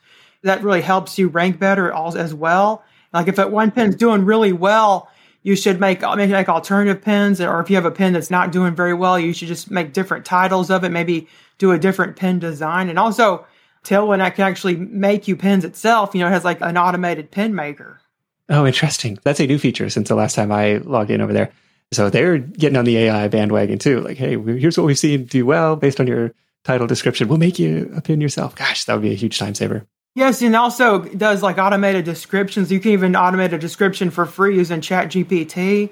That 0.47 0.63
really 0.63 0.81
helps 0.81 1.19
you 1.19 1.29
rank 1.29 1.59
better 1.59 1.93
as 1.93 2.33
well. 2.33 2.85
Like 3.13 3.29
if 3.29 3.37
that 3.37 3.51
one 3.51 3.71
pin's 3.71 3.97
doing 3.97 4.25
really 4.25 4.53
well, 4.53 5.11
you 5.43 5.57
should 5.57 5.81
make 5.81 6.03
uh, 6.03 6.17
maybe 6.17 6.33
make 6.33 6.49
alternative 6.49 7.03
pins, 7.03 7.41
or 7.41 7.61
if 7.61 7.71
you 7.71 7.77
have 7.77 7.85
a 7.85 7.91
pin 7.91 8.13
that's 8.13 8.31
not 8.31 8.53
doing 8.53 8.75
very 8.75 8.95
well, 8.95 9.19
you 9.19 9.33
should 9.33 9.49
just 9.49 9.71
make 9.71 9.93
different 9.93 10.25
titles 10.25 10.71
of 10.71 10.83
it. 10.83 10.91
Maybe 10.91 11.29
do 11.59 11.73
a 11.73 11.79
different 11.79 12.17
pin 12.17 12.39
design, 12.39 12.89
and 12.89 12.99
also 12.99 13.47
Tailwind 13.85 14.35
can 14.35 14.45
actually 14.45 14.77
make 14.77 15.29
you 15.29 15.37
pins 15.37 15.65
itself. 15.65 16.15
You 16.15 16.21
know, 16.21 16.27
it 16.27 16.31
has 16.31 16.45
like 16.45 16.61
an 16.61 16.77
automated 16.77 17.31
pin 17.31 17.55
maker. 17.55 18.01
Oh, 18.49 18.67
interesting. 18.67 19.19
That's 19.23 19.41
a 19.41 19.47
new 19.47 19.59
feature 19.59 19.89
since 19.89 20.09
the 20.09 20.15
last 20.15 20.35
time 20.35 20.53
I 20.53 20.79
logged 20.79 21.11
in 21.11 21.21
over 21.21 21.33
there. 21.33 21.53
So 21.93 22.11
they're 22.11 22.39
getting 22.39 22.77
on 22.77 22.85
the 22.85 22.97
AI 22.99 23.29
bandwagon 23.29 23.79
too. 23.79 24.01
Like, 24.01 24.17
hey, 24.17 24.37
here's 24.37 24.77
what 24.77 24.87
we've 24.87 24.99
seen 24.99 25.25
do 25.25 25.47
well 25.47 25.77
based 25.77 26.01
on 26.01 26.07
your 26.07 26.33
title 26.65 26.87
description. 26.89 27.29
We'll 27.29 27.39
make 27.39 27.59
you 27.59 27.93
a 27.95 28.01
pin 28.01 28.21
yourself. 28.21 28.57
Gosh, 28.57 28.85
that 28.85 28.95
would 28.95 29.03
be 29.03 29.13
a 29.13 29.17
huge 29.17 29.39
time 29.39 29.55
saver. 29.55 29.87
Yes, 30.17 30.41
and 30.41 30.57
also 30.57 31.01
does 31.01 31.43
like 31.43 31.59
automated 31.59 32.07
descriptions. 32.07 32.73
You 32.73 32.81
can 32.81 32.93
even 32.93 33.13
automate 33.13 33.53
a 33.53 33.59
description 33.59 34.11
for 34.11 34.25
free 34.25 34.57
using 34.57 34.81
ChatGPT, 34.81 35.91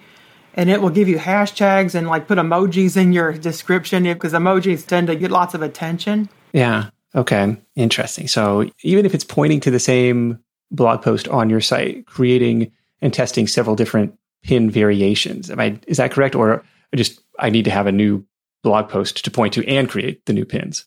and 0.55 0.71
it 0.71 0.81
will 0.81 0.89
give 0.89 1.09
you 1.09 1.19
hashtags 1.19 1.95
and 1.95 2.07
like 2.09 2.27
put 2.27 2.39
emojis 2.39 2.97
in 2.97 3.13
your 3.13 3.35
description 3.35 4.05
because 4.05 4.33
emojis 4.33 4.87
tend 4.87 5.09
to 5.09 5.15
get 5.15 5.31
lots 5.31 5.53
of 5.53 5.61
attention. 5.61 6.31
Yeah. 6.55 6.89
Okay. 7.15 7.55
Interesting. 7.77 8.27
So 8.27 8.71
even 8.83 9.05
if 9.05 9.15
it's 9.15 9.25
pointing 9.25 9.61
to 9.61 9.71
the 9.71 9.79
same 9.79 10.39
blog 10.71 11.03
post 11.03 11.29
on 11.29 11.51
your 11.51 11.61
site, 11.61 12.07
creating 12.07 12.73
and 13.03 13.13
testing 13.13 13.47
several 13.47 13.77
different 13.77 14.19
pin 14.43 14.71
variations. 14.71 15.51
Am 15.51 15.61
I 15.61 15.79
is 15.87 15.99
that 15.99 16.13
correct? 16.13 16.35
Or 16.35 16.65
just 16.97 17.21
I 17.39 17.51
need 17.51 17.67
to 17.67 17.71
have 17.71 17.87
a 17.87 17.93
new 17.93 18.25
blog 18.63 18.89
post 18.89 19.23
to 19.23 19.31
point 19.31 19.53
to 19.53 19.69
and 19.69 19.87
create 19.87 20.25
the 20.25 20.33
new 20.33 20.47
pins? 20.47 20.87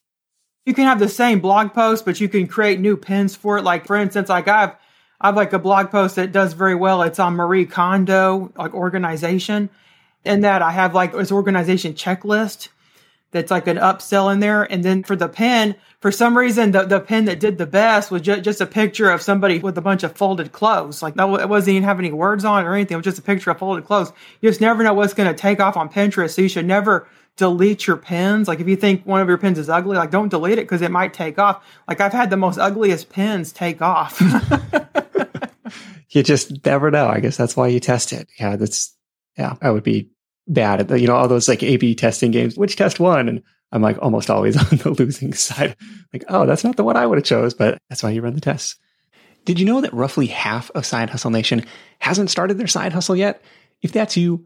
You 0.68 0.74
can 0.74 0.84
have 0.84 1.00
the 1.00 1.08
same 1.08 1.40
blog 1.40 1.74
post, 1.74 2.04
but 2.04 2.20
you 2.20 2.28
can 2.28 2.46
create 2.46 2.82
new 2.82 2.98
pins 2.98 3.38
for 3.38 3.58
it. 3.58 3.64
Like 3.64 3.88
for 3.88 3.96
instance, 3.96 4.28
like 4.28 4.50
I 4.50 4.60
have 4.60 4.76
I 5.22 5.28
have 5.28 5.36
like 5.38 5.54
a 5.54 5.60
blog 5.60 5.92
post 5.92 6.18
that 6.18 6.34
does 6.34 6.52
very 6.52 6.76
well. 6.76 7.04
It's 7.04 7.20
on 7.20 7.36
Marie 7.36 7.66
Kondo, 7.66 8.52
like 8.58 8.74
organization. 8.74 9.70
And 10.26 10.44
that 10.44 10.62
I 10.62 10.72
have 10.72 10.94
like 10.94 11.14
this 11.14 11.32
organization 11.32 11.94
checklist 11.94 12.68
that's 13.32 13.50
like 13.50 13.68
an 13.68 13.78
upsell 13.78 14.32
in 14.32 14.42
there. 14.42 14.64
And 14.64 14.84
then 14.84 15.04
for 15.04 15.16
the 15.16 15.30
pin, 15.30 15.74
for 16.02 16.12
some 16.12 16.38
reason, 16.38 16.74
the, 16.74 16.84
the 16.84 17.00
pen 17.00 17.26
that 17.26 17.40
did 17.40 17.58
the 17.58 17.66
best 17.66 18.12
was 18.12 18.24
ju- 18.24 18.42
just 18.42 18.60
a 18.60 18.66
picture 18.66 19.10
of 19.10 19.22
somebody 19.22 19.60
with 19.60 19.78
a 19.78 19.82
bunch 19.82 20.04
of 20.04 20.18
folded 20.18 20.52
clothes. 20.52 21.02
Like 21.02 21.14
that 21.16 21.30
it 21.40 21.48
wasn't 21.48 21.76
even 21.76 21.84
have 21.84 22.00
any 22.00 22.12
words 22.12 22.44
on 22.44 22.66
it 22.66 22.68
or 22.68 22.74
anything. 22.74 22.96
It 22.96 22.98
was 22.98 23.06
just 23.06 23.20
a 23.20 23.24
picture 23.24 23.52
of 23.52 23.60
folded 23.60 23.86
clothes. 23.86 24.12
You 24.42 24.50
just 24.50 24.60
never 24.60 24.84
know 24.84 24.94
what's 24.94 25.14
going 25.14 25.34
to 25.34 25.42
take 25.42 25.62
off 25.62 25.78
on 25.78 25.88
Pinterest. 25.88 26.32
So 26.32 26.42
you 26.42 26.50
should 26.50 26.66
never 26.66 27.08
delete 27.38 27.88
your 27.88 27.98
pins. 27.98 28.48
Like 28.48 28.60
if 28.60 28.68
you 28.68 28.76
think 28.76 29.06
one 29.06 29.22
of 29.22 29.28
your 29.28 29.38
pins 29.38 29.58
is 29.58 29.70
ugly, 29.70 29.96
like 29.96 30.12
don't 30.12 30.30
delete 30.30 30.58
it 30.58 30.64
because 30.64 30.82
it 30.82 30.92
might 30.92 31.14
take 31.14 31.40
off. 31.40 31.64
Like 31.88 32.02
I've 32.02 32.12
had 32.12 32.30
the 32.30 32.38
most 32.38 32.58
ugliest 32.58 33.10
pins 33.10 33.52
take 33.54 33.82
off. 33.82 34.22
you 36.10 36.24
just 36.24 36.66
never 36.66 36.92
know. 36.92 37.08
I 37.08 37.20
guess 37.20 37.38
that's 37.38 37.56
why 37.56 37.68
you 37.68 37.80
test 37.80 38.12
it. 38.12 38.28
Yeah, 38.40 38.56
that's 38.56 38.96
yeah. 39.38 39.56
I 39.62 39.72
would 39.72 39.84
be 39.84 40.12
bad 40.48 40.80
at 40.80 40.88
the, 40.88 41.00
you 41.00 41.08
know 41.08 41.16
all 41.16 41.28
those 41.28 41.48
like 41.48 41.64
A/B 41.64 41.96
testing 41.96 42.32
games. 42.32 42.58
Which 42.58 42.76
test 42.76 43.00
won? 43.00 43.30
And 43.30 43.44
I'm 43.72 43.82
like 43.82 43.98
almost 44.02 44.30
always 44.30 44.58
on 44.72 44.78
the 44.80 44.92
losing 44.92 45.34
side. 45.34 45.76
Like, 46.12 46.26
oh, 46.30 46.46
that's 46.46 46.64
not 46.64 46.76
the 46.76 46.84
one 46.84 46.98
I 46.98 47.06
would 47.06 47.18
have 47.18 47.26
chose, 47.26 47.54
but 47.54 47.78
that's 47.90 48.04
why 48.04 48.10
you 48.10 48.22
run 48.22 48.34
the 48.34 48.42
tests. 48.42 48.76
Did 49.46 49.60
you 49.60 49.66
know 49.66 49.80
that 49.80 49.94
roughly 49.94 50.26
half 50.26 50.70
of 50.72 50.86
Side 50.86 51.10
Hustle 51.10 51.32
Nation 51.32 51.66
hasn't 52.00 52.30
started 52.30 52.58
their 52.58 52.68
side 52.68 52.92
hustle 52.92 53.16
yet? 53.16 53.42
If 53.82 53.94
that's 53.94 54.18
you, 54.18 54.46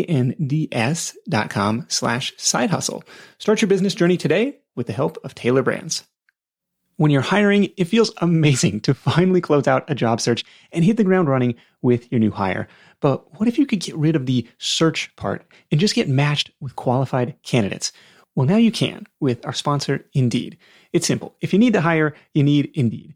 dot 1.29 1.49
com 1.49 1.85
slash 1.89 2.33
side 2.37 2.69
hustle. 2.69 3.03
Start 3.37 3.61
your 3.61 3.67
business 3.69 3.93
journey 3.93 4.17
today 4.17 4.59
with 4.75 4.87
the 4.87 4.93
help 4.93 5.17
of 5.23 5.35
Tailor 5.35 5.63
Brands. 5.63 6.03
When 6.97 7.09
you're 7.09 7.21
hiring, 7.21 7.69
it 7.77 7.85
feels 7.85 8.11
amazing 8.17 8.81
to 8.81 8.93
finally 8.93 9.41
close 9.41 9.67
out 9.67 9.89
a 9.89 9.95
job 9.95 10.21
search 10.21 10.43
and 10.71 10.85
hit 10.85 10.97
the 10.97 11.03
ground 11.03 11.29
running 11.29 11.55
with 11.81 12.11
your 12.11 12.19
new 12.19 12.29
hire. 12.29 12.67
But 12.99 13.39
what 13.39 13.47
if 13.47 13.57
you 13.57 13.65
could 13.65 13.79
get 13.79 13.95
rid 13.95 14.15
of 14.15 14.27
the 14.27 14.47
search 14.59 15.15
part 15.15 15.43
and 15.71 15.79
just 15.79 15.95
get 15.95 16.07
matched 16.07 16.51
with 16.59 16.75
qualified 16.75 17.35
candidates? 17.41 17.91
Well, 18.35 18.45
now 18.45 18.57
you 18.57 18.71
can 18.71 19.07
with 19.19 19.43
our 19.45 19.53
sponsor, 19.53 20.05
Indeed. 20.13 20.57
It's 20.93 21.07
simple. 21.07 21.35
If 21.41 21.53
you 21.53 21.59
need 21.59 21.73
to 21.73 21.81
hire, 21.81 22.13
you 22.33 22.43
need 22.43 22.69
Indeed. 22.75 23.15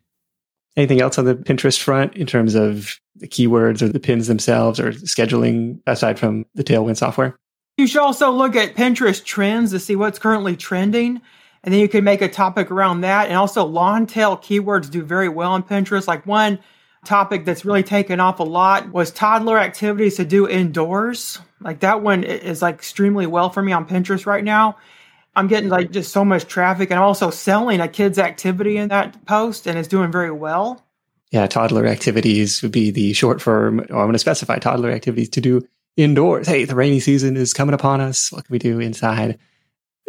Anything 0.77 1.01
else 1.01 1.17
on 1.17 1.25
the 1.25 1.35
Pinterest 1.35 1.79
front 1.79 2.15
in 2.15 2.25
terms 2.25 2.55
of 2.55 2.99
the 3.15 3.27
keywords 3.27 3.81
or 3.81 3.89
the 3.89 3.99
pins 3.99 4.27
themselves 4.27 4.79
or 4.79 4.91
scheduling 4.93 5.79
aside 5.85 6.17
from 6.17 6.45
the 6.55 6.63
Tailwind 6.63 6.97
software? 6.97 7.37
You 7.77 7.87
should 7.87 8.01
also 8.01 8.31
look 8.31 8.55
at 8.55 8.75
Pinterest 8.75 9.23
trends 9.23 9.71
to 9.71 9.79
see 9.79 9.95
what's 9.95 10.19
currently 10.19 10.55
trending. 10.55 11.21
And 11.63 11.73
then 11.73 11.81
you 11.81 11.89
can 11.89 12.03
make 12.03 12.21
a 12.21 12.29
topic 12.29 12.71
around 12.71 13.01
that. 13.01 13.27
And 13.27 13.37
also, 13.37 13.65
long 13.65 14.07
tail 14.07 14.37
keywords 14.37 14.89
do 14.89 15.03
very 15.03 15.29
well 15.29 15.51
on 15.51 15.63
Pinterest. 15.63 16.07
Like 16.07 16.25
one 16.25 16.59
topic 17.05 17.45
that's 17.45 17.65
really 17.65 17.83
taken 17.83 18.19
off 18.19 18.39
a 18.39 18.43
lot 18.43 18.91
was 18.91 19.11
toddler 19.11 19.57
activities 19.57 20.17
to 20.17 20.25
do 20.25 20.47
indoors. 20.47 21.39
Like 21.59 21.81
that 21.81 22.01
one 22.01 22.23
is 22.23 22.61
like 22.61 22.75
extremely 22.75 23.27
well 23.27 23.49
for 23.49 23.61
me 23.61 23.71
on 23.71 23.87
Pinterest 23.87 24.25
right 24.25 24.43
now. 24.43 24.77
I'm 25.35 25.47
getting 25.47 25.69
like 25.69 25.91
just 25.91 26.11
so 26.11 26.25
much 26.25 26.45
traffic 26.45 26.91
and 26.91 26.99
I'm 26.99 27.05
also 27.05 27.29
selling 27.29 27.79
a 27.79 27.87
kid's 27.87 28.19
activity 28.19 28.77
in 28.77 28.89
that 28.89 29.25
post 29.25 29.65
and 29.67 29.77
it's 29.77 29.87
doing 29.87 30.11
very 30.11 30.31
well. 30.31 30.85
Yeah, 31.31 31.47
toddler 31.47 31.85
activities 31.85 32.61
would 32.61 32.73
be 32.73 32.91
the 32.91 33.13
short 33.13 33.41
form. 33.41 33.79
I'm 33.79 33.87
going 33.87 34.11
to 34.13 34.19
specify 34.19 34.59
toddler 34.59 34.91
activities 34.91 35.29
to 35.29 35.41
do 35.41 35.65
indoors. 35.95 36.47
Hey, 36.47 36.65
the 36.65 36.75
rainy 36.75 36.99
season 36.99 37.37
is 37.37 37.53
coming 37.53 37.73
upon 37.73 38.01
us. 38.01 38.31
What 38.31 38.45
can 38.45 38.51
we 38.51 38.59
do 38.59 38.79
inside? 38.79 39.39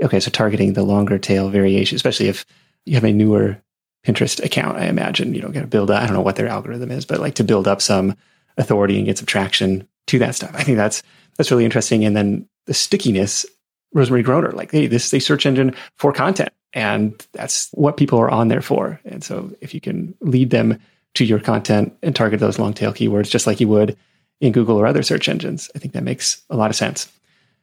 Okay, 0.03 0.19
so 0.19 0.31
targeting 0.31 0.73
the 0.73 0.83
longer 0.83 1.19
tail 1.19 1.49
variation, 1.49 1.95
especially 1.95 2.29
if 2.29 2.45
you 2.85 2.95
have 2.95 3.05
a 3.05 3.13
newer 3.13 3.63
Pinterest 4.05 4.45
account, 4.45 4.79
I 4.79 4.87
imagine 4.87 5.33
you 5.33 5.41
don't 5.41 5.53
get 5.53 5.61
to 5.61 5.67
build 5.69 5.93
up, 5.93 6.03
I 6.03 6.07
don't 6.07 6.17
know 6.17 6.23
what 6.23 6.35
their 6.35 6.49
algorithm 6.49 6.91
is, 6.91 7.05
but 7.05 7.21
like 7.21 7.37
to 7.37 7.45
build 7.45 7.69
up 7.69 7.81
some 7.81 8.17
authority 8.57 8.97
and 8.97 9.07
get 9.07 9.19
some 9.19 9.27
traction 9.27 9.87
to 10.09 10.19
that 10.19 10.35
stuff. 10.35 10.51
I 10.55 10.65
think 10.65 10.77
that's 10.77 11.05
that's 11.37 11.53
really 11.53 11.65
interesting. 11.65 12.05
And 12.05 12.17
then 12.17 12.49
the 12.67 12.75
stickiness 12.75 13.47
Rosemarie 13.95 14.25
Groner, 14.25 14.53
like, 14.53 14.71
hey, 14.71 14.87
this 14.87 15.07
is 15.07 15.15
a 15.15 15.21
search 15.21 15.47
engine 15.47 15.75
for 15.97 16.13
content. 16.13 16.51
And 16.73 17.27
that's 17.33 17.69
what 17.73 17.97
people 17.97 18.19
are 18.19 18.31
on 18.31 18.49
there 18.49 18.63
for. 18.63 19.01
And 19.05 19.23
so 19.23 19.55
if 19.61 19.75
you 19.75 19.81
can 19.81 20.15
lead 20.21 20.51
them 20.51 20.79
to 21.15 21.25
your 21.25 21.39
content 21.39 21.95
and 22.03 22.17
target 22.17 22.41
those 22.41 22.59
long 22.59 22.73
tail 22.73 22.93
keywords, 22.93 23.29
just 23.29 23.47
like 23.47 23.61
you 23.61 23.69
would 23.69 23.97
in 24.41 24.53
Google 24.53 24.77
or 24.77 24.87
other 24.87 25.03
search 25.03 25.29
engines, 25.29 25.71
I 25.75 25.79
think 25.79 25.93
that 25.93 26.03
makes 26.03 26.43
a 26.49 26.57
lot 26.57 26.71
of 26.71 26.77
sense. 26.77 27.13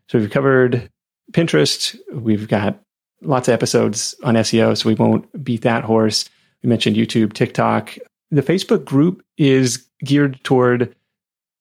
So 0.07 0.19
we've 0.19 0.30
covered 0.30 0.89
Pinterest. 1.32 1.97
We've 2.13 2.47
got 2.47 2.80
lots 3.21 3.47
of 3.47 3.53
episodes 3.53 4.15
on 4.23 4.36
SEO, 4.36 4.77
so 4.77 4.88
we 4.88 4.95
won't 4.95 5.43
beat 5.43 5.63
that 5.63 5.84
horse. 5.84 6.30
We 6.63 6.69
mentioned 6.69 6.95
YouTube, 6.95 7.34
TikTok. 7.34 7.97
The 8.32 8.43
Facebook 8.43 8.86
group 8.86 9.23
is 9.38 9.88
geared 10.03 10.43
toward 10.43 10.95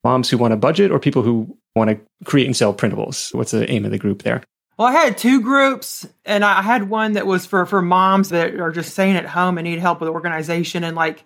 moms 0.04 0.28
who 0.28 0.38
want 0.38 0.52
a 0.52 0.56
budget 0.56 0.90
or 0.90 0.98
people 0.98 1.22
who 1.22 1.56
want 1.74 1.90
to 1.90 1.98
create 2.24 2.46
and 2.46 2.56
sell 2.56 2.74
printables. 2.74 3.34
What's 3.34 3.52
the 3.52 3.70
aim 3.70 3.84
of 3.84 3.90
the 3.90 3.98
group 3.98 4.22
there? 4.22 4.42
Well, 4.79 4.87
I 4.87 4.93
had 4.93 5.18
two 5.18 5.41
groups, 5.41 6.07
and 6.24 6.45
I 6.45 6.62
had 6.62 6.89
one 6.89 7.14
that 7.14 7.26
was 7.26 7.45
for 7.45 7.66
for 7.66 7.83
moms 7.83 8.29
that 8.29 8.55
are 8.61 8.70
just 8.70 8.93
staying 8.93 9.16
at 9.16 9.26
home 9.26 9.59
and 9.59 9.66
need 9.66 9.81
help 9.81 10.01
with 10.01 10.09
organization 10.09 10.85
and 10.85 10.95
like 10.95 11.24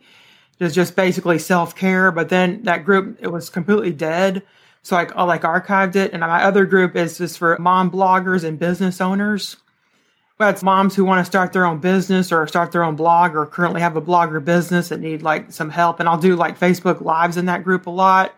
just 0.58 0.74
just 0.74 0.96
basically 0.96 1.38
self 1.38 1.76
care. 1.76 2.10
But 2.10 2.30
then 2.30 2.62
that 2.62 2.86
group 2.86 3.18
it 3.20 3.28
was 3.28 3.50
completely 3.50 3.92
dead, 3.92 4.42
so 4.82 4.96
I, 4.96 5.04
I 5.14 5.24
like 5.24 5.42
archived 5.42 5.96
it. 5.96 6.12
And 6.12 6.20
my 6.20 6.42
other 6.42 6.64
group 6.64 6.96
is 6.96 7.18
just 7.18 7.36
for 7.36 7.58
mom 7.58 7.90
bloggers 7.90 8.42
and 8.42 8.58
business 8.58 9.02
owners. 9.02 9.58
That's 10.38 10.62
moms 10.62 10.96
who 10.96 11.04
want 11.04 11.20
to 11.20 11.30
start 11.30 11.52
their 11.52 11.66
own 11.66 11.78
business 11.78 12.32
or 12.32 12.48
start 12.48 12.72
their 12.72 12.82
own 12.82 12.96
blog 12.96 13.36
or 13.36 13.46
currently 13.46 13.82
have 13.82 13.96
a 13.96 14.02
blogger 14.02 14.42
business 14.42 14.88
that 14.88 14.98
need 14.98 15.22
like 15.22 15.52
some 15.52 15.68
help. 15.68 16.00
And 16.00 16.08
I'll 16.08 16.18
do 16.18 16.36
like 16.36 16.58
Facebook 16.58 17.02
lives 17.02 17.36
in 17.36 17.46
that 17.46 17.64
group 17.64 17.86
a 17.86 17.90
lot. 17.90 18.34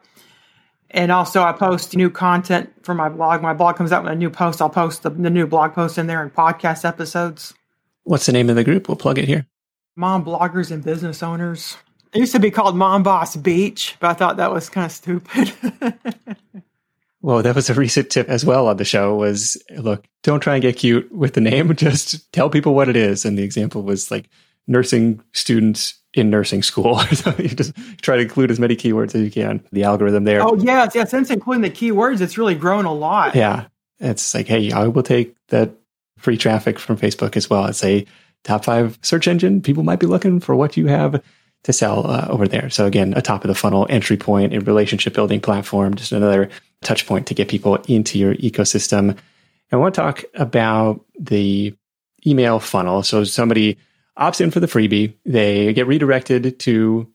And 0.95 1.11
also, 1.11 1.43
I 1.43 1.51
post 1.51 1.97
new 1.97 2.09
content 2.09 2.73
for 2.85 2.95
my 2.95 3.09
blog. 3.09 3.43
My 3.43 3.53
blog 3.53 3.75
comes 3.75 3.91
out 3.91 4.05
with 4.05 4.13
a 4.13 4.17
new 4.17 4.31
post. 4.31 4.63
I'll 4.63 4.71
post 4.71 5.03
the, 5.03 5.11
the 5.11 5.29
new 5.29 5.45
blog 5.45 5.75
post 5.75 5.99
in 5.99 6.07
there 6.07 6.23
and 6.23 6.33
podcast 6.33 6.85
episodes. 6.85 7.53
What's 8.05 8.27
the 8.27 8.33
name 8.33 8.49
of 8.49 8.55
the 8.55 8.63
group? 8.63 8.87
We'll 8.87 8.97
plug 8.97 9.19
it 9.19 9.25
here. 9.25 9.45
Mom 9.97 10.25
bloggers 10.25 10.71
and 10.71 10.85
business 10.85 11.21
owners. 11.21 11.77
It 12.13 12.21
used 12.21 12.31
to 12.31 12.39
be 12.39 12.53
called 12.53 12.77
Mom 12.77 13.03
Boss 13.03 13.35
Beach, 13.35 13.97
but 13.99 14.11
I 14.11 14.15
thought 14.15 14.37
that 14.37 14.53
was 14.53 14.71
kind 14.71 14.85
of 14.85 14.93
stupid. 14.93 15.53
well, 17.21 17.43
that 17.43 17.57
was 17.57 17.69
a 17.69 17.75
recent 17.75 18.11
tip 18.11 18.29
as 18.29 18.45
well 18.45 18.69
on 18.69 18.77
the 18.77 18.85
show 18.85 19.17
was 19.17 19.61
look, 19.77 20.07
don't 20.23 20.41
try 20.41 20.55
and 20.55 20.63
get 20.63 20.77
cute 20.77 21.11
with 21.11 21.35
the 21.35 21.41
name. 21.41 21.75
Just 21.77 22.33
tell 22.33 22.49
people 22.49 22.73
what 22.73 22.89
it 22.89 22.95
is. 22.95 23.25
And 23.25 23.37
the 23.37 23.43
example 23.43 23.83
was 23.83 24.13
like 24.13 24.29
nursing 24.67 25.23
students 25.33 25.95
in 26.15 26.31
nursing 26.31 26.63
school. 26.63 26.99
so 27.13 27.35
you 27.39 27.49
just 27.49 27.75
try 28.01 28.17
to 28.17 28.23
include 28.23 28.51
as 28.51 28.61
many 28.61 28.77
keywords 28.77 29.15
as 29.15 29.23
you 29.23 29.31
can. 29.31 29.65
The 29.73 29.85
algorithm 29.85 30.25
there. 30.25 30.43
Oh 30.43 30.57
yeah, 30.57 30.89
yeah. 30.95 31.05
Since 31.05 31.31
including 31.31 31.63
the 31.63 31.71
keywords, 31.71 32.21
it's 32.21 32.39
really 32.39 32.55
grown 32.55 32.85
a 32.85 32.93
lot. 32.93 33.35
Yeah, 33.35 33.67
it's 33.99 34.35
like, 34.35 34.47
hey, 34.47 34.73
I 34.73 34.87
will 34.87 35.03
take 35.03 35.35
that 35.49 35.73
free 36.19 36.37
traffic 36.37 36.79
from 36.79 36.97
Facebook 36.97 37.37
as 37.37 37.51
well. 37.51 37.67
It's 37.67 37.85
a 37.85 38.07
top 38.45 38.65
five 38.65 38.99
search 39.03 39.29
engine. 39.29 39.61
People 39.61 39.83
might 39.83 40.01
be 40.01 40.07
looking 40.07 40.41
for 40.41 40.55
what 40.55 40.77
you 40.77 40.87
have 40.87 41.23
to 41.65 41.73
sell 41.73 42.07
uh, 42.07 42.27
over 42.29 42.47
there. 42.47 42.71
So 42.71 42.87
again, 42.87 43.15
a 43.17 43.23
top 43.23 43.43
of 43.43 43.49
the 43.49 43.55
funnel 43.55 43.87
entry 43.89 44.17
point, 44.17 44.55
a 44.55 44.61
relationship 44.61 45.15
building 45.15 45.41
platform, 45.41 45.95
just 45.95 46.13
another 46.13 46.51
touch 46.83 47.07
point 47.07 47.27
to 47.29 47.35
get 47.35 47.49
people 47.49 47.77
into 47.89 48.19
your 48.19 48.35
ecosystem. 48.37 49.11
And 49.11 49.21
I 49.73 49.77
want 49.77 49.95
to 49.95 50.01
talk 50.01 50.25
about 50.35 51.05
the 51.19 51.75
email 52.27 52.61
funnel. 52.61 53.03
So 53.03 53.25
somebody 53.25 53.79
opts 54.19 54.41
in 54.41 54.51
for 54.51 54.61
the 54.61 54.67
freebie, 54.67 55.15
they 55.25 55.73
get 55.73 55.87
redirected 55.87 56.59
to 56.61 57.11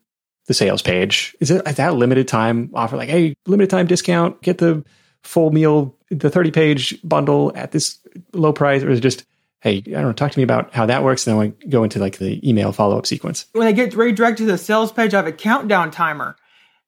the 0.47 0.53
sales 0.53 0.81
page. 0.81 1.35
Is 1.39 1.51
it 1.51 1.63
that 1.63 1.95
limited 1.95 2.27
time 2.27 2.71
offer? 2.73 2.97
Like, 2.97 3.09
hey, 3.09 3.35
limited 3.45 3.69
time 3.69 3.87
discount, 3.87 4.41
get 4.41 4.57
the 4.57 4.83
full 5.23 5.51
meal, 5.51 5.95
the 6.09 6.29
30 6.29 6.51
page 6.51 6.99
bundle 7.03 7.51
at 7.55 7.71
this 7.71 7.99
low 8.33 8.51
price, 8.51 8.83
or 8.83 8.89
is 8.89 8.99
it 8.99 9.01
just, 9.01 9.25
hey, 9.61 9.77
I 9.77 9.91
don't 9.91 10.03
know, 10.03 10.13
talk 10.13 10.31
to 10.31 10.39
me 10.39 10.43
about 10.43 10.73
how 10.73 10.85
that 10.87 11.03
works. 11.03 11.27
And 11.27 11.39
then 11.39 11.55
I 11.61 11.67
go 11.67 11.83
into 11.83 11.99
like 11.99 12.17
the 12.17 12.47
email 12.47 12.71
follow 12.71 12.97
up 12.97 13.05
sequence. 13.05 13.45
When 13.51 13.65
they 13.65 13.73
get 13.73 13.93
redirected 13.95 14.47
to 14.47 14.51
the 14.51 14.57
sales 14.57 14.91
page, 14.91 15.13
I 15.13 15.17
have 15.17 15.27
a 15.27 15.31
countdown 15.31 15.91
timer 15.91 16.35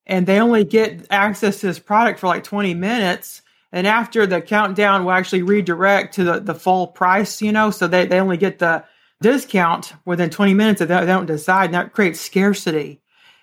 and 0.05 0.25
they 0.25 0.39
only 0.39 0.63
get 0.63 1.07
access 1.09 1.61
to 1.61 1.67
this 1.67 1.79
product 1.79 2.19
for 2.19 2.27
like 2.27 2.43
20 2.43 2.73
minutes. 2.73 3.41
And 3.71 3.87
after 3.87 4.25
the 4.25 4.41
countdown 4.41 5.05
will 5.05 5.11
actually 5.11 5.43
redirect 5.43 6.15
to 6.15 6.23
the, 6.23 6.39
the 6.39 6.55
full 6.55 6.87
price, 6.87 7.41
you 7.41 7.51
know, 7.51 7.71
so 7.71 7.87
they, 7.87 8.05
they 8.05 8.19
only 8.19 8.37
get 8.37 8.59
the 8.59 8.83
discount 9.21 9.93
within 10.05 10.29
20 10.29 10.53
minutes 10.53 10.81
if 10.81 10.87
they 10.87 11.05
don't 11.05 11.25
decide. 11.25 11.65
And 11.65 11.73
that 11.75 11.93
creates 11.93 12.19
scarcity 12.19 13.01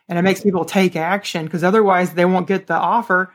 and 0.09 0.19
it 0.19 0.23
makes 0.23 0.41
people 0.41 0.65
take 0.65 0.97
action 0.97 1.45
because 1.45 1.63
otherwise 1.63 2.15
they 2.15 2.25
won't 2.25 2.47
get 2.47 2.67
the 2.67 2.75
offer. 2.75 3.33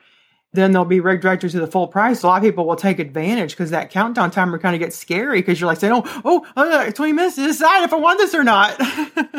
Then 0.54 0.72
they'll 0.72 0.86
be 0.86 1.00
redirected 1.00 1.52
to 1.52 1.60
the 1.60 1.68
full 1.68 1.88
price. 1.88 2.22
A 2.22 2.28
lot 2.28 2.38
of 2.38 2.44
people 2.44 2.68
will 2.68 2.76
take 2.76 3.00
advantage 3.00 3.52
because 3.52 3.72
that 3.72 3.90
countdown 3.90 4.30
timer 4.30 4.60
kind 4.60 4.76
of 4.76 4.80
gets 4.80 4.96
scary 4.96 5.40
because 5.40 5.60
you're 5.60 5.68
like 5.68 5.80
saying, 5.80 5.94
"Oh, 5.94 6.22
oh, 6.26 6.46
uh, 6.56 6.92
20 6.92 7.14
minutes 7.14 7.36
to 7.38 7.46
decide 7.46 7.84
if 7.84 7.94
I 7.94 7.96
want 7.96 8.20
this 8.20 8.36
or 8.36 8.44
not." 8.44 8.80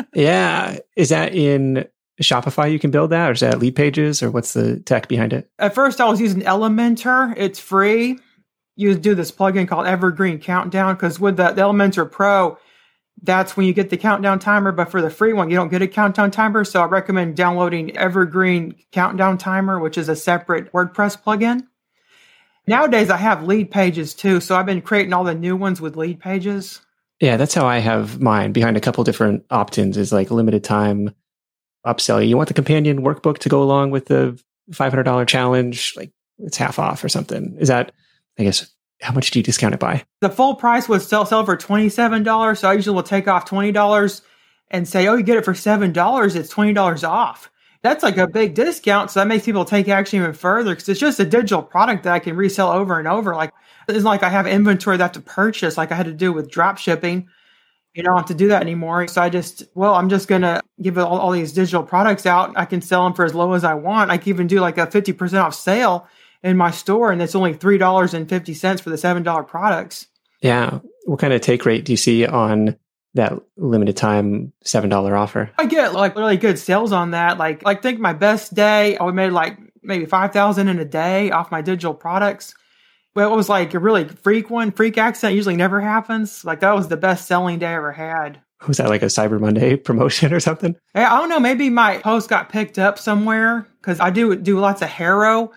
yeah, 0.13 0.77
is 0.97 1.09
that 1.09 1.33
in 1.33 1.87
Shopify 2.21 2.69
you 2.69 2.79
can 2.79 2.91
build 2.91 3.11
that, 3.11 3.29
or 3.29 3.31
is 3.31 3.39
that 3.39 3.55
Leadpages 3.55 4.23
or 4.23 4.29
what's 4.29 4.53
the 4.53 4.79
tech 4.81 5.07
behind 5.07 5.31
it? 5.31 5.49
At 5.57 5.73
first, 5.73 6.01
I 6.01 6.05
was 6.09 6.19
using 6.19 6.41
Elementor. 6.41 7.33
It's 7.37 7.59
free. 7.59 8.19
You 8.75 8.95
do 8.95 9.15
this 9.15 9.31
plugin 9.31 9.69
called 9.69 9.87
Evergreen 9.87 10.39
Countdown 10.39 10.95
because 10.95 11.17
with 11.17 11.37
the, 11.37 11.51
the 11.51 11.61
Elementor 11.61 12.11
Pro, 12.11 12.57
that's 13.21 13.55
when 13.55 13.65
you 13.65 13.73
get 13.73 13.89
the 13.89 13.97
countdown 13.97 14.39
timer. 14.39 14.71
But 14.71 14.91
for 14.91 15.01
the 15.01 15.09
free 15.09 15.33
one, 15.33 15.49
you 15.49 15.55
don't 15.55 15.69
get 15.69 15.81
a 15.81 15.87
countdown 15.87 16.31
timer. 16.31 16.63
So 16.63 16.81
I 16.81 16.85
recommend 16.85 17.35
downloading 17.35 17.95
Evergreen 17.97 18.75
Countdown 18.91 19.37
Timer, 19.37 19.79
which 19.79 19.97
is 19.97 20.09
a 20.09 20.15
separate 20.15 20.71
WordPress 20.71 21.21
plugin. 21.23 21.67
Nowadays, 22.67 23.09
I 23.09 23.17
have 23.17 23.39
Leadpages 23.39 24.17
too. 24.17 24.39
So 24.39 24.55
I've 24.55 24.65
been 24.65 24.81
creating 24.81 25.13
all 25.13 25.23
the 25.23 25.35
new 25.35 25.55
ones 25.55 25.79
with 25.79 25.95
Leadpages. 25.95 26.81
Yeah, 27.19 27.37
that's 27.37 27.53
how 27.53 27.65
I 27.65 27.77
have 27.77 28.19
mine 28.19 28.51
behind 28.51 28.75
a 28.75 28.81
couple 28.81 29.03
different 29.03 29.45
opt 29.49 29.77
ins 29.77 29.97
is 29.97 30.11
like 30.11 30.31
limited 30.31 30.63
time 30.63 31.15
upsell. 31.85 32.27
You 32.27 32.35
want 32.35 32.49
the 32.49 32.53
companion 32.53 33.03
workbook 33.03 33.37
to 33.39 33.49
go 33.49 33.63
along 33.63 33.91
with 33.91 34.07
the 34.07 34.41
$500 34.71 35.27
challenge? 35.27 35.93
Like 35.95 36.11
it's 36.39 36.57
half 36.57 36.79
off 36.79 37.03
or 37.03 37.09
something. 37.09 37.55
Is 37.59 37.69
that, 37.69 37.93
I 38.37 38.43
guess, 38.43 38.69
how 39.05 39.13
much 39.13 39.31
do 39.31 39.39
you 39.39 39.43
discount 39.43 39.73
it 39.73 39.79
by? 39.79 40.03
The 40.21 40.29
full 40.29 40.55
price 40.55 40.89
would 40.89 41.01
sell 41.01 41.25
sell 41.25 41.45
for 41.45 41.55
twenty 41.55 41.89
seven 41.89 42.23
dollars. 42.23 42.59
So 42.59 42.69
I 42.69 42.73
usually 42.73 42.95
will 42.95 43.03
take 43.03 43.27
off 43.27 43.45
twenty 43.45 43.71
dollars 43.71 44.21
and 44.71 44.87
say, 44.87 45.07
"Oh, 45.07 45.15
you 45.15 45.23
get 45.23 45.37
it 45.37 45.45
for 45.45 45.53
seven 45.53 45.93
dollars. 45.93 46.35
It's 46.35 46.49
twenty 46.49 46.73
dollars 46.73 47.03
off." 47.03 47.49
That's 47.83 48.03
like 48.03 48.17
a 48.17 48.27
big 48.27 48.55
discount. 48.55 49.11
So 49.11 49.19
that 49.19 49.27
makes 49.27 49.45
people 49.45 49.63
take 49.63 49.87
action 49.87 50.19
even 50.19 50.33
further 50.33 50.71
because 50.71 50.89
it's 50.89 50.99
just 50.99 51.19
a 51.19 51.25
digital 51.25 51.61
product 51.61 52.03
that 52.03 52.13
I 52.13 52.19
can 52.19 52.35
resell 52.35 52.71
over 52.71 52.97
and 52.97 53.07
over. 53.07 53.35
Like 53.35 53.53
it's 53.87 54.03
like 54.03 54.23
I 54.23 54.29
have 54.29 54.47
inventory 54.47 54.97
that 54.97 55.03
I 55.03 55.05
have 55.05 55.11
to 55.13 55.21
purchase, 55.21 55.77
like 55.77 55.91
I 55.91 55.95
had 55.95 56.07
to 56.07 56.13
do 56.13 56.33
with 56.33 56.49
drop 56.49 56.79
shipping. 56.79 57.29
You 57.93 58.03
don't 58.03 58.17
have 58.17 58.25
to 58.25 58.33
do 58.33 58.47
that 58.49 58.61
anymore. 58.61 59.07
So 59.07 59.21
I 59.21 59.29
just, 59.29 59.63
well, 59.73 59.93
I'm 59.93 60.09
just 60.09 60.27
gonna 60.27 60.61
give 60.81 60.97
all, 60.97 61.17
all 61.17 61.31
these 61.31 61.53
digital 61.53 61.83
products 61.83 62.25
out. 62.25 62.51
I 62.57 62.65
can 62.65 62.81
sell 62.81 63.03
them 63.03 63.13
for 63.13 63.23
as 63.23 63.33
low 63.35 63.53
as 63.53 63.63
I 63.63 63.75
want. 63.75 64.11
I 64.11 64.17
can 64.17 64.29
even 64.29 64.47
do 64.47 64.59
like 64.59 64.77
a 64.77 64.89
fifty 64.89 65.13
percent 65.13 65.43
off 65.43 65.53
sale 65.53 66.07
in 66.43 66.57
my 66.57 66.71
store 66.71 67.11
and 67.11 67.21
it's 67.21 67.35
only 67.35 67.53
$3.50 67.53 68.81
for 68.81 68.89
the 68.89 68.95
$7 68.95 69.47
products. 69.47 70.07
Yeah. 70.41 70.79
What 71.05 71.19
kind 71.19 71.33
of 71.33 71.41
take 71.41 71.65
rate 71.65 71.85
do 71.85 71.93
you 71.93 71.97
see 71.97 72.25
on 72.25 72.77
that 73.13 73.33
limited 73.57 73.97
time 73.97 74.53
$7 74.63 75.17
offer? 75.17 75.51
I 75.57 75.65
get 75.65 75.93
like 75.93 76.15
really 76.15 76.37
good 76.37 76.59
sales 76.59 76.91
on 76.91 77.11
that. 77.11 77.37
Like, 77.37 77.63
like 77.63 77.81
think 77.81 77.99
my 77.99 78.13
best 78.13 78.53
day, 78.53 78.97
I 78.97 79.09
made 79.11 79.31
like 79.31 79.57
maybe 79.81 80.05
5,000 80.05 80.67
in 80.67 80.79
a 80.79 80.85
day 80.85 81.31
off 81.31 81.51
my 81.51 81.61
digital 81.61 81.93
products. 81.93 82.53
Well, 83.15 83.31
it 83.31 83.35
was 83.35 83.47
like 83.47 83.73
a 83.73 83.79
really 83.79 84.05
freak 84.07 84.49
one. 84.49 84.71
Freak 84.71 84.97
accident 84.97 85.35
usually 85.35 85.55
never 85.55 85.79
happens. 85.79 86.43
Like 86.43 86.59
that 86.59 86.75
was 86.75 86.89
the 86.89 86.97
best 86.97 87.27
selling 87.27 87.59
day 87.59 87.67
I 87.67 87.75
ever 87.75 87.93
had. 87.93 88.41
Was 88.67 88.77
that 88.77 88.89
like 88.89 89.03
a 89.03 89.07
Cyber 89.07 89.39
Monday 89.39 89.75
promotion 89.77 90.33
or 90.33 90.39
something? 90.39 90.75
I 90.93 91.19
don't 91.19 91.29
know. 91.29 91.39
Maybe 91.39 91.69
my 91.69 91.97
post 91.99 92.29
got 92.29 92.49
picked 92.49 92.77
up 92.77 92.99
somewhere 92.99 93.67
because 93.79 93.99
I 93.99 94.09
do 94.09 94.35
do 94.35 94.59
lots 94.59 94.81
of 94.81 94.89
HARO 94.89 95.51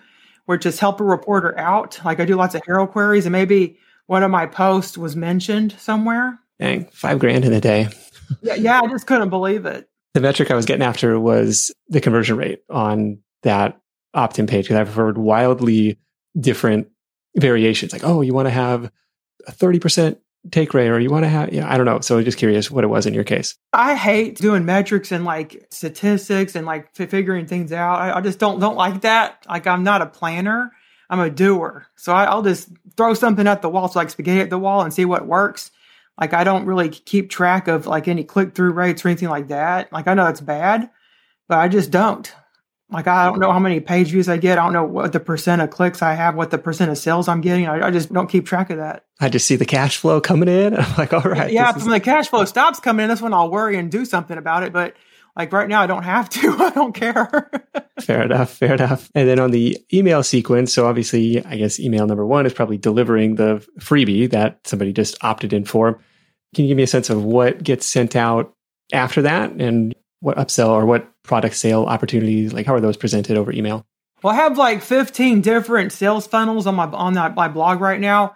which 0.49 0.65
is 0.65 0.79
help 0.79 0.99
a 0.99 1.03
reporter 1.03 1.55
out. 1.59 1.99
Like 2.03 2.19
I 2.19 2.25
do 2.25 2.35
lots 2.35 2.55
of 2.55 2.63
HARO 2.65 2.87
queries, 2.87 3.27
and 3.27 3.31
maybe 3.31 3.77
one 4.07 4.23
of 4.23 4.31
my 4.31 4.47
posts 4.47 4.97
was 4.97 5.15
mentioned 5.15 5.75
somewhere. 5.77 6.39
Dang, 6.59 6.85
five 6.85 7.19
grand 7.19 7.45
in 7.45 7.53
a 7.53 7.61
day. 7.61 7.87
yeah, 8.41 8.55
yeah, 8.55 8.81
I 8.83 8.87
just 8.87 9.05
couldn't 9.05 9.29
believe 9.29 9.67
it. 9.67 9.87
The 10.15 10.21
metric 10.21 10.49
I 10.49 10.55
was 10.55 10.65
getting 10.65 10.81
after 10.81 11.19
was 11.19 11.69
the 11.89 12.01
conversion 12.01 12.35
rate 12.35 12.63
on 12.67 13.19
that 13.43 13.79
opt-in 14.15 14.47
page 14.47 14.65
because 14.65 14.77
I've 14.77 14.91
heard 14.91 15.19
wildly 15.19 15.99
different 16.35 16.87
variations. 17.37 17.93
Like, 17.93 18.03
oh, 18.03 18.21
you 18.21 18.33
want 18.33 18.47
to 18.47 18.51
have 18.51 18.91
a 19.45 19.51
thirty 19.51 19.77
percent 19.77 20.17
take 20.51 20.73
rate 20.73 20.87
or 20.87 20.99
you 20.99 21.09
want 21.09 21.25
to 21.25 21.29
have 21.29 21.51
yeah 21.53 21.71
i 21.71 21.75
don't 21.75 21.85
know 21.85 21.99
so 21.99 22.21
just 22.23 22.37
curious 22.37 22.71
what 22.71 22.83
it 22.83 22.87
was 22.87 23.05
in 23.05 23.13
your 23.13 23.23
case. 23.23 23.55
I 23.73 23.95
hate 23.95 24.37
doing 24.37 24.65
metrics 24.65 25.11
and 25.11 25.25
like 25.25 25.67
statistics 25.69 26.55
and 26.55 26.65
like 26.65 26.95
figuring 26.95 27.45
things 27.45 27.71
out. 27.71 27.99
I, 27.99 28.17
I, 28.17 28.21
just 28.21 28.39
don't 28.39 28.59
don't 28.59 28.77
like 28.77 29.01
that. 29.01 29.45
Like 29.47 29.67
i'm 29.67 29.83
not 29.83 30.01
a 30.01 30.05
planner. 30.05 30.71
I'm 31.09 31.19
a 31.19 31.29
doer. 31.29 31.87
So 31.95 32.13
I, 32.13 32.23
i'll 32.25 32.43
just 32.43 32.69
throw 32.95 33.13
something 33.13 33.47
at 33.47 33.61
the 33.61 33.69
wall 33.69 33.87
so 33.89 33.99
like 33.99 34.09
spaghetti 34.09 34.39
at 34.39 34.49
the 34.49 34.57
wall 34.57 34.81
and 34.81 34.93
see 34.93 35.05
what 35.05 35.27
works. 35.27 35.71
Like 36.19 36.33
i 36.33 36.43
don't 36.43 36.65
really 36.65 36.89
keep 36.89 37.29
track 37.29 37.67
of 37.67 37.85
like 37.85 38.07
any 38.07 38.23
click-through 38.23 38.71
rates 38.71 39.03
or 39.03 39.09
anything 39.09 39.29
like 39.29 39.49
that. 39.49 39.91
Like 39.91 40.07
i 40.07 40.13
know 40.13 40.25
that's 40.25 40.41
bad 40.41 40.89
but 41.49 41.57
i 41.57 41.67
just 41.67 41.91
don't 41.91 42.33
like 42.91 43.07
I 43.07 43.25
don't 43.25 43.39
know 43.39 43.51
how 43.51 43.59
many 43.59 43.79
page 43.79 44.09
views 44.09 44.27
I 44.27 44.37
get. 44.37 44.57
I 44.57 44.63
don't 44.63 44.73
know 44.73 44.83
what 44.83 45.13
the 45.13 45.19
percent 45.19 45.61
of 45.61 45.69
clicks 45.69 46.01
I 46.01 46.13
have, 46.13 46.35
what 46.35 46.49
the 46.49 46.57
percent 46.57 46.89
of 46.89 46.97
sales 46.97 47.27
I'm 47.27 47.41
getting. 47.41 47.67
I, 47.67 47.87
I 47.87 47.91
just 47.91 48.11
don't 48.11 48.27
keep 48.27 48.45
track 48.45 48.71
of 48.71 48.77
that. 48.77 49.05
I 49.19 49.29
just 49.29 49.45
see 49.45 49.55
the 49.55 49.65
cash 49.65 49.97
flow 49.97 50.19
coming 50.19 50.49
in. 50.49 50.75
I'm 50.77 50.95
like, 50.97 51.13
all 51.13 51.21
right. 51.21 51.51
Yeah, 51.51 51.71
when 51.77 51.89
the 51.89 51.99
cash 51.99 52.29
flow 52.29 52.45
stops 52.45 52.79
coming 52.79 53.03
in, 53.03 53.09
that's 53.09 53.21
when 53.21 53.33
I'll 53.33 53.51
worry 53.51 53.77
and 53.77 53.91
do 53.91 54.05
something 54.05 54.37
about 54.37 54.63
it. 54.63 54.73
But 54.73 54.95
like 55.35 55.53
right 55.53 55.69
now, 55.69 55.81
I 55.81 55.87
don't 55.87 56.03
have 56.03 56.29
to. 56.29 56.55
I 56.59 56.71
don't 56.71 56.93
care. 56.93 57.51
fair 58.01 58.23
enough. 58.23 58.51
Fair 58.51 58.73
enough. 58.73 59.11
And 59.13 59.29
then 59.29 59.39
on 59.39 59.51
the 59.51 59.77
email 59.93 60.23
sequence, 60.23 60.73
so 60.73 60.87
obviously, 60.87 61.45
I 61.45 61.57
guess 61.57 61.79
email 61.79 62.07
number 62.07 62.25
one 62.25 62.45
is 62.47 62.53
probably 62.53 62.77
delivering 62.77 63.35
the 63.35 63.65
freebie 63.79 64.31
that 64.31 64.65
somebody 64.65 64.93
just 64.93 65.23
opted 65.23 65.53
in 65.53 65.63
for. 65.63 65.99
Can 66.55 66.65
you 66.65 66.69
give 66.69 66.77
me 66.77 66.83
a 66.83 66.87
sense 66.87 67.11
of 67.11 67.23
what 67.23 67.61
gets 67.61 67.85
sent 67.85 68.15
out 68.15 68.55
after 68.91 69.21
that 69.21 69.51
and 69.51 69.93
what 70.21 70.37
upsell 70.37 70.69
or 70.69 70.85
what 70.85 71.07
product 71.29 71.55
sale 71.55 71.83
opportunities? 71.85 72.51
Like 72.51 72.65
how 72.65 72.73
are 72.73 72.81
those 72.81 72.97
presented 72.97 73.37
over 73.37 73.53
email? 73.53 73.85
Well 74.23 74.33
i 74.33 74.35
have 74.35 74.57
like 74.57 74.81
15 74.81 75.39
different 75.39 75.93
sales 75.93 76.27
funnels 76.27 76.67
on 76.67 76.75
my 76.75 76.85
on 76.85 77.13
that, 77.13 77.35
my 77.35 77.47
blog 77.47 77.79
right 77.79 78.01
now 78.01 78.35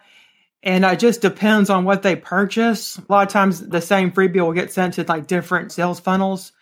and 0.61 0.85
it 0.85 0.99
just 0.99 1.21
depends 1.21 1.69
on 1.69 1.83
what 1.83 2.03
they 2.03 2.15
purchase. 2.15 2.97
A 2.97 3.03
lot 3.09 3.27
of 3.27 3.33
times 3.33 3.59
the 3.59 3.81
same 3.81 4.11
freebie 4.11 4.39
will 4.39 4.53
get 4.53 4.71
sent 4.71 4.93
to 4.93 5.03
like 5.03 5.27
different 5.27 5.73
sales 5.73 5.99
funnels. 5.99 6.53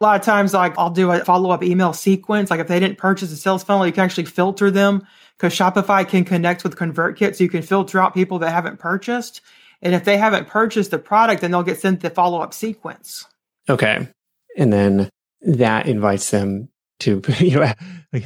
A 0.00 0.04
lot 0.04 0.20
of 0.20 0.26
times 0.26 0.52
like 0.52 0.76
i'll 0.76 0.90
do 0.90 1.10
a 1.12 1.24
follow-up 1.24 1.62
email 1.62 1.92
sequence. 1.92 2.50
Like 2.50 2.60
if 2.60 2.66
they 2.66 2.80
didn't 2.80 2.98
purchase 2.98 3.32
a 3.32 3.36
sales 3.36 3.62
funnel 3.62 3.86
you 3.86 3.92
can 3.92 4.04
actually 4.04 4.26
filter 4.26 4.70
them 4.72 5.06
because 5.36 5.54
shopify 5.54 6.06
can 6.06 6.24
connect 6.24 6.64
with 6.64 6.76
convertkit 6.76 7.36
so 7.36 7.44
you 7.44 7.50
can 7.50 7.62
filter 7.62 8.00
out 8.00 8.14
people 8.14 8.40
that 8.40 8.50
haven't 8.50 8.80
purchased 8.80 9.40
and 9.80 9.94
if 9.94 10.02
they 10.02 10.18
haven't 10.18 10.48
purchased 10.48 10.90
the 10.90 10.98
product 10.98 11.40
then 11.40 11.52
they'll 11.52 11.62
get 11.62 11.80
sent 11.80 12.00
the 12.00 12.10
follow-up 12.10 12.52
sequence. 12.52 13.26
Okay. 13.68 14.08
And 14.56 14.72
then 14.72 15.08
that 15.42 15.86
invites 15.86 16.30
them 16.30 16.68
to 17.00 17.22
you 17.38 17.58
know 17.58 17.72
like 18.12 18.24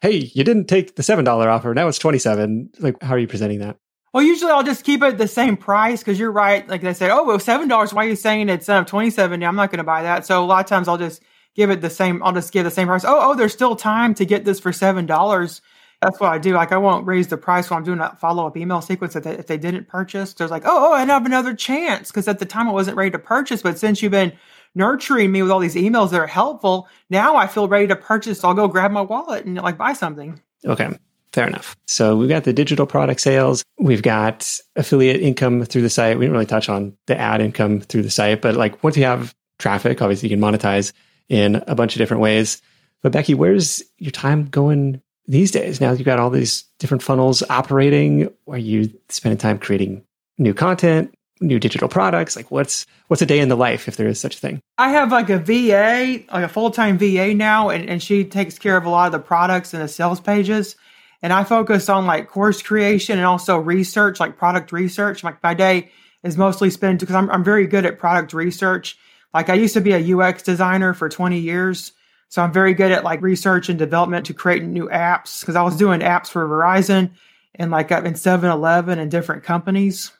hey 0.00 0.30
you 0.34 0.44
didn't 0.44 0.66
take 0.66 0.96
the 0.96 1.02
seven 1.02 1.24
dollar 1.24 1.48
offer 1.48 1.72
now 1.74 1.88
it's 1.88 1.98
27 1.98 2.70
like 2.80 3.00
how 3.02 3.14
are 3.14 3.18
you 3.18 3.28
presenting 3.28 3.60
that 3.60 3.76
Well, 4.12 4.22
usually 4.22 4.50
I'll 4.50 4.62
just 4.62 4.84
keep 4.84 5.02
it 5.02 5.16
the 5.16 5.28
same 5.28 5.56
price 5.56 6.00
because 6.00 6.18
you're 6.18 6.32
right. 6.32 6.68
Like 6.68 6.82
they 6.82 6.92
said, 6.92 7.10
oh, 7.10 7.24
well, 7.24 7.38
seven 7.38 7.66
dollars. 7.66 7.94
Why 7.94 8.04
are 8.04 8.08
you 8.08 8.16
saying 8.16 8.50
it's 8.50 8.68
uh, 8.68 8.84
seven? 8.84 9.40
Yeah, 9.40 9.48
I'm 9.48 9.56
not 9.56 9.70
going 9.70 9.78
to 9.78 9.84
buy 9.84 10.02
that. 10.02 10.26
So 10.26 10.44
a 10.44 10.44
lot 10.44 10.60
of 10.60 10.68
times 10.68 10.86
I'll 10.86 10.98
just 10.98 11.22
give 11.54 11.70
it 11.70 11.80
the 11.80 11.88
same. 11.88 12.22
I'll 12.22 12.32
just 12.32 12.52
give 12.52 12.64
the 12.64 12.70
same 12.70 12.88
price. 12.88 13.04
Oh, 13.06 13.30
oh, 13.30 13.34
there's 13.34 13.54
still 13.54 13.74
time 13.74 14.14
to 14.14 14.26
get 14.26 14.44
this 14.44 14.60
for 14.60 14.72
seven 14.72 15.06
dollars. 15.06 15.62
That's 16.02 16.18
what 16.18 16.32
I 16.32 16.38
do. 16.38 16.52
Like 16.52 16.72
I 16.72 16.78
won't 16.78 17.06
raise 17.06 17.28
the 17.28 17.36
price 17.38 17.70
when 17.70 17.78
I'm 17.78 17.84
doing 17.84 18.00
a 18.00 18.14
follow 18.20 18.46
up 18.46 18.56
email 18.56 18.82
sequence 18.82 19.14
if 19.14 19.24
they, 19.24 19.32
if 19.32 19.46
they 19.46 19.56
didn't 19.56 19.88
purchase. 19.88 20.34
There's 20.34 20.50
like, 20.50 20.64
oh, 20.66 20.90
oh, 20.90 20.92
I 20.92 21.04
have 21.04 21.24
another 21.24 21.54
chance 21.54 22.10
because 22.10 22.26
at 22.28 22.38
the 22.38 22.44
time 22.44 22.68
I 22.68 22.72
wasn't 22.72 22.96
ready 22.96 23.12
to 23.12 23.18
purchase, 23.18 23.62
but 23.62 23.78
since 23.78 24.02
you've 24.02 24.12
been 24.12 24.32
nurturing 24.74 25.32
me 25.32 25.42
with 25.42 25.50
all 25.50 25.60
these 25.60 25.74
emails 25.74 26.10
that 26.10 26.20
are 26.20 26.26
helpful, 26.26 26.88
now 27.10 27.36
I 27.36 27.46
feel 27.46 27.68
ready 27.68 27.86
to 27.88 27.96
purchase. 27.96 28.40
So 28.40 28.48
I'll 28.48 28.54
go 28.54 28.68
grab 28.68 28.90
my 28.90 29.02
wallet 29.02 29.44
and 29.44 29.56
like 29.56 29.78
buy 29.78 29.92
something. 29.92 30.40
Okay. 30.64 30.90
Fair 31.32 31.46
enough. 31.46 31.76
So 31.86 32.16
we've 32.16 32.28
got 32.28 32.44
the 32.44 32.52
digital 32.52 32.84
product 32.84 33.20
sales. 33.20 33.64
We've 33.78 34.02
got 34.02 34.58
affiliate 34.76 35.22
income 35.22 35.64
through 35.64 35.82
the 35.82 35.90
site. 35.90 36.18
We 36.18 36.26
didn't 36.26 36.34
really 36.34 36.46
touch 36.46 36.68
on 36.68 36.94
the 37.06 37.18
ad 37.18 37.40
income 37.40 37.80
through 37.80 38.02
the 38.02 38.10
site, 38.10 38.42
but 38.42 38.54
like 38.54 38.84
once 38.84 38.98
you 38.98 39.04
have 39.04 39.34
traffic, 39.58 40.02
obviously 40.02 40.28
you 40.28 40.36
can 40.36 40.44
monetize 40.44 40.92
in 41.30 41.62
a 41.66 41.74
bunch 41.74 41.94
of 41.94 41.98
different 41.98 42.20
ways. 42.20 42.60
But 43.00 43.12
Becky, 43.12 43.32
where's 43.32 43.82
your 43.96 44.10
time 44.10 44.44
going 44.46 45.00
these 45.26 45.50
days? 45.50 45.80
Now 45.80 45.92
you've 45.92 46.04
got 46.04 46.18
all 46.18 46.28
these 46.28 46.64
different 46.78 47.02
funnels 47.02 47.42
operating. 47.48 48.30
Are 48.46 48.58
you 48.58 48.92
spending 49.08 49.38
time 49.38 49.58
creating 49.58 50.04
new 50.36 50.52
content, 50.52 51.14
new 51.42 51.58
digital 51.58 51.88
products? 51.88 52.36
Like 52.36 52.50
what's 52.50 52.86
what's 53.08 53.22
a 53.22 53.26
day 53.26 53.40
in 53.40 53.48
the 53.48 53.56
life 53.56 53.88
if 53.88 53.96
there 53.96 54.08
is 54.08 54.20
such 54.20 54.36
a 54.36 54.38
thing? 54.38 54.60
I 54.78 54.90
have 54.90 55.12
like 55.12 55.30
a 55.30 55.38
VA, 55.38 56.24
like 56.32 56.44
a 56.44 56.48
full 56.48 56.70
time 56.70 56.98
VA 56.98 57.34
now, 57.34 57.68
and, 57.68 57.88
and 57.88 58.02
she 58.02 58.24
takes 58.24 58.58
care 58.58 58.76
of 58.76 58.84
a 58.84 58.90
lot 58.90 59.06
of 59.06 59.12
the 59.12 59.18
products 59.18 59.74
and 59.74 59.82
the 59.82 59.88
sales 59.88 60.20
pages. 60.20 60.76
And 61.22 61.32
I 61.32 61.44
focus 61.44 61.88
on 61.88 62.06
like 62.06 62.28
course 62.28 62.62
creation 62.62 63.18
and 63.18 63.26
also 63.26 63.56
research, 63.56 64.18
like 64.18 64.36
product 64.36 64.72
research. 64.72 65.22
Like 65.22 65.42
my 65.42 65.54
day 65.54 65.90
is 66.22 66.36
mostly 66.36 66.70
spent 66.70 67.00
because 67.00 67.14
I'm, 67.14 67.30
I'm 67.30 67.44
very 67.44 67.66
good 67.66 67.86
at 67.86 67.98
product 67.98 68.32
research. 68.32 68.98
Like 69.32 69.48
I 69.48 69.54
used 69.54 69.74
to 69.74 69.80
be 69.80 69.92
a 69.92 70.16
UX 70.16 70.42
designer 70.42 70.94
for 70.94 71.08
20 71.08 71.38
years. 71.38 71.92
So 72.28 72.42
I'm 72.42 72.52
very 72.52 72.74
good 72.74 72.90
at 72.90 73.04
like 73.04 73.20
research 73.20 73.68
and 73.68 73.78
development 73.78 74.26
to 74.26 74.34
create 74.34 74.62
new 74.62 74.88
apps 74.88 75.40
because 75.40 75.54
I 75.54 75.62
was 75.62 75.76
doing 75.76 76.00
apps 76.00 76.28
for 76.28 76.48
Verizon 76.48 77.10
and 77.54 77.70
like 77.70 77.90
in 77.90 78.14
7 78.14 78.50
Eleven 78.50 78.98
and 78.98 79.10
different 79.10 79.44
companies 79.44 80.12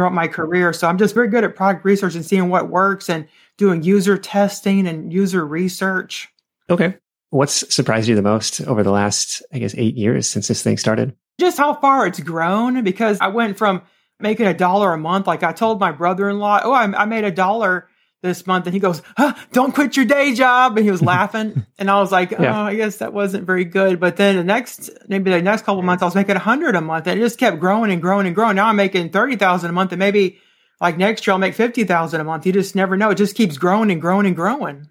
throughout 0.00 0.14
my 0.14 0.28
career. 0.28 0.72
So 0.72 0.88
I'm 0.88 0.96
just 0.96 1.12
very 1.14 1.28
good 1.28 1.44
at 1.44 1.54
product 1.54 1.84
research 1.84 2.14
and 2.14 2.24
seeing 2.24 2.48
what 2.48 2.70
works 2.70 3.10
and 3.10 3.28
doing 3.58 3.82
user 3.82 4.16
testing 4.16 4.86
and 4.86 5.12
user 5.12 5.46
research. 5.46 6.26
Okay. 6.70 6.96
What's 7.28 7.72
surprised 7.72 8.08
you 8.08 8.16
the 8.16 8.22
most 8.22 8.62
over 8.62 8.82
the 8.82 8.90
last, 8.90 9.42
I 9.52 9.58
guess, 9.58 9.74
eight 9.76 9.98
years 9.98 10.26
since 10.26 10.48
this 10.48 10.62
thing 10.62 10.78
started? 10.78 11.14
Just 11.38 11.58
how 11.58 11.74
far 11.74 12.06
it's 12.06 12.18
grown 12.18 12.82
because 12.82 13.18
I 13.20 13.28
went 13.28 13.58
from 13.58 13.82
making 14.18 14.46
a 14.46 14.54
dollar 14.54 14.94
a 14.94 14.98
month. 14.98 15.26
Like 15.26 15.42
I 15.42 15.52
told 15.52 15.78
my 15.78 15.92
brother 15.92 16.30
in 16.30 16.38
law, 16.38 16.60
oh, 16.64 16.72
I, 16.72 16.84
I, 16.84 17.04
made 17.04 17.24
a 17.24 17.30
dollar 17.30 17.86
this 18.22 18.46
month. 18.46 18.66
And 18.66 18.74
he 18.74 18.80
goes, 18.80 19.02
huh, 19.16 19.34
don't 19.52 19.74
quit 19.74 19.96
your 19.96 20.06
day 20.06 20.34
job. 20.34 20.76
And 20.76 20.84
he 20.84 20.90
was 20.90 21.02
laughing. 21.14 21.66
and 21.78 21.90
I 21.90 22.00
was 22.00 22.12
like, 22.12 22.38
oh, 22.38 22.42
yeah. 22.42 22.62
I 22.62 22.74
guess 22.74 22.98
that 22.98 23.12
wasn't 23.12 23.46
very 23.46 23.64
good. 23.64 24.00
But 24.00 24.16
then 24.16 24.36
the 24.36 24.44
next, 24.44 24.90
maybe 25.08 25.30
the 25.30 25.42
next 25.42 25.64
couple 25.64 25.82
months, 25.82 26.02
I 26.02 26.06
was 26.06 26.14
making 26.14 26.36
a 26.36 26.40
hundred 26.40 26.76
a 26.76 26.80
month 26.80 27.06
and 27.06 27.18
it 27.18 27.22
just 27.22 27.38
kept 27.38 27.60
growing 27.60 27.90
and 27.90 28.02
growing 28.02 28.26
and 28.26 28.34
growing. 28.34 28.56
Now 28.56 28.68
I'm 28.68 28.76
making 28.76 29.10
30,000 29.10 29.68
a 29.68 29.72
month 29.72 29.92
and 29.92 29.98
maybe 29.98 30.38
like 30.80 30.96
next 30.96 31.26
year 31.26 31.32
I'll 31.32 31.38
make 31.38 31.54
50,000 31.54 32.20
a 32.20 32.24
month. 32.24 32.46
You 32.46 32.52
just 32.52 32.74
never 32.74 32.96
know. 32.96 33.10
It 33.10 33.16
just 33.16 33.36
keeps 33.36 33.58
growing 33.58 33.90
and 33.90 34.00
growing 34.00 34.26
and 34.26 34.36
growing. 34.36 34.86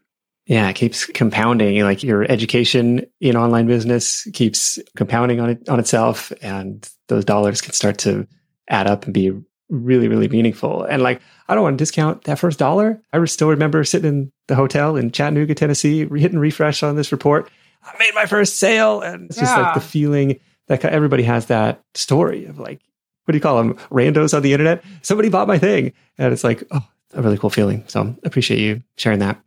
Yeah, 0.45 0.67
it 0.67 0.73
keeps 0.73 1.05
compounding. 1.05 1.80
Like 1.84 2.01
your 2.01 2.23
education 2.23 3.05
in 3.21 3.36
online 3.36 3.67
business 3.67 4.27
keeps 4.34 4.80
compounding 4.95 5.39
on 5.39 5.51
it 5.51 5.69
on 5.69 5.80
itself, 5.80 6.34
and 6.41 6.89
those 7.07 7.23
dollars 7.23 7.61
can 7.61 7.73
start 7.73 7.99
to 7.99 8.27
add 8.67 8.88
up 8.88 9.05
and 9.05 9.13
be 9.13 9.32
really, 9.70 10.07
really 10.07 10.28
meaningful. 10.28 10.84
And 10.84 11.01
like, 11.01 11.22
I 11.47 11.55
don't 11.55 11.63
want 11.63 11.78
to 11.78 11.82
discount 11.82 12.24
that 12.26 12.39
first 12.39 12.59
dollar. 12.59 13.01
I 13.13 13.24
still 13.26 13.49
remember 13.49 13.84
sitting 13.84 14.09
in 14.09 14.32
the 14.47 14.55
hotel 14.55 14.95
in 14.95 15.11
Chattanooga, 15.11 15.55
Tennessee, 15.55 16.07
hitting 16.07 16.39
refresh 16.39 16.84
on 16.84 16.95
this 16.95 17.11
report. 17.11 17.49
I 17.84 17.95
made 17.97 18.13
my 18.13 18.26
first 18.26 18.57
sale, 18.57 19.01
and 19.01 19.30
it's 19.30 19.38
yeah. 19.38 19.43
just 19.43 19.57
like 19.57 19.74
the 19.74 19.82
feeling 19.82 20.39
that 20.67 20.84
everybody 20.86 21.24
has 21.24 21.47
that 21.47 21.84
story 21.93 22.45
of 22.45 22.59
like, 22.59 22.82
what 23.26 23.32
do 23.34 23.38
you 23.38 23.41
call 23.41 23.57
them? 23.57 23.76
Randos 23.89 24.34
on 24.34 24.41
the 24.41 24.53
internet. 24.53 24.84
Somebody 25.01 25.30
bought 25.30 25.47
my 25.47 25.57
thing, 25.57 25.93
and 26.17 26.34
it's 26.34 26.43
like, 26.43 26.63
oh, 26.72 26.86
a 27.13 27.22
really 27.22 27.38
cool 27.38 27.49
feeling. 27.49 27.84
So 27.88 28.15
appreciate 28.24 28.59
you 28.59 28.84
sharing 28.97 29.20
that. 29.20 29.39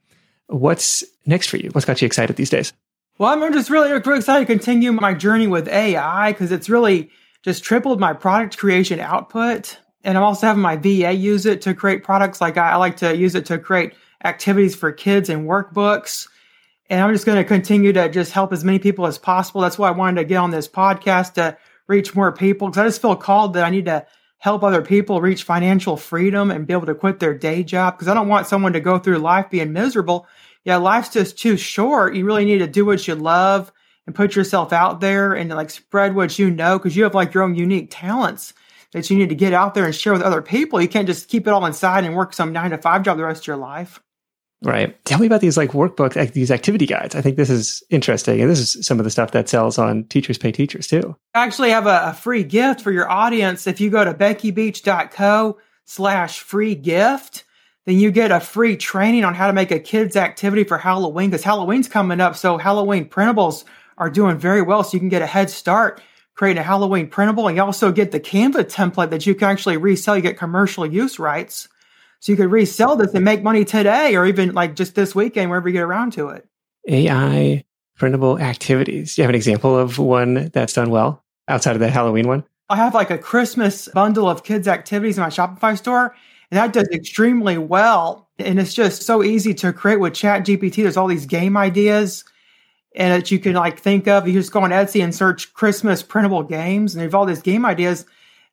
What's 0.46 1.04
next 1.26 1.48
for 1.48 1.56
you? 1.56 1.70
What's 1.70 1.84
got 1.84 2.00
you 2.00 2.06
excited 2.06 2.36
these 2.36 2.50
days? 2.50 2.72
Well, 3.18 3.30
I'm 3.30 3.52
just 3.52 3.70
really, 3.70 3.92
really 3.92 4.18
excited 4.18 4.46
to 4.46 4.52
continue 4.52 4.92
my 4.92 5.14
journey 5.14 5.46
with 5.46 5.68
AI 5.68 6.32
because 6.32 6.52
it's 6.52 6.68
really 6.68 7.10
just 7.42 7.62
tripled 7.64 8.00
my 8.00 8.12
product 8.12 8.56
creation 8.56 9.00
output. 9.00 9.78
And 10.04 10.18
I'm 10.18 10.24
also 10.24 10.46
having 10.46 10.62
my 10.62 10.76
VA 10.76 11.12
use 11.12 11.46
it 11.46 11.62
to 11.62 11.74
create 11.74 12.02
products. 12.02 12.40
Like 12.40 12.56
I, 12.56 12.72
I 12.72 12.76
like 12.76 12.96
to 12.98 13.16
use 13.16 13.34
it 13.34 13.46
to 13.46 13.58
create 13.58 13.94
activities 14.24 14.74
for 14.74 14.92
kids 14.92 15.28
and 15.28 15.48
workbooks. 15.48 16.28
And 16.90 17.00
I'm 17.00 17.12
just 17.12 17.26
going 17.26 17.38
to 17.38 17.44
continue 17.44 17.92
to 17.92 18.08
just 18.08 18.32
help 18.32 18.52
as 18.52 18.64
many 18.64 18.78
people 18.78 19.06
as 19.06 19.18
possible. 19.18 19.60
That's 19.60 19.78
why 19.78 19.88
I 19.88 19.92
wanted 19.92 20.20
to 20.20 20.26
get 20.26 20.36
on 20.36 20.50
this 20.50 20.68
podcast 20.68 21.34
to 21.34 21.56
reach 21.86 22.14
more 22.14 22.32
people 22.32 22.68
because 22.68 22.80
I 22.80 22.86
just 22.86 23.02
feel 23.02 23.16
called 23.16 23.54
that 23.54 23.64
I 23.64 23.70
need 23.70 23.86
to 23.86 24.06
help 24.38 24.64
other 24.64 24.82
people 24.82 25.20
reach 25.20 25.44
financial 25.44 25.96
freedom 25.96 26.50
and 26.50 26.66
be 26.66 26.72
able 26.72 26.86
to 26.86 26.94
quit 26.94 27.20
their 27.20 27.32
day 27.32 27.62
job 27.62 27.94
because 27.94 28.08
I 28.08 28.14
don't 28.14 28.28
want 28.28 28.48
someone 28.48 28.72
to 28.72 28.80
go 28.80 28.98
through 28.98 29.18
life 29.18 29.50
being 29.50 29.72
miserable. 29.72 30.26
Yeah, 30.64 30.76
life's 30.76 31.10
just 31.10 31.38
too 31.38 31.56
short. 31.56 32.14
You 32.14 32.24
really 32.24 32.44
need 32.44 32.58
to 32.58 32.66
do 32.66 32.84
what 32.84 33.06
you 33.06 33.14
love 33.14 33.72
and 34.06 34.14
put 34.14 34.34
yourself 34.34 34.72
out 34.72 35.00
there 35.00 35.34
and 35.34 35.48
like 35.50 35.70
spread 35.70 36.14
what 36.14 36.38
you 36.38 36.50
know 36.50 36.78
because 36.78 36.96
you 36.96 37.04
have 37.04 37.14
like 37.14 37.34
your 37.34 37.44
own 37.44 37.54
unique 37.54 37.88
talents 37.90 38.52
that 38.92 39.08
you 39.10 39.16
need 39.16 39.30
to 39.30 39.34
get 39.34 39.52
out 39.52 39.74
there 39.74 39.84
and 39.84 39.94
share 39.94 40.12
with 40.12 40.22
other 40.22 40.42
people. 40.42 40.80
You 40.80 40.88
can't 40.88 41.06
just 41.06 41.28
keep 41.28 41.46
it 41.46 41.50
all 41.50 41.64
inside 41.66 42.04
and 42.04 42.14
work 42.14 42.32
some 42.32 42.52
nine 42.52 42.70
to 42.70 42.78
five 42.78 43.02
job 43.02 43.16
the 43.16 43.24
rest 43.24 43.42
of 43.42 43.46
your 43.46 43.56
life. 43.56 44.00
Right. 44.64 45.04
Tell 45.04 45.18
me 45.18 45.26
about 45.26 45.40
these 45.40 45.56
like 45.56 45.72
workbooks, 45.72 46.14
like 46.14 46.34
these 46.34 46.50
activity 46.50 46.86
guides. 46.86 47.16
I 47.16 47.20
think 47.20 47.36
this 47.36 47.50
is 47.50 47.82
interesting. 47.90 48.40
And 48.40 48.48
this 48.48 48.60
is 48.60 48.86
some 48.86 49.00
of 49.00 49.04
the 49.04 49.10
stuff 49.10 49.32
that 49.32 49.48
sells 49.48 49.76
on 49.76 50.04
Teachers 50.04 50.38
Pay 50.38 50.52
Teachers 50.52 50.86
too. 50.86 51.16
I 51.34 51.44
actually 51.44 51.70
have 51.70 51.86
a, 51.86 52.02
a 52.06 52.12
free 52.12 52.44
gift 52.44 52.80
for 52.80 52.92
your 52.92 53.10
audience. 53.10 53.66
If 53.66 53.80
you 53.80 53.90
go 53.90 54.04
to 54.04 54.14
beckybeach.co 54.14 55.58
slash 55.84 56.40
free 56.40 56.76
gift, 56.76 57.44
then 57.86 57.98
you 57.98 58.12
get 58.12 58.30
a 58.30 58.38
free 58.38 58.76
training 58.76 59.24
on 59.24 59.34
how 59.34 59.48
to 59.48 59.52
make 59.52 59.72
a 59.72 59.80
kids 59.80 60.14
activity 60.14 60.62
for 60.62 60.78
Halloween 60.78 61.30
because 61.30 61.42
Halloween's 61.42 61.88
coming 61.88 62.20
up. 62.20 62.36
So 62.36 62.56
Halloween 62.56 63.08
printables 63.08 63.64
are 63.98 64.10
doing 64.10 64.38
very 64.38 64.62
well. 64.62 64.84
So 64.84 64.94
you 64.94 65.00
can 65.00 65.08
get 65.08 65.22
a 65.22 65.26
head 65.26 65.50
start 65.50 66.00
creating 66.34 66.60
a 66.60 66.64
Halloween 66.64 67.08
printable 67.08 67.48
and 67.48 67.56
you 67.56 67.62
also 67.62 67.92
get 67.92 68.10
the 68.10 68.20
Canva 68.20 68.64
template 68.64 69.10
that 69.10 69.26
you 69.26 69.34
can 69.34 69.48
actually 69.48 69.76
resell. 69.76 70.16
You 70.16 70.22
get 70.22 70.38
commercial 70.38 70.86
use 70.86 71.18
rights. 71.18 71.68
So 72.20 72.32
you 72.32 72.36
could 72.36 72.50
resell 72.50 72.96
this 72.96 73.12
and 73.14 73.24
make 73.24 73.42
money 73.42 73.64
today 73.64 74.14
or 74.14 74.24
even 74.24 74.54
like 74.54 74.76
just 74.76 74.94
this 74.94 75.14
weekend, 75.14 75.50
wherever 75.50 75.68
you 75.68 75.72
get 75.72 75.82
around 75.82 76.12
to 76.14 76.28
it. 76.28 76.46
AI 76.88 77.64
printable 77.96 78.38
activities. 78.38 79.14
Do 79.14 79.22
you 79.22 79.24
have 79.24 79.30
an 79.30 79.36
example 79.36 79.78
of 79.78 79.98
one 79.98 80.50
that's 80.52 80.72
done 80.72 80.90
well 80.90 81.24
outside 81.48 81.74
of 81.74 81.80
the 81.80 81.90
Halloween 81.90 82.28
one? 82.28 82.44
I 82.68 82.76
have 82.76 82.94
like 82.94 83.10
a 83.10 83.18
Christmas 83.18 83.88
bundle 83.88 84.28
of 84.28 84.44
kids' 84.44 84.66
activities 84.66 85.18
in 85.18 85.22
my 85.22 85.28
Shopify 85.28 85.76
store, 85.76 86.16
and 86.50 86.58
that 86.58 86.72
does 86.72 86.88
extremely 86.88 87.58
well. 87.58 88.28
And 88.38 88.58
it's 88.58 88.72
just 88.72 89.02
so 89.02 89.22
easy 89.22 89.52
to 89.54 89.72
create 89.72 90.00
with 90.00 90.14
Chat 90.14 90.46
GPT. 90.46 90.76
There's 90.76 90.96
all 90.96 91.06
these 91.06 91.26
game 91.26 91.56
ideas 91.56 92.24
and 92.94 93.12
that 93.12 93.30
you 93.30 93.38
can 93.38 93.54
like 93.54 93.78
think 93.78 94.06
of. 94.08 94.26
You 94.26 94.34
just 94.34 94.52
go 94.52 94.60
on 94.60 94.70
Etsy 94.70 95.02
and 95.02 95.14
search 95.14 95.52
Christmas 95.54 96.02
printable 96.02 96.42
games, 96.42 96.94
and 96.94 97.00
you 97.00 97.06
have 97.06 97.14
all 97.14 97.26
these 97.26 97.42
game 97.42 97.64
ideas 97.64 98.04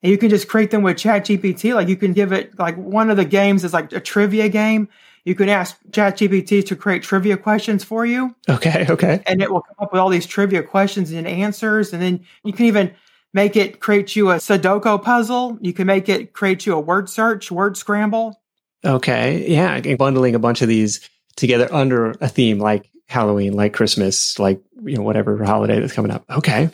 and 0.02 0.10
you 0.10 0.18
can 0.18 0.30
just 0.30 0.48
create 0.48 0.70
them 0.70 0.82
with 0.82 0.96
chat 0.96 1.24
gpt 1.24 1.74
like 1.74 1.88
you 1.88 1.96
can 1.96 2.12
give 2.12 2.32
it 2.32 2.58
like 2.58 2.76
one 2.76 3.10
of 3.10 3.16
the 3.16 3.24
games 3.24 3.64
is 3.64 3.72
like 3.72 3.92
a 3.92 4.00
trivia 4.00 4.48
game. 4.48 4.88
You 5.24 5.34
can 5.34 5.48
ask 5.48 5.78
chat 5.92 6.16
gpt 6.16 6.66
to 6.66 6.76
create 6.76 7.02
trivia 7.02 7.36
questions 7.36 7.84
for 7.84 8.06
you. 8.06 8.34
Okay 8.48 8.86
okay. 8.88 9.22
And 9.26 9.42
it 9.42 9.50
will 9.50 9.62
come 9.62 9.76
up 9.80 9.92
with 9.92 10.00
all 10.00 10.08
these 10.08 10.26
trivia 10.26 10.62
questions 10.62 11.10
and 11.12 11.26
answers 11.26 11.92
and 11.92 12.02
then 12.02 12.24
you 12.44 12.52
can 12.52 12.66
even 12.66 12.92
make 13.32 13.56
it 13.56 13.80
create 13.80 14.16
you 14.16 14.30
a 14.30 14.36
sudoku 14.36 15.02
puzzle. 15.02 15.58
You 15.60 15.72
can 15.72 15.86
make 15.86 16.08
it 16.08 16.32
create 16.32 16.66
you 16.66 16.74
a 16.74 16.80
word 16.80 17.08
search 17.08 17.50
word 17.50 17.76
scramble. 17.76 18.40
Okay 18.84 19.46
yeah 19.48 19.96
bundling 19.96 20.34
a 20.34 20.38
bunch 20.38 20.62
of 20.62 20.68
these 20.68 21.08
together 21.36 21.68
under 21.72 22.10
a 22.20 22.28
theme 22.28 22.58
like 22.58 22.89
halloween 23.10 23.52
like 23.52 23.74
christmas 23.74 24.38
like 24.38 24.62
you 24.84 24.96
know 24.96 25.02
whatever 25.02 25.42
holiday 25.44 25.80
that's 25.80 25.92
coming 25.92 26.12
up 26.12 26.24
okay 26.30 26.70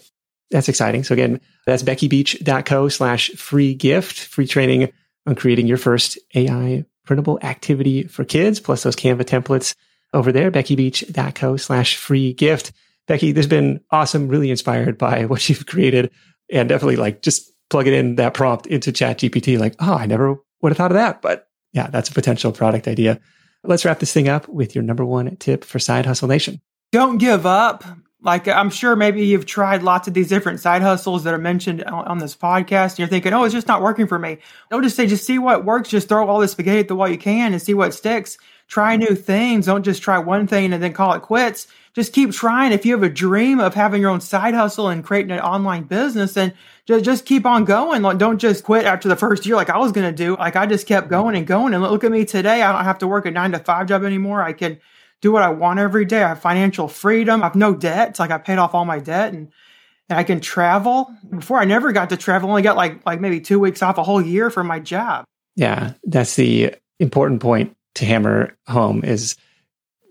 that's 0.50 0.68
exciting. 0.68 1.04
So 1.04 1.12
again, 1.12 1.40
that's 1.66 1.82
beckybeach.co 1.82 2.88
slash 2.88 3.30
free 3.30 3.74
gift, 3.74 4.18
free 4.18 4.46
training 4.46 4.92
on 5.26 5.34
creating 5.34 5.66
your 5.66 5.78
first 5.78 6.18
AI 6.34 6.84
printable 7.04 7.38
activity 7.42 8.04
for 8.04 8.24
kids, 8.24 8.60
plus 8.60 8.82
those 8.82 8.96
Canva 8.96 9.22
templates 9.22 9.74
over 10.12 10.32
there, 10.32 10.50
beckybeach.co 10.50 11.56
slash 11.56 11.96
free 11.96 12.32
gift. 12.32 12.72
Becky, 13.06 13.32
this 13.32 13.44
has 13.44 13.50
been 13.50 13.80
awesome, 13.90 14.28
really 14.28 14.50
inspired 14.50 14.98
by 14.98 15.24
what 15.26 15.48
you've 15.48 15.66
created 15.66 16.10
and 16.50 16.68
definitely 16.68 16.96
like 16.96 17.22
just 17.22 17.52
plug 17.70 17.88
it 17.88 17.94
in 17.94 18.16
that 18.16 18.34
prompt 18.34 18.66
into 18.66 18.92
chat 18.92 19.18
GPT. 19.18 19.58
Like, 19.58 19.74
oh, 19.80 19.94
I 19.94 20.06
never 20.06 20.36
would 20.62 20.70
have 20.70 20.76
thought 20.76 20.92
of 20.92 20.96
that, 20.96 21.22
but 21.22 21.48
yeah, 21.72 21.88
that's 21.88 22.08
a 22.08 22.14
potential 22.14 22.52
product 22.52 22.88
idea. 22.88 23.20
Let's 23.68 23.84
wrap 23.84 23.98
this 23.98 24.12
thing 24.12 24.28
up 24.28 24.48
with 24.48 24.74
your 24.74 24.84
number 24.84 25.04
one 25.04 25.36
tip 25.36 25.64
for 25.64 25.78
Side 25.78 26.06
Hustle 26.06 26.28
Nation. 26.28 26.60
Don't 26.92 27.18
give 27.18 27.46
up 27.46 27.84
Like 28.22 28.48
I'm 28.48 28.70
sure 28.70 28.96
maybe 28.96 29.24
you've 29.24 29.46
tried 29.46 29.82
lots 29.82 30.08
of 30.08 30.14
these 30.14 30.28
different 30.28 30.58
side 30.58 30.82
hustles 30.82 31.24
that 31.24 31.34
are 31.34 31.38
mentioned 31.38 31.84
on, 31.84 32.06
on 32.06 32.18
this 32.18 32.34
podcast, 32.34 32.92
and 32.92 32.98
you're 33.00 33.08
thinking, 33.08 33.32
"Oh, 33.32 33.44
it's 33.44 33.54
just 33.54 33.68
not 33.68 33.82
working 33.82 34.06
for 34.08 34.18
me." 34.18 34.38
Don't 34.70 34.82
just 34.82 34.96
say, 34.96 35.06
"Just 35.06 35.24
see 35.26 35.38
what 35.38 35.64
works." 35.64 35.90
Just 35.90 36.08
throw 36.08 36.26
all 36.26 36.40
the 36.40 36.48
spaghetti 36.48 36.80
at 36.80 36.88
the 36.88 36.96
wall 36.96 37.08
you 37.08 37.18
can 37.18 37.52
and 37.52 37.62
see 37.62 37.74
what 37.74 37.94
sticks. 37.94 38.36
Try 38.68 38.96
new 38.96 39.14
things. 39.14 39.66
Don't 39.66 39.84
just 39.84 40.02
try 40.02 40.18
one 40.18 40.46
thing 40.48 40.72
and 40.72 40.82
then 40.82 40.92
call 40.92 41.12
it 41.12 41.22
quits. 41.22 41.68
Just 41.96 42.12
keep 42.12 42.30
trying. 42.30 42.72
If 42.72 42.84
you 42.84 42.92
have 42.92 43.02
a 43.02 43.08
dream 43.08 43.58
of 43.58 43.72
having 43.72 44.02
your 44.02 44.10
own 44.10 44.20
side 44.20 44.52
hustle 44.52 44.90
and 44.90 45.02
creating 45.02 45.30
an 45.30 45.40
online 45.40 45.84
business, 45.84 46.34
then 46.34 46.52
just 46.84 47.06
just 47.06 47.24
keep 47.24 47.46
on 47.46 47.64
going. 47.64 48.02
Like, 48.02 48.18
don't 48.18 48.36
just 48.36 48.64
quit 48.64 48.84
after 48.84 49.08
the 49.08 49.16
first 49.16 49.46
year, 49.46 49.56
like 49.56 49.70
I 49.70 49.78
was 49.78 49.92
going 49.92 50.06
to 50.06 50.14
do. 50.14 50.36
Like 50.36 50.56
I 50.56 50.66
just 50.66 50.86
kept 50.86 51.08
going 51.08 51.34
and 51.34 51.46
going. 51.46 51.72
And 51.72 51.82
look 51.82 52.04
at 52.04 52.10
me 52.10 52.26
today. 52.26 52.60
I 52.60 52.70
don't 52.70 52.84
have 52.84 52.98
to 52.98 53.08
work 53.08 53.24
a 53.24 53.30
nine 53.30 53.52
to 53.52 53.58
five 53.60 53.86
job 53.86 54.04
anymore. 54.04 54.42
I 54.42 54.52
can 54.52 54.78
do 55.22 55.32
what 55.32 55.42
I 55.42 55.48
want 55.48 55.78
every 55.78 56.04
day. 56.04 56.22
I 56.22 56.28
have 56.28 56.42
financial 56.42 56.86
freedom. 56.86 57.42
I 57.42 57.46
have 57.46 57.54
no 57.54 57.74
debt. 57.74 58.10
It's 58.10 58.20
like 58.20 58.30
I 58.30 58.36
paid 58.36 58.58
off 58.58 58.74
all 58.74 58.84
my 58.84 58.98
debt 58.98 59.32
and, 59.32 59.50
and 60.10 60.18
I 60.18 60.22
can 60.22 60.40
travel. 60.40 61.10
Before 61.30 61.58
I 61.58 61.64
never 61.64 61.92
got 61.92 62.10
to 62.10 62.18
travel. 62.18 62.50
I 62.50 62.52
only 62.52 62.62
got 62.62 62.76
like 62.76 63.06
like 63.06 63.22
maybe 63.22 63.40
two 63.40 63.58
weeks 63.58 63.82
off 63.82 63.96
a 63.96 64.02
whole 64.02 64.20
year 64.20 64.50
from 64.50 64.66
my 64.66 64.80
job. 64.80 65.24
Yeah, 65.54 65.94
that's 66.04 66.36
the 66.36 66.74
important 67.00 67.40
point 67.40 67.74
to 67.94 68.04
hammer 68.04 68.54
home 68.66 69.02
is 69.02 69.36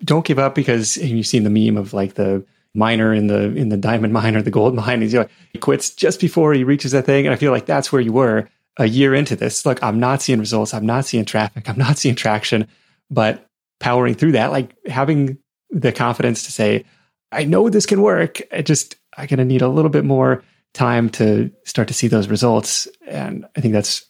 don't 0.03 0.25
give 0.25 0.39
up 0.39 0.55
because 0.55 0.97
you've 0.97 1.27
seen 1.27 1.43
the 1.43 1.49
meme 1.49 1.77
of 1.77 1.93
like 1.93 2.15
the 2.15 2.45
miner 2.73 3.13
in 3.13 3.27
the 3.27 3.55
in 3.55 3.69
the 3.69 3.77
diamond 3.77 4.13
mine 4.13 4.35
or 4.35 4.41
the 4.41 4.51
gold 4.51 4.75
mine. 4.85 5.01
He's 5.01 5.15
like, 5.15 5.29
he 5.53 5.59
quits 5.59 5.89
just 5.89 6.19
before 6.19 6.53
he 6.53 6.63
reaches 6.63 6.91
that 6.91 7.05
thing. 7.05 7.25
And 7.25 7.33
I 7.33 7.37
feel 7.37 7.51
like 7.51 7.65
that's 7.65 7.91
where 7.91 8.01
you 8.01 8.13
were 8.13 8.49
a 8.77 8.85
year 8.85 9.15
into 9.15 9.35
this. 9.35 9.65
Look, 9.65 9.81
I'm 9.81 9.99
not 9.99 10.21
seeing 10.21 10.39
results. 10.39 10.73
I'm 10.73 10.85
not 10.85 11.05
seeing 11.05 11.25
traffic. 11.25 11.69
I'm 11.69 11.77
not 11.77 11.97
seeing 11.97 12.15
traction. 12.15 12.67
But 13.09 13.47
powering 13.79 14.15
through 14.15 14.33
that, 14.33 14.51
like 14.51 14.75
having 14.87 15.37
the 15.69 15.91
confidence 15.91 16.43
to 16.43 16.51
say, 16.51 16.85
I 17.31 17.43
know 17.43 17.69
this 17.69 17.85
can 17.85 18.01
work. 18.01 18.41
I 18.51 18.61
just 18.61 18.95
I'm 19.17 19.27
gonna 19.27 19.45
need 19.45 19.61
a 19.61 19.67
little 19.67 19.89
bit 19.89 20.05
more 20.05 20.43
time 20.73 21.09
to 21.09 21.51
start 21.63 21.87
to 21.87 21.93
see 21.93 22.07
those 22.07 22.27
results. 22.27 22.87
And 23.07 23.45
I 23.55 23.61
think 23.61 23.73
that's 23.73 24.05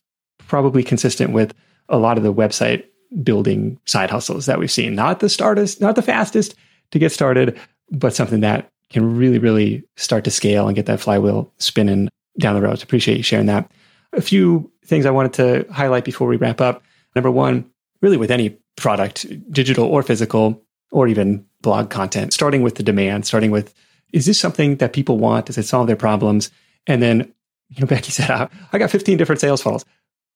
probably 0.48 0.84
consistent 0.84 1.32
with 1.32 1.54
a 1.90 1.98
lot 1.98 2.18
of 2.18 2.24
the 2.24 2.34
website 2.34 2.86
building 3.24 3.80
side 3.86 4.10
hustles 4.10 4.46
that 4.46 4.60
we've 4.60 4.72
seen. 4.72 4.96
Not 4.96 5.20
the 5.20 5.30
startest, 5.30 5.82
not 5.82 5.96
the 5.96 6.02
fastest 6.02 6.56
to 6.92 7.00
get 7.00 7.12
started, 7.12 7.60
but 7.92 8.14
something 8.14 8.42
that 8.42 8.70
can 8.90 9.16
really, 9.16 9.40
really 9.40 9.84
start 9.96 10.24
to 10.26 10.32
scale 10.32 10.68
and 10.68 10.76
get 10.76 10.86
that 10.86 11.00
flywheel 11.00 11.52
spinning 11.58 12.10
down 12.40 12.56
the 12.56 12.62
road. 12.62 12.80
So 12.80 12.84
appreciate 12.84 13.18
you 13.18 13.24
sharing 13.24 13.48
that. 13.48 13.72
A 14.14 14.22
few 14.22 14.72
things 14.86 15.06
I 15.06 15.12
wanted 15.12 15.34
to 15.34 15.66
highlight 15.72 16.06
before 16.06 16.28
we 16.28 16.38
wrap 16.38 16.62
up. 16.62 16.84
Number 17.16 17.32
one, 17.32 17.70
really 18.02 18.18
with 18.18 18.32
any 18.32 18.58
product, 18.76 19.26
digital 19.52 19.86
or 19.86 20.04
physical, 20.04 20.62
or 20.92 21.08
even 21.08 21.46
blog 21.62 21.90
content, 21.90 22.34
starting 22.34 22.62
with 22.62 22.76
the 22.76 22.84
demand, 22.84 23.26
starting 23.26 23.52
with 23.52 23.74
is 24.14 24.26
this 24.26 24.40
something 24.40 24.78
that 24.78 24.94
people 24.94 25.18
want? 25.18 25.48
Does 25.48 25.58
it 25.58 25.64
solve 25.64 25.88
their 25.88 25.96
problems? 25.96 26.52
And 26.88 27.02
then, 27.02 27.34
you 27.70 27.82
know, 27.82 27.88
Becky 27.88 28.12
said, 28.12 28.50
I 28.72 28.78
got 28.78 28.92
15 28.92 29.18
different 29.18 29.42
sales 29.42 29.62
funnels 29.62 29.84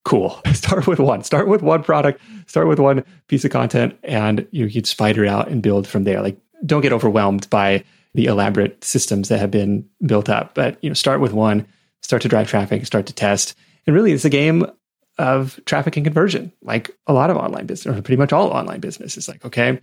cool. 0.03 0.41
Start 0.53 0.87
with 0.87 0.99
one. 0.99 1.23
Start 1.23 1.47
with 1.47 1.61
one 1.61 1.83
product. 1.83 2.21
Start 2.47 2.67
with 2.67 2.79
one 2.79 3.03
piece 3.27 3.45
of 3.45 3.51
content, 3.51 3.97
and 4.03 4.47
you 4.51 4.69
can 4.69 4.83
spider 4.83 5.25
out 5.25 5.47
and 5.49 5.61
build 5.61 5.87
from 5.87 6.03
there. 6.03 6.21
Like, 6.21 6.37
don't 6.65 6.81
get 6.81 6.93
overwhelmed 6.93 7.49
by 7.49 7.83
the 8.13 8.25
elaborate 8.25 8.83
systems 8.83 9.29
that 9.29 9.39
have 9.39 9.51
been 9.51 9.87
built 10.05 10.29
up. 10.29 10.55
But 10.55 10.83
you 10.83 10.89
know, 10.89 10.95
start 10.95 11.21
with 11.21 11.33
one. 11.33 11.67
Start 12.01 12.21
to 12.23 12.27
drive 12.27 12.49
traffic. 12.49 12.85
Start 12.85 13.05
to 13.07 13.13
test. 13.13 13.55
And 13.85 13.95
really, 13.95 14.11
it's 14.11 14.25
a 14.25 14.29
game 14.29 14.65
of 15.17 15.59
traffic 15.65 15.97
and 15.97 16.05
conversion. 16.05 16.51
Like 16.61 16.89
a 17.07 17.13
lot 17.13 17.29
of 17.29 17.37
online 17.37 17.65
business, 17.65 17.97
or 17.97 18.01
pretty 18.01 18.17
much 18.17 18.33
all 18.33 18.49
online 18.49 18.79
business, 18.79 19.17
is 19.17 19.27
like, 19.27 19.45
okay, 19.45 19.79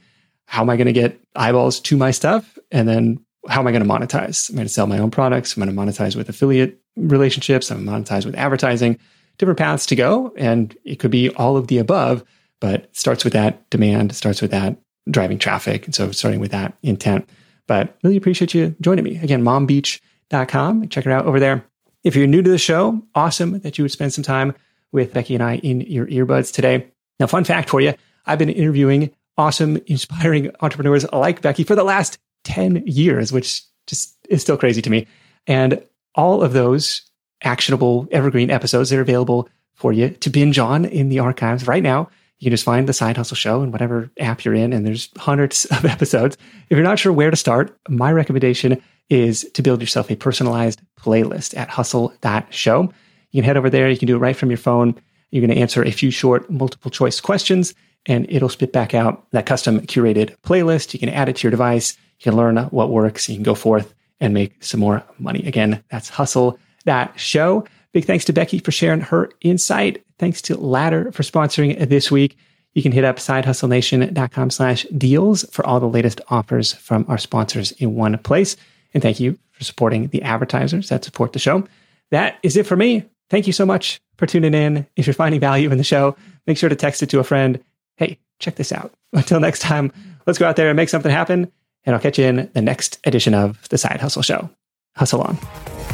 how 0.47 0.63
am 0.63 0.71
I 0.71 0.77
going 0.77 0.87
to 0.87 0.93
get 0.93 1.21
eyeballs 1.35 1.81
to 1.81 1.97
my 1.97 2.11
stuff, 2.11 2.59
and 2.71 2.89
then 2.89 3.25
how 3.49 3.61
am 3.61 3.67
I 3.67 3.73
going 3.73 3.85
to 3.85 3.89
monetize? 3.89 4.49
I'm 4.49 4.57
going 4.57 4.67
to 4.67 4.73
sell 4.73 4.87
my 4.87 4.99
own 4.99 5.11
products. 5.11 5.57
I'm 5.57 5.63
going 5.63 5.75
to 5.75 5.81
monetize 5.81 6.17
with 6.17 6.29
affiliate 6.29 6.81
relationships. 6.97 7.71
I'm 7.71 7.85
going 7.85 8.03
to 8.03 8.13
monetize 8.13 8.27
with 8.27 8.35
advertising 8.35 8.99
different 9.39 9.59
paths 9.59 9.87
to 9.87 9.97
go. 9.97 10.33
And 10.37 10.77
it 10.85 10.97
could 10.97 11.11
be 11.11 11.31
all 11.31 11.57
of 11.57 11.69
the 11.69 11.79
above, 11.79 12.25
but 12.61 12.95
starts 12.97 13.25
with 13.25 13.33
that 13.33 13.69
demand, 13.71 14.15
starts 14.15 14.41
with 14.43 14.51
that 14.51 14.79
driving 15.11 15.39
traffic. 15.39 15.85
And 15.85 15.95
so 15.95 16.11
starting 16.13 16.41
with 16.41 16.51
that 16.51 16.77
intent. 16.83 17.29
But 17.67 17.97
really 18.03 18.17
appreciate 18.17 18.55
you 18.55 18.75
joining 18.81 19.05
me. 19.05 19.19
Again, 19.19 19.43
mombeach.com. 19.43 20.89
Check 20.89 21.07
it 21.07 21.13
out 21.13 21.27
over 21.27 21.41
there. 21.41 21.65
If 22.05 22.15
you're 22.15 22.27
new 22.27 22.43
to 22.43 22.51
the 22.51 22.59
show, 22.59 23.03
awesome 23.15 23.61
that 23.61 23.79
you 23.79 23.85
would 23.85 23.91
spend 23.91 24.13
some 24.13 24.25
time 24.25 24.55
with 24.93 25.13
Becky 25.13 25.35
and 25.35 25.43
I 25.43 25.57
in 25.57 25.81
your 25.81 26.07
earbuds 26.07 26.53
today. 26.53 26.87
Now, 27.19 27.27
fun 27.27 27.45
fact 27.45 27.69
for 27.69 27.81
you 27.81 27.95
I've 28.27 28.39
been 28.39 28.51
interviewing 28.51 29.13
awesome, 29.39 29.79
inspiring 29.87 30.51
entrepreneurs 30.61 31.11
like 31.13 31.43
Becky 31.43 31.65
for 31.65 31.75
the 31.75 31.85
last 31.85 32.19
10 32.45 32.85
years, 32.87 33.33
which 33.33 33.63
just 33.87 34.17
is 34.29 34.43
still 34.43 34.57
crazy 34.57 34.83
to 34.83 34.91
me. 34.91 35.07
And 35.47 35.83
all 36.15 36.43
of 36.43 36.53
those 36.53 37.03
actionable 37.43 38.09
evergreen 38.11 38.51
episodes 38.51 38.91
that 38.91 38.99
are 38.99 39.03
available 39.03 39.49
for 39.75 39.93
you 39.93 40.11
to 40.11 40.31
binge 40.31 40.59
on 40.59 40.85
in 40.85 41.09
the 41.09 41.19
archives 41.19 41.67
right 41.67 41.83
now. 41.83 42.09
You 42.39 42.47
can 42.47 42.51
just 42.51 42.65
find 42.65 42.87
the 42.87 42.93
Side 42.93 43.17
Hustle 43.17 43.37
Show 43.37 43.63
in 43.63 43.73
whatever 43.73 44.11
app 44.19 44.45
you're 44.45 44.55
in, 44.55 44.73
and 44.73 44.87
there's 44.87 45.11
hundreds 45.17 45.65
of 45.71 45.85
episodes. 45.85 46.37
If 46.69 46.77
you're 46.77 46.83
not 46.83 46.99
sure 46.99 47.13
where 47.13 47.31
to 47.31 47.37
start, 47.37 47.77
my 47.89 48.13
recommendation 48.13 48.83
is 49.09 49.49
to 49.55 49.63
build 49.63 49.81
yourself 49.81 50.11
a 50.11 50.17
personalized 50.17 50.81
playlist 50.99 51.57
at 51.57 51.69
hustle.show. 51.69 52.83
You 53.31 53.43
can 53.43 53.45
head 53.45 53.57
over 53.57 53.71
there. 53.71 53.89
You 53.89 53.99
can 53.99 54.09
do 54.09 54.17
it 54.17 54.21
right 54.21 54.37
from 54.37 54.51
your 54.51 54.59
phone. 54.59 54.95
You're 55.31 55.47
going 55.47 55.55
to 55.55 55.61
answer 55.61 55.83
a 55.83 55.91
few 55.91 56.11
short 56.11 56.51
multiple 56.51 56.91
choice 56.91 57.21
questions, 57.21 57.75
and 58.07 58.27
it'll 58.29 58.49
spit 58.49 58.73
back 58.73 58.95
out 58.95 59.31
that 59.31 59.47
custom 59.47 59.81
curated 59.81 60.37
playlist. 60.41 60.93
You 60.93 61.01
can 61.01 61.09
add 61.09 61.29
it 61.29 61.37
to 61.37 61.43
your 61.45 61.51
device. 61.51 61.97
You 62.19 62.25
can 62.25 62.37
learn 62.37 62.57
what 62.57 62.91
works. 62.91 63.29
You 63.29 63.37
can 63.37 63.45
go 63.45 63.55
forth 63.55 63.95
and 64.21 64.33
make 64.33 64.63
some 64.65 64.81
more 64.81 65.05
money. 65.19 65.47
Again, 65.47 65.83
that's 65.91 66.09
hustle 66.09 66.59
that 66.87 67.19
show. 67.19 67.67
Big 67.93 68.05
thanks 68.05 68.25
to 68.25 68.33
Becky 68.33 68.59
for 68.59 68.73
sharing 68.73 69.01
her 69.01 69.31
insight. 69.43 70.05
Thanks 70.19 70.43
to 70.43 70.57
Ladder 70.57 71.13
for 71.13 71.23
sponsoring 71.23 71.89
this 71.89 72.11
week. 72.11 72.37
You 72.75 72.83
can 72.83 72.93
hit 72.93 73.05
up 73.05 73.17
sidehustlenation.com 73.17 74.51
slash 74.51 74.85
deals 74.97 75.45
for 75.51 75.67
all 75.67 75.81
the 75.81 75.89
latest 75.89 76.21
offers 76.29 76.75
from 76.75 77.07
our 77.09 77.17
sponsors 77.17 77.73
in 77.73 77.95
one 77.95 78.19
place. 78.19 78.57
And 78.93 79.03
thank 79.03 79.19
you 79.19 79.39
for 79.53 79.65
supporting 79.65 80.09
the 80.09 80.23
advertisers 80.23 80.91
that 80.91 81.05
support 81.05 81.33
the 81.33 81.39
show. 81.39 81.67
That 82.11 82.39
is 82.43 82.57
it 82.57 82.67
for 82.67 82.77
me. 82.77 83.05
Thank 83.31 83.47
you 83.47 83.53
so 83.53 83.67
much 83.67 84.01
for 84.19 84.27
tuning 84.27 84.55
in. 84.55 84.87
If 84.97 85.07
you're 85.07 85.15
finding 85.15 85.41
value 85.41 85.71
in 85.71 85.79
the 85.79 85.85
show, 85.85 86.17
make 86.47 86.59
sure 86.59 86.69
to 86.69 86.77
text 86.77 87.03
it 87.03 87.11
to 87.11 87.19
a 87.19 87.25
friend. 87.25 87.63
Hey, 87.97 88.19
check 88.39 88.57
this 88.57 88.73
out. 88.73 88.93
Until 89.13 89.41
next 89.41 89.61
time, 89.61 89.91
let's 90.27 90.39
go 90.39 90.47
out 90.47 90.57
there 90.57 90.69
and 90.69 90.77
make 90.77 90.89
something 90.91 91.11
happen. 91.11 91.51
And 91.85 91.95
I'll 91.95 92.01
catch 92.01 92.19
you 92.19 92.27
in 92.27 92.51
the 92.53 92.63
next 92.63 92.99
edition 93.05 93.33
of 93.33 93.69
the 93.71 93.79
Side 93.79 94.01
Hustle 94.01 94.23
Show. 94.23 94.51
Hustle 94.97 95.23
on. 95.23 95.86